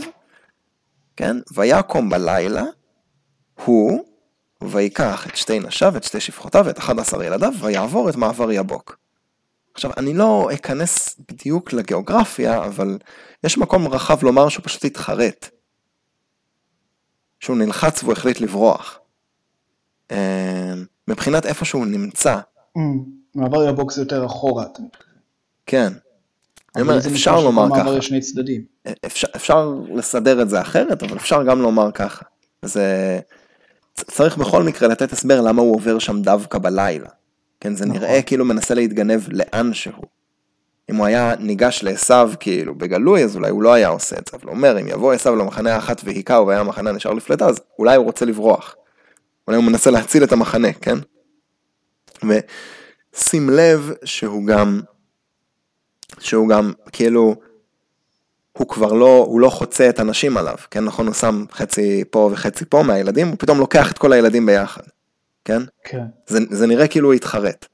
כן, 1.15 1.37
ויקום 1.55 2.09
בלילה, 2.09 2.63
הוא, 3.65 4.03
ויקח 4.63 5.27
את 5.27 5.35
שתי 5.35 5.59
נשיו, 5.59 5.97
את 5.97 6.03
שתי 6.03 6.19
שפחותיו 6.19 6.63
ואת 6.65 6.77
11 6.77 7.25
ילדיו, 7.25 7.53
ויעבור 7.59 8.09
את 8.09 8.15
מעבר 8.15 8.51
יבוק. 8.51 8.97
עכשיו, 9.73 9.91
אני 9.97 10.13
לא 10.13 10.49
אכנס 10.53 11.19
בדיוק 11.31 11.73
לגיאוגרפיה, 11.73 12.65
אבל 12.65 12.97
יש 13.43 13.57
מקום 13.57 13.87
רחב 13.87 14.23
לומר 14.23 14.49
שהוא 14.49 14.63
פשוט 14.65 14.85
התחרט. 14.85 15.49
שהוא 17.39 17.57
נלחץ 17.57 18.03
והוא 18.03 18.13
החליט 18.13 18.41
לברוח. 18.41 18.99
אה, 20.11 20.73
מבחינת 21.07 21.45
איפה 21.45 21.65
שהוא 21.65 21.85
נמצא, 21.85 22.37
מעבר 23.35 23.69
יבוק 23.69 23.91
זה 23.91 24.01
יותר 24.01 24.25
אחורה. 24.25 24.65
כן. 25.65 25.93
אני 26.75 26.81
אומר, 26.83 26.97
אפשר 26.97 27.39
לומר 27.39 27.65
מעבר 27.65 27.83
ככה. 27.83 27.97
יש 27.97 28.07
שני 28.07 28.21
צדדים. 28.21 28.61
אפשר, 29.05 29.27
אפשר 29.35 29.75
לסדר 29.93 30.41
את 30.41 30.49
זה 30.49 30.61
אחרת, 30.61 31.03
אבל 31.03 31.17
אפשר 31.17 31.43
גם 31.43 31.61
לומר 31.61 31.91
ככה. 31.91 32.25
זה... 32.61 33.19
צריך 33.95 34.37
בכל 34.37 34.63
מקרה 34.63 34.87
לתת 34.87 35.13
הסבר 35.13 35.41
למה 35.41 35.61
הוא 35.61 35.75
עובר 35.75 35.99
שם 35.99 36.21
דווקא 36.21 36.57
בלילה. 36.57 37.09
כן, 37.59 37.75
זה 37.75 37.85
נכון. 37.85 37.97
נראה 37.97 38.21
כאילו 38.21 38.45
מנסה 38.45 38.73
להתגנב 38.73 39.21
לאן 39.29 39.73
שהוא. 39.73 40.05
אם 40.89 40.95
הוא 40.95 41.05
היה 41.05 41.33
ניגש 41.39 41.83
לעשו 41.83 42.15
כאילו 42.39 42.75
בגלוי, 42.75 43.23
אז 43.23 43.35
אולי 43.35 43.49
הוא 43.49 43.63
לא 43.63 43.73
היה 43.73 43.87
עושה 43.87 44.15
את 44.17 44.27
זה. 44.31 44.37
אבל 44.37 44.47
הוא 44.47 44.55
אומר, 44.55 44.79
אם 44.79 44.87
יבוא 44.87 45.13
עשו 45.13 45.35
למחנה 45.35 45.75
האחת 45.75 46.01
והיכהו 46.03 46.47
והיה 46.47 46.59
המחנה 46.59 46.91
נשאר 46.91 47.13
לפלטה, 47.13 47.45
אז 47.45 47.59
אולי 47.79 47.95
הוא 47.95 48.05
רוצה 48.05 48.25
לברוח. 48.25 48.75
אולי 49.47 49.57
הוא 49.57 49.65
מנסה 49.65 49.91
להציל 49.91 50.23
את 50.23 50.31
המחנה, 50.31 50.73
כן? 50.73 50.97
ושים 52.23 53.49
לב 53.49 53.91
שהוא 54.03 54.47
גם, 54.47 54.81
שהוא 56.19 56.49
גם 56.49 56.73
כאילו, 56.91 57.35
הוא 58.51 58.67
כבר 58.67 58.93
לא, 58.93 59.25
הוא 59.27 59.41
לא 59.41 59.49
חוצה 59.49 59.89
את 59.89 59.99
הנשים 59.99 60.37
עליו, 60.37 60.57
כן? 60.71 60.83
נכון, 60.83 61.07
הוא 61.07 61.13
שם 61.13 61.45
חצי 61.51 62.03
פה 62.09 62.29
וחצי 62.33 62.65
פה 62.65 62.83
מהילדים, 62.83 63.27
הוא 63.27 63.35
פתאום 63.39 63.59
לוקח 63.59 63.91
את 63.91 63.97
כל 63.97 64.13
הילדים 64.13 64.45
ביחד, 64.45 64.83
כן? 65.45 65.61
כן, 65.83 66.05
זה, 66.27 66.39
זה 66.49 66.67
נראה 66.67 66.87
כאילו 66.87 67.07
הוא 67.07 67.13
התחרט. 67.13 67.65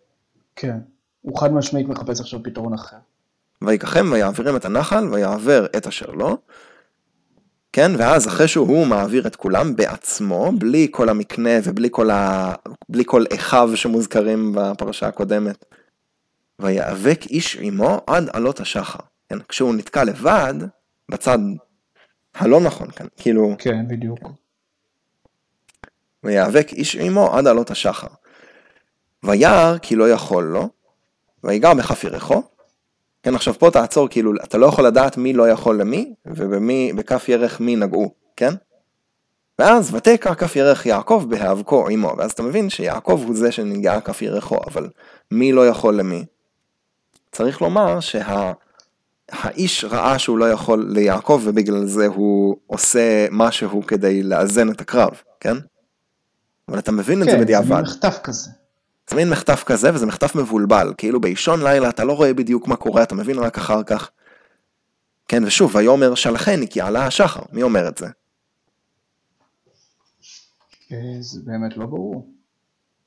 כן. 0.56 0.78
הוא 1.24 1.40
חד 1.40 1.54
משמעית 1.54 1.88
מחפש 1.88 2.20
עכשיו 2.20 2.44
פתרון 2.44 2.74
אחר. 2.74 2.98
ויקחם 3.62 4.10
ויעבירם 4.12 4.56
את 4.56 4.66
הנחל 4.66 5.08
ויעבר 5.12 5.66
את 5.78 5.88
אשר 5.88 6.12
לו. 6.12 6.38
כן, 7.74 7.92
ואז 7.98 8.28
אחרי 8.28 8.48
שהוא 8.48 8.88
מעביר 8.88 9.28
את 9.28 9.36
כולם 9.36 9.76
בעצמו, 9.76 10.52
בלי 10.58 10.88
כל 10.92 11.10
המקנה 11.10 11.50
ובלי 11.64 11.88
כל, 11.92 12.10
ה... 12.10 12.54
בלי 12.90 13.04
כל 13.06 13.24
אחיו 13.36 13.70
שמוזכרים 13.76 14.52
בפרשה 14.56 15.08
הקודמת. 15.08 15.66
ויאבק 16.60 17.26
איש 17.30 17.58
עמו 17.62 18.02
עד 18.08 18.30
עלות 18.34 18.60
השחר. 18.60 19.00
כן, 19.30 19.40
כשהוא 19.50 19.76
נתקע 19.76 20.04
לבד, 20.04 20.54
בצד 21.10 21.38
הלא 22.36 22.60
נכון 22.60 22.92
כאן, 22.92 23.08
כאילו, 23.18 23.56
כן, 23.60 23.88
בדיוק. 23.88 24.20
ויאבק 26.24 26.68
איש 26.72 26.96
עמו 26.96 27.36
עד 27.38 27.48
עלות 27.48 27.72
השחר. 27.72 28.08
וירא 29.24 29.78
כי 29.78 29.96
לא 29.96 30.10
יכול 30.10 30.44
לו, 30.44 30.70
ויגע 31.44 31.74
בכף 31.74 32.04
ירחו. 32.04 32.44
כן, 33.24 33.36
עכשיו 33.36 33.54
פה 33.54 33.72
תעצור, 33.72 34.08
כאילו, 34.08 34.32
אתה 34.44 34.58
לא 34.58 34.66
יכול 34.66 34.88
לדעת 34.88 35.18
מי 35.18 35.34
לא 35.34 35.50
יכול 35.50 35.80
למי, 35.82 36.14
ובמי, 36.26 36.94
בכף 36.96 37.30
ירך 37.30 37.60
מי 37.60 37.76
נגעו, 37.76 38.14
כן? 38.36 38.54
ואז 39.60 39.94
ותקע 39.94 40.36
כף 40.36 40.56
ירך 40.56 40.86
יעקב 40.86 41.26
בהיאבקו 41.30 41.90
עמו, 41.90 42.14
ואז 42.18 42.32
אתה 42.32 42.44
מבין 42.44 42.70
שיעקב 42.70 43.22
הוא 43.28 43.36
זה 43.36 43.52
שנגעה 43.52 44.02
כף 44.02 44.22
ירחו, 44.22 44.58
אבל 44.68 44.90
מי 45.32 45.52
לא 45.52 45.68
יכול 45.68 45.96
למי? 45.96 46.26
צריך 47.32 47.62
לומר 47.62 48.00
שהאיש 48.00 49.84
ראה 49.84 50.20
שהוא 50.20 50.38
לא 50.38 50.52
יכול 50.52 50.88
ליעקב, 50.90 51.42
ובגלל 51.44 51.86
זה 51.86 52.08
הוא 52.08 52.58
עושה 52.68 53.28
משהו 53.32 53.86
כדי 53.88 54.24
לאזן 54.24 54.72
את 54.72 54.82
הקרב, 54.82 55.22
כן? 55.40 55.58
אבל 56.70 56.80
אתה 56.80 56.92
מבין 56.92 57.22
את 57.22 57.26
זה 57.26 57.32
כן, 57.32 57.38
זה 57.38 57.44
בדיעבד. 57.44 57.82
מחטף 57.82 58.20
כזה. 58.24 58.50
זה 59.10 59.16
מין 59.16 59.30
מחטף 59.30 59.64
כזה, 59.64 59.94
וזה 59.94 60.06
מחטף 60.06 60.36
מבולבל, 60.36 60.94
כאילו 60.98 61.22
באישון 61.22 61.64
לילה 61.64 61.90
אתה 61.90 62.04
לא 62.04 62.14
רואה 62.14 62.34
בדיוק 62.34 62.68
מה 62.68 62.76
קורה, 62.76 63.04
אתה 63.04 63.16
מבין 63.16 63.40
רק 63.40 63.58
אחר 63.58 63.84
כך. 63.84 64.10
כן, 65.28 65.44
ושוב, 65.44 65.76
ויאמר 65.76 66.16
שלחני 66.16 66.68
כי 66.68 66.82
עלה 66.82 67.06
השחר, 67.06 67.42
מי 67.52 67.64
אומר 67.64 67.88
את 67.88 67.98
זה? 67.98 68.08
אה, 70.92 70.98
זה 71.20 71.40
באמת 71.46 71.78
לא 71.78 71.86
ברור. 71.86 72.28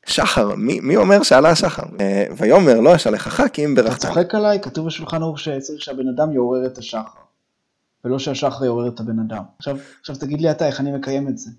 שחר, 0.07 0.55
מי, 0.55 0.81
מי 0.81 0.97
אומר 0.97 1.23
שעלה 1.23 1.51
השחר? 1.51 1.83
אה, 2.01 2.25
ויאמר 2.37 2.81
לא 2.81 2.95
אשלחך 2.95 3.43
כי 3.53 3.65
אם 3.65 3.75
אתה 3.75 3.83
ברכתני. 3.83 4.11
צוחק 4.11 4.35
עליי? 4.35 4.61
כתוב 4.63 4.87
בשולחן 4.87 5.23
ערוך 5.23 5.39
שצריך 5.39 5.83
שהבן 5.83 6.09
אדם 6.09 6.33
יעורר 6.33 6.67
את 6.67 6.79
השחר. 6.79 7.21
ולא 8.05 8.19
שהשחר 8.19 8.65
יעורר 8.65 8.89
את 8.89 9.01
הבן 9.01 9.19
אדם. 9.19 9.43
עכשיו, 9.59 9.77
עכשיו 10.01 10.17
תגיד 10.17 10.41
לי 10.41 10.51
אתה 10.51 10.67
איך 10.67 10.81
אני 10.81 10.93
מקיים 10.93 11.29
את 11.29 11.39
זה. 11.39 11.51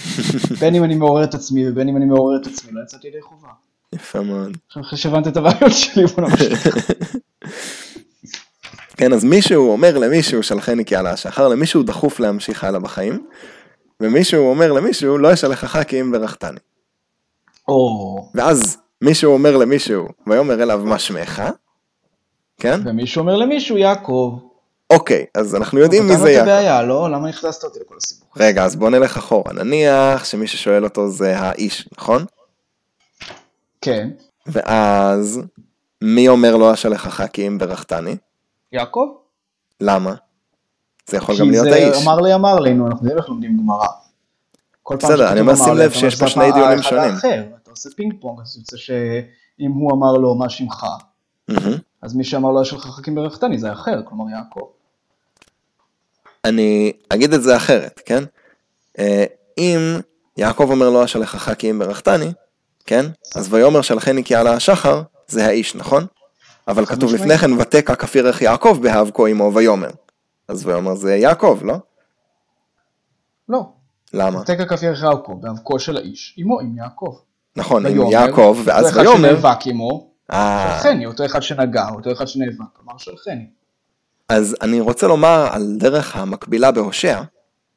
בין 0.60 0.74
אם 0.74 0.84
אני 0.84 0.94
מעורר 0.94 1.24
את 1.24 1.34
עצמי 1.34 1.68
ובין 1.68 1.88
אם 1.88 1.96
אני 1.96 2.04
מעורר 2.04 2.36
את 2.40 2.46
עצמי, 2.46 2.72
לא 2.72 2.82
יצאתי 2.82 3.08
ידי 3.08 3.22
חובה. 3.22 3.48
יפה 3.94 4.20
מאוד. 4.20 4.56
אחרי 4.80 4.98
שהבנת 4.98 5.26
את 5.26 5.36
הבעיות 5.36 5.72
שלי, 5.72 6.06
בוא 6.06 6.24
נמשיך. 6.24 6.66
כן, 8.96 9.12
אז 9.12 9.24
מישהו 9.24 9.72
אומר 9.72 9.98
למישהו, 9.98 10.42
שלחני 10.42 10.84
כי 10.84 10.96
עלה 10.96 11.10
השחר, 11.10 11.48
למישהו 11.48 11.82
דחוף 11.82 12.20
להמשיך 12.20 12.64
הלאה 12.64 12.80
בחיים, 12.80 13.26
ומישהו 14.00 14.50
אומר 14.50 14.72
למישהו, 14.72 15.18
לא 15.18 15.32
ישלחך 15.32 15.82
כי 15.88 16.00
אם 16.00 16.12
ברכתני. 16.12 16.58
או, 17.68 18.30
ואז 18.34 18.76
מישהו 19.02 19.32
אומר 19.32 19.56
למישהו, 19.56 20.08
ויאמר 20.26 20.62
אליו 20.62 20.80
מה 20.84 20.98
שמך, 20.98 21.42
כן? 22.60 22.80
ומישהו 22.84 23.20
אומר 23.20 23.36
למישהו, 23.36 23.78
יעקב. 23.78 24.38
אוקיי, 24.90 25.24
אז 25.34 25.54
אנחנו 25.54 25.80
יודעים 25.80 26.06
מי 26.06 26.16
זה 26.16 26.30
יעקב. 26.30 26.48
הבעיה, 26.48 26.82
לא? 26.82 27.10
למה 27.10 27.28
הכנסת 27.28 27.64
אותי 27.64 27.78
לכל 27.80 27.94
הסיפור? 27.96 28.28
רגע, 28.36 28.64
אז 28.64 28.76
בוא 28.76 28.90
נלך 28.90 29.16
אחורה. 29.16 29.52
נניח 29.52 30.24
שמי 30.24 30.46
ששואל 30.46 30.84
אותו 30.84 31.10
זה 31.10 31.38
האיש, 31.38 31.88
נכון? 31.98 32.24
כן. 33.88 34.08
ואז 34.46 35.40
מי 36.02 36.28
אומר 36.28 36.56
לו 36.56 36.74
אשלחך 36.74 37.26
כי 37.32 37.46
אם 37.46 37.58
ברכתני? 37.58 38.16
יעקב? 38.72 39.06
למה? 39.80 40.14
זה 41.06 41.16
יכול 41.16 41.34
כי 41.34 41.40
גם 41.40 41.50
להיות 41.50 41.64
זה 41.64 41.74
האיש. 41.74 42.06
אמר 42.06 42.20
לי 42.20 42.34
אמר 42.34 42.58
לי, 42.58 42.74
נו, 42.74 42.86
אנחנו 42.86 43.06
יודעים 43.06 43.18
איך 43.18 43.28
לומדים 43.28 43.58
גמרא. 43.58 43.86
בסדר, 44.90 45.32
אני 45.32 45.40
אומר, 45.40 45.54
שים 45.54 45.74
לב 45.74 45.92
שיש 45.92 46.20
פה 46.20 46.28
שני 46.28 46.52
דיונים 46.52 46.82
שונים. 46.82 47.14
אתה 47.62 47.70
עושה 47.70 47.90
פינג 47.96 48.14
פונג, 48.20 48.40
אז 48.40 48.56
יוצא 48.56 48.76
שאם 48.76 49.70
הוא 49.70 49.92
אמר 49.92 50.12
לו 50.12 50.34
מה 50.34 50.48
שמך. 50.48 50.86
אז 52.02 52.14
מי 52.14 52.24
שאמר 52.24 52.50
לו 52.50 52.62
יש 52.62 52.72
לך 52.72 52.86
חכים 52.86 53.14
ברכתני 53.14 53.58
זה 53.58 53.72
אחר, 53.72 54.02
כלומר 54.04 54.30
יעקב. 54.30 54.68
אני 56.44 56.92
אגיד 57.08 57.32
את 57.32 57.42
זה 57.42 57.56
אחרת, 57.56 58.00
כן? 58.04 58.24
אה, 58.98 59.24
אם 59.58 59.78
יעקב 60.36 60.68
אומר 60.70 60.90
לו 60.90 61.04
אשלחך 61.04 61.54
כי 61.54 61.70
אם 61.70 61.78
ברכתני, 61.78 62.32
כן? 62.88 63.06
אז 63.34 63.54
ויאמר 63.54 63.82
שלחני 63.82 64.24
כי 64.24 64.34
עלה 64.34 64.52
השחר, 64.52 65.02
זה 65.26 65.46
האיש, 65.46 65.74
נכון? 65.74 66.06
אבל 66.68 66.86
כתוב. 66.86 67.14
לפני 67.14 67.38
כן, 67.38 67.52
ותקע 67.52 67.94
כפירך 67.94 68.42
יעקב 68.42 68.78
בהב 68.82 69.10
כה 69.14 69.28
עמו 69.28 69.54
ויאמר. 69.54 69.90
אז 70.48 70.66
ויאמר 70.66 70.94
זה 70.94 71.16
יעקב, 71.16 71.58
לא? 71.62 71.74
לא. 73.48 73.66
למה? 74.14 74.44
תקע 74.44 74.64
כף 74.64 74.82
ירך 74.82 75.02
יעקב, 75.02 75.38
באבקו 75.40 75.78
של 75.78 75.96
האיש, 75.96 76.34
עמו 76.38 76.60
עם 76.60 76.76
יעקב. 76.78 77.16
נכון, 77.56 77.86
עם 77.86 77.92
ויאמר, 77.92 78.12
יעקב, 78.12 78.58
ואז 78.64 78.84
אותו 78.86 78.96
אחד 78.96 79.06
ויאמר, 79.06 79.28
שנאבק 79.28 79.66
עמו, 79.66 80.10
אה, 80.32 80.78
שלחני, 80.82 81.06
אותו 81.06 81.24
אחד 81.24 81.42
שנגע, 81.42 81.88
אותו 81.94 82.12
אחד 82.12 82.26
שנאבק, 82.26 82.78
אמר 82.84 82.98
שלחני. 82.98 83.46
אז 84.28 84.56
אני 84.62 84.80
רוצה 84.80 85.06
לומר 85.06 85.48
על 85.52 85.76
דרך 85.78 86.16
המקבילה 86.16 86.70
בהושע, 86.70 87.22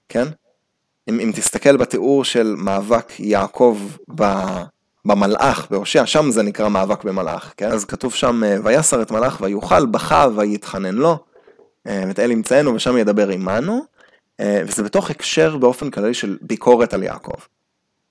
כן? 0.10 0.28
אם, 1.10 1.20
אם 1.20 1.32
תסתכל 1.36 1.78
בתיאור 1.78 2.24
של 2.24 2.56
מאבק 2.58 3.20
יעקב 3.20 3.78
ב, 4.16 4.24
במלאך 5.06 5.68
בהושע, 5.72 6.06
שם 6.06 6.32
זה 6.32 6.44
נקרא 6.44 6.70
מאבק 6.70 7.04
במלאך, 7.04 7.54
כן? 7.58 7.72
אז 7.72 7.86
כתוב 7.86 8.14
שם, 8.14 8.44
אה, 8.44 8.58
ויסר 8.64 9.02
את 9.02 9.12
מלאך 9.12 9.42
ויוכל, 9.42 9.86
בכה 9.86 10.28
ויתחנן 10.36 10.96
לו, 10.96 11.18
אה, 11.88 12.04
ואת 12.08 12.20
אל 12.20 12.32
ימצאנו 12.32 12.76
ושם 12.76 12.98
ידבר 12.98 13.30
עמנו, 13.30 13.82
אה, 14.40 14.62
וזה 14.68 14.84
בתוך 14.84 15.10
הקשר 15.10 15.58
באופן 15.58 15.90
כללי 15.90 16.14
של 16.14 16.38
ביקורת 16.42 16.94
על 16.94 17.04
יעקב. 17.04 17.38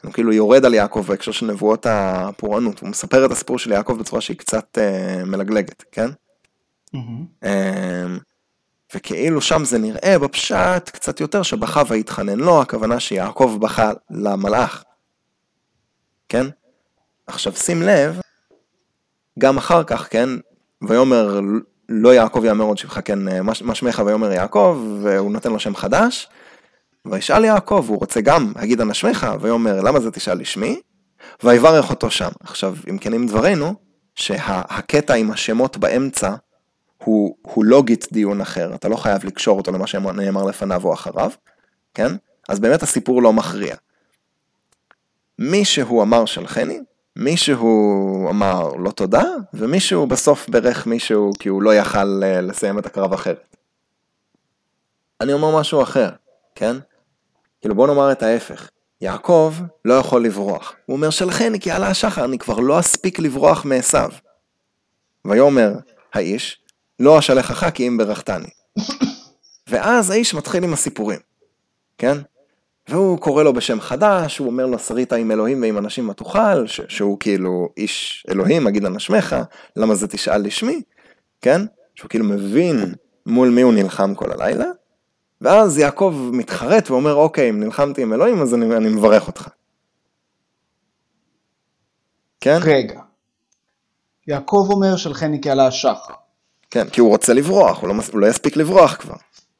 הוא 0.03 0.13
כאילו 0.13 0.33
יורד 0.33 0.65
על 0.65 0.75
יעקב 0.75 1.05
בהקשר 1.09 1.33
של 1.33 1.47
נבואות 1.47 1.87
הפורענות, 1.89 2.81
הוא 2.81 2.89
מספר 2.89 3.27
את 3.27 3.31
הסיפור 3.31 3.59
של 3.59 3.71
יעקב 3.71 3.99
בצורה 3.99 4.21
שהיא 4.21 4.37
קצת 4.37 4.79
מלגלגת, 5.27 5.85
כן? 5.93 6.11
אמ, 7.45 8.19
וכאילו 8.95 9.41
שם 9.41 9.65
זה 9.65 9.79
נראה 9.79 10.19
בפשט 10.19 10.91
קצת 10.93 11.21
יותר 11.21 11.43
שבכה 11.43 11.83
ויתחנן 11.89 12.39
לו, 12.39 12.63
הכוונה 12.63 13.01
שיעקב 13.01 13.57
בכה 13.61 13.93
למלאך. 14.11 14.85
כן? 16.29 16.47
עכשיו 17.31 17.53
שים 17.53 17.83
לב, 17.83 18.21
גם 19.39 19.57
אחר 19.57 19.85
כך, 19.85 20.09
כן, 20.11 20.29
ויאמר 20.89 21.41
לא 21.89 22.15
יעקב 22.15 22.45
יאמר 22.45 22.65
עוד 22.65 22.79
שבחה, 22.79 23.03
כן, 23.03 23.19
מה 23.63 23.75
שמך 23.75 24.03
ויאמר 24.07 24.33
יעקב, 24.33 24.99
והוא 25.03 25.33
נותן 25.33 25.53
לו 25.53 25.61
שם 25.61 25.77
חדש. 25.77 26.29
וישאל 27.05 27.45
יעקב, 27.45 27.85
הוא 27.89 27.99
רוצה 27.99 28.21
גם 28.21 28.53
להגיד 28.57 28.81
אנא 28.81 28.95
שמך, 28.95 29.27
ויאמר 29.41 29.81
למה 29.81 30.01
זה 30.01 30.11
תשאל 30.11 30.39
לשמי? 30.39 30.81
ויברך 31.43 31.91
אותו 31.91 32.11
שם. 32.11 32.31
עכשיו, 32.41 32.77
אם 32.91 32.99
כנים 32.99 33.27
דברינו, 33.27 33.75
שהקטע 34.15 35.15
עם 35.15 35.31
השמות 35.31 35.77
באמצע 35.77 36.35
הוא, 37.05 37.37
הוא 37.43 37.65
לוגית 37.65 38.07
דיון 38.13 38.41
אחר, 38.41 38.75
אתה 38.75 38.89
לא 38.89 38.97
חייב 38.97 39.25
לקשור 39.25 39.59
אותו 39.59 39.73
למה 39.73 39.87
שנאמר 39.87 40.45
לפניו 40.45 40.85
או 40.85 40.95
אחריו, 40.95 41.31
כן? 41.95 42.13
אז 42.49 42.61
באמת 42.61 42.83
הסיפור 42.83 43.23
לא 43.23 43.33
מכריע. 43.33 43.77
מישהו 45.39 46.03
אמר 46.03 46.25
שלחני, 46.25 46.81
מישהו 47.17 48.29
אמר 48.31 48.69
לא 48.69 48.91
תודה, 48.91 49.25
ומישהו 49.55 50.07
בסוף 50.07 50.49
ברך 50.49 50.87
מישהו 50.87 51.31
כי 51.39 51.49
הוא 51.49 51.63
לא 51.63 51.75
יכל 51.75 52.23
אה, 52.23 52.41
לסיים 52.41 52.79
את 52.79 52.87
הקרב 52.87 53.13
אחרת. 53.13 53.57
אני 55.21 55.33
אומר 55.33 55.59
משהו 55.61 55.83
אחר, 55.83 56.11
כן? 56.55 56.77
כאילו 57.61 57.75
בוא 57.75 57.87
נאמר 57.87 58.13
את 58.13 58.23
ההפך. 58.23 58.71
יעקב 59.01 59.55
לא 59.85 59.95
יכול 59.95 60.25
לברוח. 60.25 60.75
הוא 60.87 60.97
אומר 60.97 61.11
שלחני 61.11 61.61
כי 61.61 61.71
עלה 61.71 61.89
השחר, 61.89 62.25
אני 62.25 62.39
כבר 62.39 62.61
לא 62.61 62.81
אספיק 62.81 63.19
לברוח 63.19 63.65
מעשיו. 63.65 64.11
ויאמר 65.25 65.73
האיש, 66.15 66.61
לא 67.01 67.19
אשלחך 67.19 67.71
כי 67.75 67.89
אם 67.89 67.97
ברכתני. 67.97 68.51
ואז 69.71 70.11
האיש 70.11 70.35
מתחיל 70.35 70.65
עם 70.65 70.73
הסיפורים, 70.73 71.21
כן? 71.99 72.17
והוא 72.89 73.19
קורא 73.19 73.43
לו 73.43 73.53
בשם 73.53 73.81
חדש, 73.81 74.39
הוא 74.39 74.47
אומר 74.47 74.67
לו 74.67 74.79
שרית 74.79 75.13
עם 75.13 75.31
אלוהים 75.31 75.63
ועם 75.63 75.79
אנשים 75.79 76.07
מה 76.07 76.15
תאכל, 76.15 76.67
שהוא 76.67 77.21
כאילו 77.21 77.69
איש 77.77 78.27
אלוהים, 78.31 78.67
אגיד 78.67 78.85
אנא 78.85 78.99
שמך, 78.99 79.37
למה 79.77 79.95
זה 79.95 80.09
תשאל 80.09 80.43
לשמי, 80.47 80.83
כן? 81.41 81.61
שהוא 81.95 82.09
כאילו 82.09 82.25
מבין 82.25 82.95
מול 83.27 83.49
מי 83.49 83.63
הוא 83.63 83.73
נלחם 83.73 84.15
כל 84.15 84.33
הלילה, 84.33 84.67
ואז 85.41 85.79
יעקב 85.79 86.15
מתחרט 86.33 86.91
ואומר, 86.91 87.15
אוקיי, 87.15 87.51
אם 87.51 87.61
נלחמתי 87.61 88.03
עם 88.03 88.13
אלוהים 88.13 88.43
אז 88.43 88.55
אני, 88.55 88.77
אני 88.77 88.89
מברך 88.89 89.27
אותך. 89.27 89.49
כן? 92.41 92.59
רגע. 92.63 93.01
יעקב 94.29 94.69
אומר 94.71 94.97
שלחני 94.97 95.41
כי 95.41 95.51
עלה 95.51 95.67
השחר. 95.67 96.15
כן, 96.71 96.89
כי 96.89 97.01
הוא 97.01 97.09
רוצה 97.09 97.35
לברוח, 97.35 97.81
הוא 97.81 97.89
לא, 97.89 97.95
מס- 97.95 98.11
הוא 98.11 98.21
לא 98.21 98.27
יספיק 98.27 98.57
לברוח 98.57 98.97
כבר. 98.97 99.15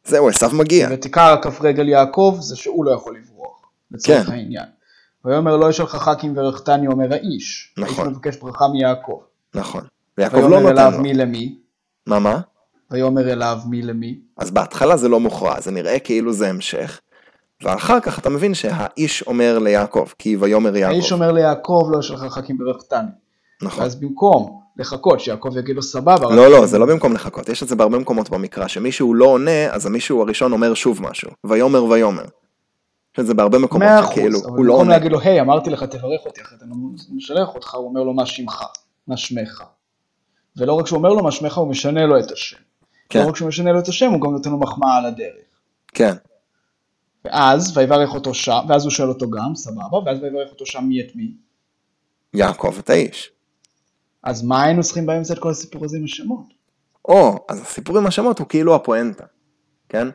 זהו, 0.05 0.29
עשיו 0.29 0.51
מגיע. 0.53 0.89
ותיקע 0.93 1.37
כף 1.43 1.61
רגל 1.61 1.89
יעקב 1.89 2.39
זה 2.41 2.57
שהוא 2.57 2.85
לא 2.85 2.91
יכול 2.91 3.17
לברוח, 3.17 3.71
לצורך 3.91 4.27
כן. 4.27 4.33
העניין. 4.33 4.67
ויאמר 5.25 5.57
לא 5.57 5.71
יש 5.71 5.81
לך 5.81 5.97
חכים 5.97 6.35
ורחתני 6.37 6.87
אומר 6.87 7.13
האיש. 7.13 7.75
נכון. 7.79 8.05
האיש 8.07 8.17
מבקש 8.17 8.37
ברכה 8.37 8.69
מיעקב. 8.69 9.21
נכון. 9.55 9.85
ויעקב 10.19 10.37
לא 10.37 10.43
ויאמר 10.43 10.61
נותן 10.61 10.73
אליו 10.73 10.93
לו. 10.93 11.03
מי 11.03 11.15
למי. 11.15 11.59
מה 12.07 12.19
מה? 12.19 12.41
ויאמר 12.91 13.33
אליו 13.33 13.59
מי 13.67 13.83
למי. 13.83 14.19
אז 14.37 14.51
בהתחלה 14.51 14.97
זה 14.97 15.09
לא 15.09 15.21
מוכרע, 15.21 15.61
זה 15.61 15.71
נראה 15.71 15.99
כאילו 15.99 16.33
זה 16.33 16.49
המשך. 16.49 17.01
ואחר 17.63 18.01
כך 18.01 18.19
אתה 18.19 18.31
מבין 18.31 18.55
שהאיש 18.55 19.23
אומר 19.23 19.59
ליעקב, 19.59 20.07
כי 20.19 20.37
ויאמר 20.37 20.77
יעקב. 20.77 20.93
האיש 20.93 21.13
אומר 21.13 21.33
ליעקב 21.33 21.89
לא 21.91 21.99
יש 21.99 22.11
לך 22.11 22.21
חכים 22.21 22.59
ורחתני. 22.61 23.09
נכון. 23.63 23.83
ואז 23.83 23.95
במקום 23.97 24.60
לחכות 24.81 25.21
שיעקב 25.21 25.57
יגיד 25.57 25.77
לו 25.77 25.83
סבבה. 25.83 26.35
לא, 26.35 26.51
לא, 26.51 26.67
זה 26.67 26.79
לא 26.79 26.87
במקום 26.87 27.13
לחכות, 27.13 27.49
יש 27.49 27.63
את 27.63 27.69
זה 27.69 27.77
בהרבה 27.77 27.99
מקומות 27.99 28.31
במקרא, 28.31 28.69
שמישהו 28.69 29.15
לא 29.15 29.25
עונה, 29.25 29.67
אז 29.71 29.87
המישהו 29.87 30.23
הראשון 30.23 30.53
אומר 30.53 30.75
שוב 30.75 31.03
משהו. 31.03 31.31
ויאמר 31.45 31.85
ויאמר. 31.85 32.25
יש 33.15 33.21
את 33.21 33.27
זה 33.27 33.35
בהרבה 33.35 33.59
מקומות 33.59 33.89
מאה 33.89 34.01
אחוז, 34.01 34.13
שכאילו, 34.13 34.39
אבל 34.39 34.49
הוא 34.49 34.57
לא 34.57 34.63
במקום 34.63 34.79
עונה. 34.79 34.91
להגיד 34.91 35.13
לו, 35.13 35.21
היי, 35.21 35.41
אמרתי 35.41 35.71
לך, 35.71 35.83
תברך 35.83 36.21
אותי, 36.27 36.43
אחרת 36.43 36.63
אני 36.63 36.73
משלח 37.13 37.55
אותך, 37.55 37.75
הוא 37.75 37.89
אומר 37.89 38.03
לו, 38.03 38.13
מה 38.13 38.27
שמך? 38.27 38.65
מה 39.07 39.17
שמך? 39.17 39.65
ולא 40.57 40.73
רק 40.73 40.87
שהוא 40.87 40.97
אומר 40.97 41.09
לו 41.09 41.23
מה 41.23 41.31
שמך, 41.31 41.59
הוא 41.59 41.69
משנה 41.69 42.07
לו 42.07 42.19
את 42.19 42.31
השם. 42.31 42.57
כן. 43.09 43.23
לא 43.23 43.29
רק 43.29 43.37
שהוא 43.37 43.49
משנה 43.49 43.73
לו 43.73 43.79
את 43.79 43.89
השם, 43.89 44.11
הוא 44.11 44.21
גם 44.21 44.33
נותן 44.33 44.51
לו 44.51 44.59
מחמאה 44.59 44.99
על 44.99 45.07
הדרך. 45.07 45.45
כן, 45.89 46.15
ואז, 47.25 47.77
ויברך 47.77 48.15
אותו 48.15 48.35
שם, 48.35 48.61
ואז 48.69 48.85
הוא 48.85 48.91
שואל 48.91 49.09
אותו 49.09 49.31
גם, 49.31 49.55
סבבה, 49.55 49.99
ואז 50.07 50.23
ויברך 50.23 50.51
אותו 50.51 50.67
שם 50.67 50.85
מי 50.85 51.01
את 51.01 51.17
מי. 51.17 51.33
יעקב 52.35 52.75
את 52.79 52.91
האיש. 52.91 53.31
אז 54.23 54.43
מה 54.43 54.65
היינו 54.65 54.83
צריכים 54.83 55.07
באמצע 55.07 55.35
את 55.35 55.39
כל 55.39 55.51
הסיפור 55.51 55.85
הזה 55.85 55.97
עם 55.97 56.05
השמות? 56.05 56.45
או, 57.05 57.45
אז 57.49 57.61
הסיפור 57.61 57.99
עם 57.99 58.07
השמות 58.07 58.39
הוא 58.39 58.47
כאילו 58.49 58.75
הפואנטה, 58.75 59.25
כן? 59.89 60.09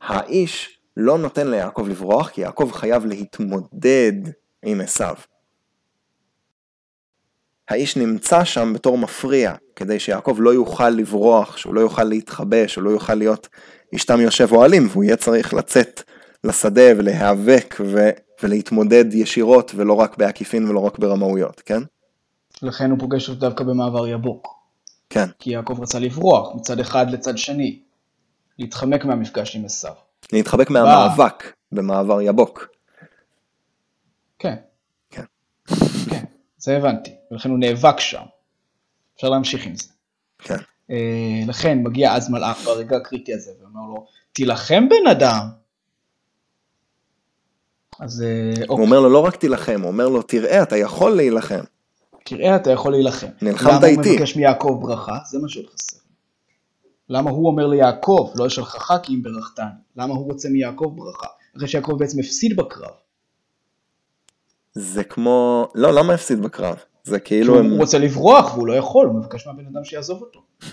האיש 0.00 0.78
לא 0.96 1.18
נותן 1.18 1.50
ליעקב 1.50 1.86
לברוח, 1.88 2.28
כי 2.28 2.40
יעקב 2.40 2.70
חייב 2.72 3.06
להתמודד 3.06 4.12
עם 4.64 4.80
עשיו. 4.80 5.14
האיש 7.68 7.96
נמצא 7.96 8.44
שם 8.44 8.72
בתור 8.74 8.98
מפריע, 8.98 9.54
כדי 9.76 10.00
שיעקב 10.00 10.36
לא 10.38 10.54
יוכל 10.54 10.90
לברוח, 10.90 11.56
שהוא 11.56 11.74
לא 11.74 11.80
יוכל 11.80 12.04
להתחבא, 12.04 12.66
שהוא 12.66 12.84
לא 12.84 12.90
יוכל 12.90 13.14
להיות 13.14 13.48
אשתם 13.94 14.20
יושב 14.20 14.52
אוהלים, 14.52 14.88
והוא 14.90 15.04
יהיה 15.04 15.16
צריך 15.16 15.54
לצאת 15.54 16.02
לשדה 16.44 16.92
ולהיאבק 16.96 17.74
ו- 17.80 18.10
ולהתמודד 18.42 19.14
ישירות, 19.14 19.72
ולא 19.76 19.92
רק 19.92 20.16
בעקיפין 20.16 20.68
ולא 20.68 20.80
רק 20.80 20.98
ברמאויות, 20.98 21.60
כן? 21.60 21.82
לכן 22.64 22.90
הוא 22.90 22.98
פוגש 22.98 23.28
אותו 23.28 23.40
דווקא 23.40 23.64
במעבר 23.64 24.08
יבוק. 24.08 24.54
כן. 25.10 25.26
כי 25.38 25.50
יעקב 25.50 25.80
רצה 25.80 25.98
לברוח 25.98 26.54
מצד 26.54 26.80
אחד 26.80 27.10
לצד 27.10 27.38
שני. 27.38 27.80
להתחמק 28.58 29.04
מהמפגש 29.04 29.56
עם 29.56 29.64
עשיו. 29.64 29.94
להתחבק 30.32 30.70
מהמאבק 30.70 31.52
במעבר 31.72 32.20
יבוק. 32.20 32.66
כן. 34.38 34.54
כן. 35.10 35.24
כן, 36.10 36.24
זה 36.58 36.76
הבנתי, 36.76 37.10
ולכן 37.30 37.50
הוא 37.50 37.58
נאבק 37.58 38.00
שם. 38.00 38.22
אפשר 39.16 39.28
להמשיך 39.28 39.66
עם 39.66 39.76
זה. 39.76 39.88
כן. 40.38 40.56
אה, 40.90 41.40
לכן 41.46 41.78
מגיע 41.82 42.14
אז 42.14 42.30
מלאך 42.30 42.64
ברגע 42.64 42.96
הקריטי 42.96 43.34
הזה, 43.34 43.50
ואומר 43.60 43.94
לו, 43.94 44.06
תילחם 44.32 44.88
בן 44.88 45.10
אדם. 45.10 45.48
אז 48.00 48.22
אה, 48.22 48.54
הוא 48.56 48.68
אוקיי, 48.68 48.84
אומר 48.84 49.00
לו 49.00 49.08
לא 49.08 49.18
רק 49.18 49.36
תילחם, 49.36 49.80
הוא 49.80 49.90
אומר 49.90 50.08
לו 50.08 50.22
תראה 50.22 50.62
אתה 50.62 50.76
יכול 50.76 51.16
להילחם. 51.16 51.60
תראה, 52.24 52.56
אתה 52.56 52.70
יכול 52.70 52.92
להילחם. 52.92 53.26
נלחמת 53.42 53.72
למה 53.72 53.86
הוא 53.86 53.86
איתי. 53.86 54.16
מבקש 54.16 54.36
מיעקב 54.36 54.78
ברכה? 54.82 55.18
זה 55.30 55.38
מה 55.38 55.48
שעוד 55.48 55.66
חסר. 55.66 55.96
למה 57.08 57.30
הוא 57.30 57.46
אומר 57.46 57.66
ליעקב, 57.66 58.32
לא 58.34 58.46
אשלחך 58.46 58.92
כי 59.02 59.14
אם 59.14 59.22
ברכתני? 59.22 59.64
למה 59.96 60.14
הוא 60.14 60.24
רוצה 60.24 60.48
מיעקב 60.48 60.92
ברכה? 60.96 61.26
אחרי 61.56 61.68
שיעקב 61.68 61.96
בעצם 61.98 62.18
הפסיד 62.20 62.56
בקרב. 62.56 62.90
זה 64.72 65.04
כמו, 65.04 65.68
לא 65.74 65.94
למה 65.94 66.14
הפסיד 66.14 66.42
בקרב? 66.42 66.76
זה 67.04 67.20
כאילו 67.20 67.52
כאילו, 67.52 67.64
הוא 67.64 67.72
הם... 67.74 67.80
רוצה 67.80 67.98
לברוח 67.98 68.54
והוא 68.54 68.66
לא 68.66 68.72
יכול, 68.72 69.06
הוא 69.06 69.14
מבקש 69.14 69.46
מהבן 69.46 69.66
אדם 69.66 69.84
שיעזוב 69.84 70.20
אותו. 70.20 70.42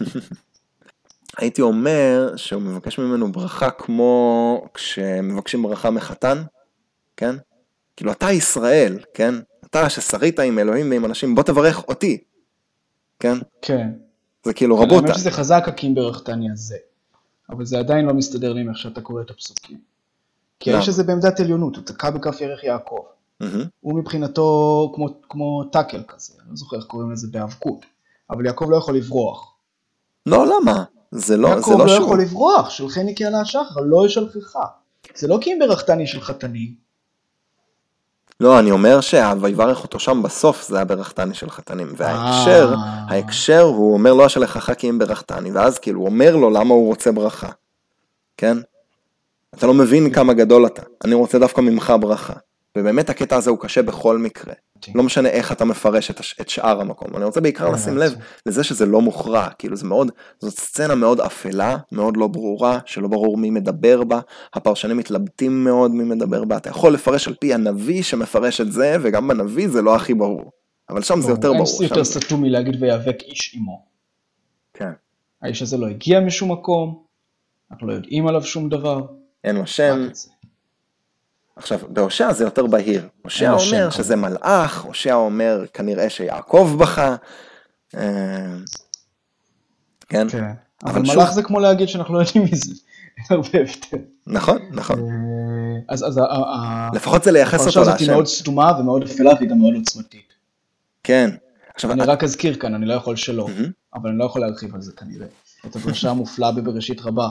הייתי 1.38 1.62
אומר 1.62 2.34
שהוא 2.36 2.62
מבקש 2.62 3.00
ממנו 3.00 3.32
ברכה 3.32 3.70
כמו 3.70 4.68
כשמבקשים 4.74 5.64
ברכה 5.64 5.90
מחתן, 5.90 6.44
כן? 7.18 7.36
כאילו 7.96 8.12
אתה 8.12 8.32
ישראל, 8.32 9.00
כן? 9.14 9.36
אתה 9.72 9.90
ששרית 9.90 10.40
עם 10.40 10.60
אלוהים 10.60 10.92
ועם 10.92 11.06
אנשים, 11.06 11.36
בוא 11.36 11.44
תברך 11.44 11.88
אותי, 11.88 12.24
כן? 13.20 13.38
כן. 13.62 13.90
זה 14.44 14.54
כאילו 14.54 14.78
כן, 14.78 14.84
רבותא. 14.84 15.06
האמת 15.06 15.16
שזה 15.16 15.32
חזק 15.32 15.64
הקים 15.68 15.96
ברכתני 15.96 16.52
הזה. 16.52 16.78
אבל 17.50 17.66
זה 17.66 17.80
עדיין 17.80 18.06
לא 18.06 18.14
מסתדר 18.14 18.54
לי 18.54 18.62
עם 18.62 18.70
איך 18.70 18.78
שאתה 18.78 19.02
קורא 19.02 19.22
את 19.22 19.30
הפסוקים. 19.30 19.78
כי? 20.60 20.74
האיש 20.74 20.90
הזה 20.90 21.04
בעמדת 21.04 21.40
עליונות, 21.40 21.76
הוא 21.76 21.86
תקע 21.86 22.10
בכף 22.10 22.42
ירך 22.42 22.64
יעקב. 22.64 23.06
הוא 23.80 24.00
מבחינתו 24.00 24.92
כמו, 24.96 25.08
כמו 25.30 25.64
טאקל 25.64 26.04
כזה, 26.08 26.34
אני 26.42 26.50
לא 26.50 26.56
זוכר 26.56 26.78
איך 26.78 26.86
קוראים 26.86 27.12
לזה 27.12 27.28
בהיאבקות. 27.32 27.86
אבל 28.30 28.46
יעקב 28.46 28.66
לא 28.70 28.78
יכול 28.78 28.98
לברוח. 28.98 29.54
לא, 30.26 30.46
למה? 30.46 30.84
זה 31.12 31.38
לא, 31.38 31.50
זה 31.50 31.56
יעקב 31.56 31.72
לא 31.72 31.86
לא. 31.86 31.92
יכול 31.92 32.22
לברוח, 32.22 32.70
שלחני 32.70 33.16
כי 33.16 33.26
עלה 33.26 33.42
השחר, 33.42 33.80
לא 33.82 34.06
ישלחך. 34.06 34.58
זה 35.16 35.28
לא 35.28 35.38
כי 35.42 35.54
אם 35.54 35.60
ברכתני 35.60 36.08
של 36.08 36.22
חתנים. 36.22 36.74
לא, 38.42 38.60
אני 38.60 38.72
אומר 38.72 39.02
שה"ויברך 39.02 39.84
אותו 39.84 40.00
שם" 40.00 40.24
בסוף 40.24 40.68
זה 40.68 40.76
היה 40.76 40.86
ברכתני 40.86 41.34
של 41.34 41.50
חתנים. 41.50 41.94
וההקשר, 41.98 42.74
אה. 42.74 43.06
ההקשר 43.08 43.62
הוא 43.62 43.94
אומר 43.94 44.14
לא 44.14 44.26
אשלחך 44.26 44.74
כי 44.78 44.90
אם 44.90 45.00
ברכתני, 45.00 45.52
ואז 45.52 45.80
כאילו 45.80 46.00
הוא 46.00 46.08
אומר 46.08 46.36
לו 46.36 46.50
למה 46.50 46.74
הוא 46.74 46.88
רוצה 46.88 47.12
ברכה, 47.12 47.50
כן? 48.38 48.58
אתה 49.56 49.68
לא 49.68 49.74
מבין 49.74 50.14
כמה 50.14 50.34
גדול 50.34 50.66
אתה, 50.66 50.82
אני 51.06 51.16
רוצה 51.16 51.40
דווקא 51.40 51.62
ממך 51.62 51.94
ברכה. 52.00 52.34
ובאמת 52.78 53.10
הקטע 53.10 53.36
הזה 53.36 53.50
הוא 53.50 53.60
קשה 53.60 53.82
בכל 53.82 54.18
מקרה. 54.18 54.54
לא 54.96 55.04
משנה 55.04 55.30
איך 55.30 55.52
אתה 55.52 55.66
מפרש 55.66 56.12
את, 56.12 56.20
הש... 56.20 56.36
את 56.42 56.50
שאר 56.50 56.82
המקום. 56.82 57.08
אני 57.16 57.26
רוצה 57.26 57.42
בעיקר 57.42 57.70
לשים 57.70 57.98
לב 57.98 58.16
לזה 58.46 58.64
שזה 58.64 58.86
לא 58.86 59.02
מוכרע, 59.02 59.50
כאילו 59.50 59.76
זה 59.76 59.86
מאוד, 59.88 60.12
זאת 60.40 60.54
סצנה 60.54 60.96
מאוד 60.96 61.20
אפלה, 61.22 61.78
מאוד 61.92 62.18
לא 62.18 62.28
ברורה, 62.28 62.80
שלא 62.86 63.08
ברור 63.08 63.38
מי 63.38 63.50
מדבר 63.50 64.04
בה, 64.04 64.20
הפרשנים 64.54 64.98
מתלבטים 64.98 65.64
מאוד 65.64 65.92
מי 65.92 66.04
מדבר 66.04 66.46
בה, 66.46 66.58
אתה 66.58 66.70
יכול 66.70 66.94
לפרש 66.94 67.28
על 67.28 67.34
פי 67.40 67.54
הנביא 67.54 68.04
שמפרש 68.04 68.62
את 68.62 68.72
זה, 68.72 68.98
וגם 69.02 69.28
בנביא 69.28 69.70
זה 69.70 69.82
לא 69.82 69.96
הכי 69.96 70.14
ברור. 70.14 70.52
אבל 70.90 71.02
שם 71.02 71.22
זה 71.22 71.32
יותר 71.32 71.54
ברור. 71.54 71.68
אין 71.82 71.90
יותר. 71.90 72.04
סתום 72.04 72.42
מלהגיד 72.42 72.84
ויאבק 72.84 73.22
איש 73.22 73.56
עמו. 73.56 73.86
כן. 74.74 74.92
האיש 75.42 75.62
הזה 75.62 75.78
לא 75.78 75.88
הגיע 75.88 76.20
משום 76.20 76.52
מקום, 76.52 77.04
אנחנו 77.72 77.88
לא 77.88 77.94
יודעים 77.94 78.28
עליו 78.28 78.44
שום 78.44 78.70
דבר. 78.70 79.06
אין 79.44 79.56
לו 79.56 79.68
שם. 79.68 80.08
עכשיו, 81.62 81.80
בהושע 81.90 82.34
זה 82.34 82.44
יותר 82.44 82.66
בהיר. 82.66 83.08
הושע 83.22 83.52
לו 83.52 83.52
אומר 83.52 83.90
שם, 83.90 83.92
שזה 83.92 84.16
מלאך, 84.16 84.82
הושע 84.84 85.14
אומר 85.14 85.66
כנראה 85.74 86.10
שיעקב 86.10 86.76
בכה. 86.80 87.16
אה, 87.96 88.02
כן, 90.10 90.30
כן. 90.30 90.52
אבל 90.86 91.02
מלאך 91.02 91.32
זה 91.32 91.44
כמו 91.44 91.60
להגיד 91.60 91.88
שאנחנו 91.88 92.14
לא 92.14 92.20
יודעים 92.20 92.46
מזה. 92.52 92.74
אין 93.18 93.26
הרבה 93.30 93.50
הבדל. 93.50 94.06
נכון, 94.28 94.58
נכון. 94.72 95.00
אה, 95.00 95.94
אז 95.94 96.08
אז 96.08 96.20
לפחות 96.94 97.24
זה 97.24 97.32
לייחס 97.32 97.62
הפרשה 97.62 97.80
אותו 97.80 97.90
הזאת 97.90 98.00
היא 98.00 98.08
להשם. 98.08 98.14
מאוד 98.14 98.28
סתומה 98.28 98.80
ומאוד 98.80 99.04
אפלה 99.04 99.32
והיא 99.34 99.50
גם 99.50 99.58
מאוד 99.58 99.74
עוצמתית. 99.76 100.34
כן. 101.04 101.30
עכשיו, 101.74 101.92
אני 101.92 102.04
רק 102.04 102.24
אזכיר 102.24 102.56
כאן, 102.56 102.74
אני 102.74 102.86
לא 102.86 102.94
יכול 102.94 103.16
שלא. 103.16 103.48
אבל 103.94 104.10
אני 104.10 104.20
לא 104.20 104.26
יכול 104.26 104.42
להרחיב 104.42 104.76
על 104.76 104.82
זה 104.82 104.92
כנראה. 104.92 105.28
את 105.66 105.76
הדרשה 105.76 106.10
המופלאה 106.10 106.52
בבראשית 106.52 107.02
רבה, 107.02 107.30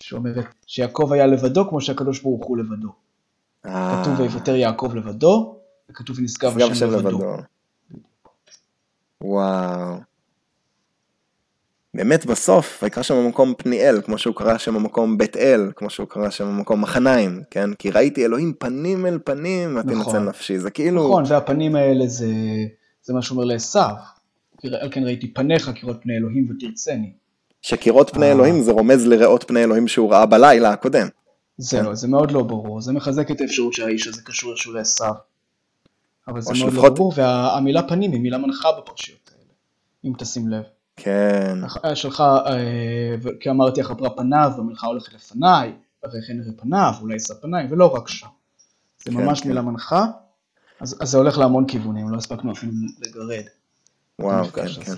שאומרת 0.00 0.44
שיעקב 0.66 1.12
היה 1.12 1.26
לבדו 1.26 1.68
כמו 1.68 1.80
שהקדוש 1.80 2.20
ברוך 2.20 2.46
הוא 2.46 2.58
לבדו. 2.58 2.88
כתוב 3.66 4.20
ויוותר 4.20 4.56
יעקב 4.56 4.92
לבדו, 4.94 5.56
וכתוב 5.90 6.18
ונשגב 6.18 6.56
נשגב 6.56 6.70
השם 6.70 6.90
לבדו. 6.90 7.36
וואו. 9.20 9.96
באמת 11.94 12.26
בסוף, 12.26 12.80
ויקרא 12.82 13.02
שם 13.02 13.14
המקום 13.14 13.54
פניאל, 13.58 14.00
כמו 14.04 14.18
שהוא 14.18 14.34
קרא 14.34 14.58
שם 14.58 14.76
המקום 14.76 15.18
בית 15.18 15.36
אל, 15.36 15.70
כמו 15.76 15.90
שהוא 15.90 16.08
קרא 16.08 16.30
שם 16.30 16.46
המקום 16.46 16.80
מחניים, 16.80 17.42
כן? 17.50 17.74
כי 17.74 17.90
ראיתי 17.90 18.24
אלוהים 18.24 18.52
פנים 18.58 19.06
אל 19.06 19.18
פנים, 19.24 19.76
ותנצל 19.76 19.94
נכון. 19.94 20.28
נפשי. 20.28 20.58
זה 20.58 20.70
כאילו... 20.70 21.08
נכון, 21.08 21.24
והפנים 21.28 21.76
האלה 21.76 22.06
זה, 22.06 22.32
זה 23.02 23.14
מה 23.14 23.22
שאומר 23.22 23.44
לעשו. 23.44 23.78
על 24.64 24.88
כן 24.90 25.04
ראיתי 25.04 25.34
פניך 25.34 25.70
כראות 25.74 25.96
פני 26.02 26.16
אלוהים 26.16 26.50
ותרצני. 26.50 27.12
שקירות 27.62 28.10
פני 28.10 28.26
אה. 28.26 28.32
אלוהים 28.32 28.62
זה 28.62 28.72
רומז 28.72 29.06
לראות 29.06 29.44
פני 29.48 29.64
אלוהים 29.64 29.88
שהוא 29.88 30.12
ראה 30.12 30.26
בלילה 30.26 30.70
הקודם. 30.70 31.06
זהו, 31.58 31.94
זה 31.94 32.08
מאוד 32.08 32.30
לא 32.30 32.42
ברור, 32.42 32.80
זה 32.80 32.92
מחזק 32.92 33.30
את 33.30 33.40
האפשרות 33.40 33.72
שהאיש 33.72 34.06
הזה 34.06 34.22
קשור 34.22 34.52
איכשהו 34.52 34.72
לעשו. 34.72 35.04
אבל 36.28 36.40
זה 36.40 36.50
או 36.50 36.56
מאוד 36.58 36.72
לא 36.74 36.88
ברור, 36.90 37.12
והמילה 37.16 37.88
פנים 37.88 38.12
היא 38.12 38.20
מילה 38.20 38.38
מנחה 38.38 38.68
בפרשיות 38.72 39.30
האלה, 39.32 39.52
אם 40.04 40.12
תשים 40.18 40.48
לב. 40.48 40.62
כן, 40.96 41.58
שלך, 41.94 42.20
אה, 42.20 43.14
כי 43.40 43.50
אמרתי 43.50 43.80
אחברה 43.80 44.10
פניו, 44.10 44.52
והמלכה 44.56 44.86
הולכת 44.86 45.12
לפניי, 45.12 45.72
ואחרי 46.02 46.20
כן 46.26 46.36
נראה 46.36 46.52
פניו, 46.56 46.92
אולי 47.00 47.14
יישא 47.14 47.34
פניי, 47.34 47.66
ולא 47.70 47.94
רק 47.94 48.08
שם. 48.08 48.26
זה 48.98 49.10
כן, 49.10 49.16
ממש 49.16 49.40
כן. 49.40 49.48
מילה 49.48 49.62
מנחה, 49.62 50.04
אז 50.80 50.96
אז 51.00 51.10
זה 51.10 51.18
הולך 51.18 51.38
להמון 51.38 51.66
כיוונים, 51.66 52.10
לא 52.10 52.16
הספקנו 52.16 52.52
אפילו 52.52 52.72
לגרד. 53.00 53.44
וואו, 54.18 54.44
כן, 54.44 54.66
כן. 54.66 54.94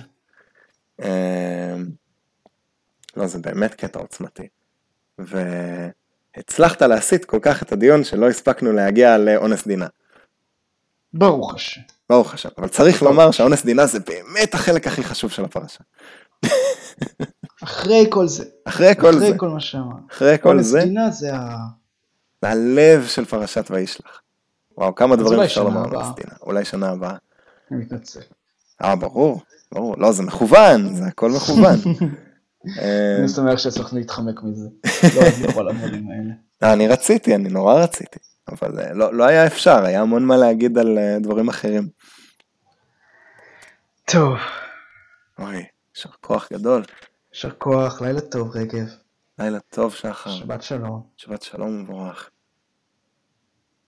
אמ, 1.03 1.91
לא, 3.17 3.27
זה 3.27 3.39
באמת 3.39 3.75
קטע 3.75 3.99
עוצמתי. 3.99 4.49
והצלחת 6.37 6.83
להסיט 6.83 7.25
כל 7.25 7.39
כך 7.43 7.63
את 7.63 7.73
הדיון 7.73 8.05
שלא 8.05 8.29
הספקנו 8.29 8.73
להגיע 8.73 9.19
לאונס 9.19 9.67
דינה. 9.67 9.87
ברוך 11.13 11.55
השם. 11.55 11.81
ברוך 12.11 12.35
השם. 12.35 12.49
אבל 12.59 12.69
צריך 12.69 13.03
לומר 13.03 13.31
שהאונס 13.31 13.65
דינה 13.65 13.87
זה 13.87 13.99
באמת 14.01 14.55
החלק 14.55 14.87
הכי 14.87 15.05
חשוב 15.05 15.31
של 15.31 15.45
הפרשה. 15.45 15.81
אחרי 17.63 18.07
כל 18.11 18.27
זה, 18.27 18.45
אחרי 18.65 18.95
כל 19.01 19.13
זה, 19.13 19.27
אחרי 19.27 19.39
כל 19.39 19.49
מה 19.49 19.61
שאמרנו. 19.61 20.01
אחרי 20.11 20.37
כל 20.43 20.63
זה, 20.63 20.79
פלסטינה 20.79 21.11
זה 21.11 21.35
ה... 21.35 21.57
זה 22.43 22.51
הלב 22.51 23.07
של 23.07 23.25
פרשת 23.25 23.71
וישלח. 23.71 24.23
וואו, 24.79 24.95
כמה 24.95 25.17
דברים 25.17 25.41
אפשר 25.41 25.65
לומר 25.65 25.85
על. 25.85 25.97
אונס 25.97 26.07
דינה. 26.17 26.37
אולי 26.43 26.65
שנה 26.65 26.91
הבאה. 26.91 27.17
אני 27.71 27.81
מתנצל. 27.81 28.21
אה, 28.83 28.97
ברור, 28.97 29.41
ברור. 29.73 29.95
לא, 29.99 30.13
זה 30.13 30.23
מכוון, 30.23 30.95
זה 30.95 31.07
הכל 31.07 31.31
מכוון. 31.31 31.79
אמ, 32.67 33.21
אני 33.21 33.29
שמח 33.29 33.59
שהצלחנו 33.59 33.99
להתחמק 33.99 34.43
מזה. 34.43 34.69
לא 35.17 35.49
יכול 35.49 35.69
הדברים 35.69 36.11
האלה. 36.11 36.35
אה, 36.63 36.73
אני 36.73 36.89
רציתי, 36.89 37.35
אני 37.35 37.49
נורא 37.49 37.75
רציתי, 37.83 38.19
אבל 38.49 38.81
אה, 38.81 38.93
לא, 38.95 39.15
לא 39.15 39.25
היה 39.25 39.47
אפשר, 39.47 39.85
היה 39.85 40.01
המון 40.01 40.25
מה 40.25 40.37
להגיד 40.37 40.79
על 40.79 40.99
אה, 40.99 41.17
דברים 41.21 41.49
אחרים. 41.49 41.89
טוב, 44.05 44.35
אוי, 45.39 45.65
יישר 45.95 46.11
כוח 46.21 46.49
גדול. 46.53 46.83
יישר 47.35 47.51
כוח, 47.51 48.03
לילה 48.03 48.21
טוב 48.21 48.57
רגב, 48.57 48.87
לילה 49.39 49.59
טוב, 49.61 49.95
שחר. 49.95 50.31
שבת 50.31 50.63
שלום. 50.63 51.03
שבת 51.17 51.43
שלום 51.43 51.69
ומבורך. 51.69 52.31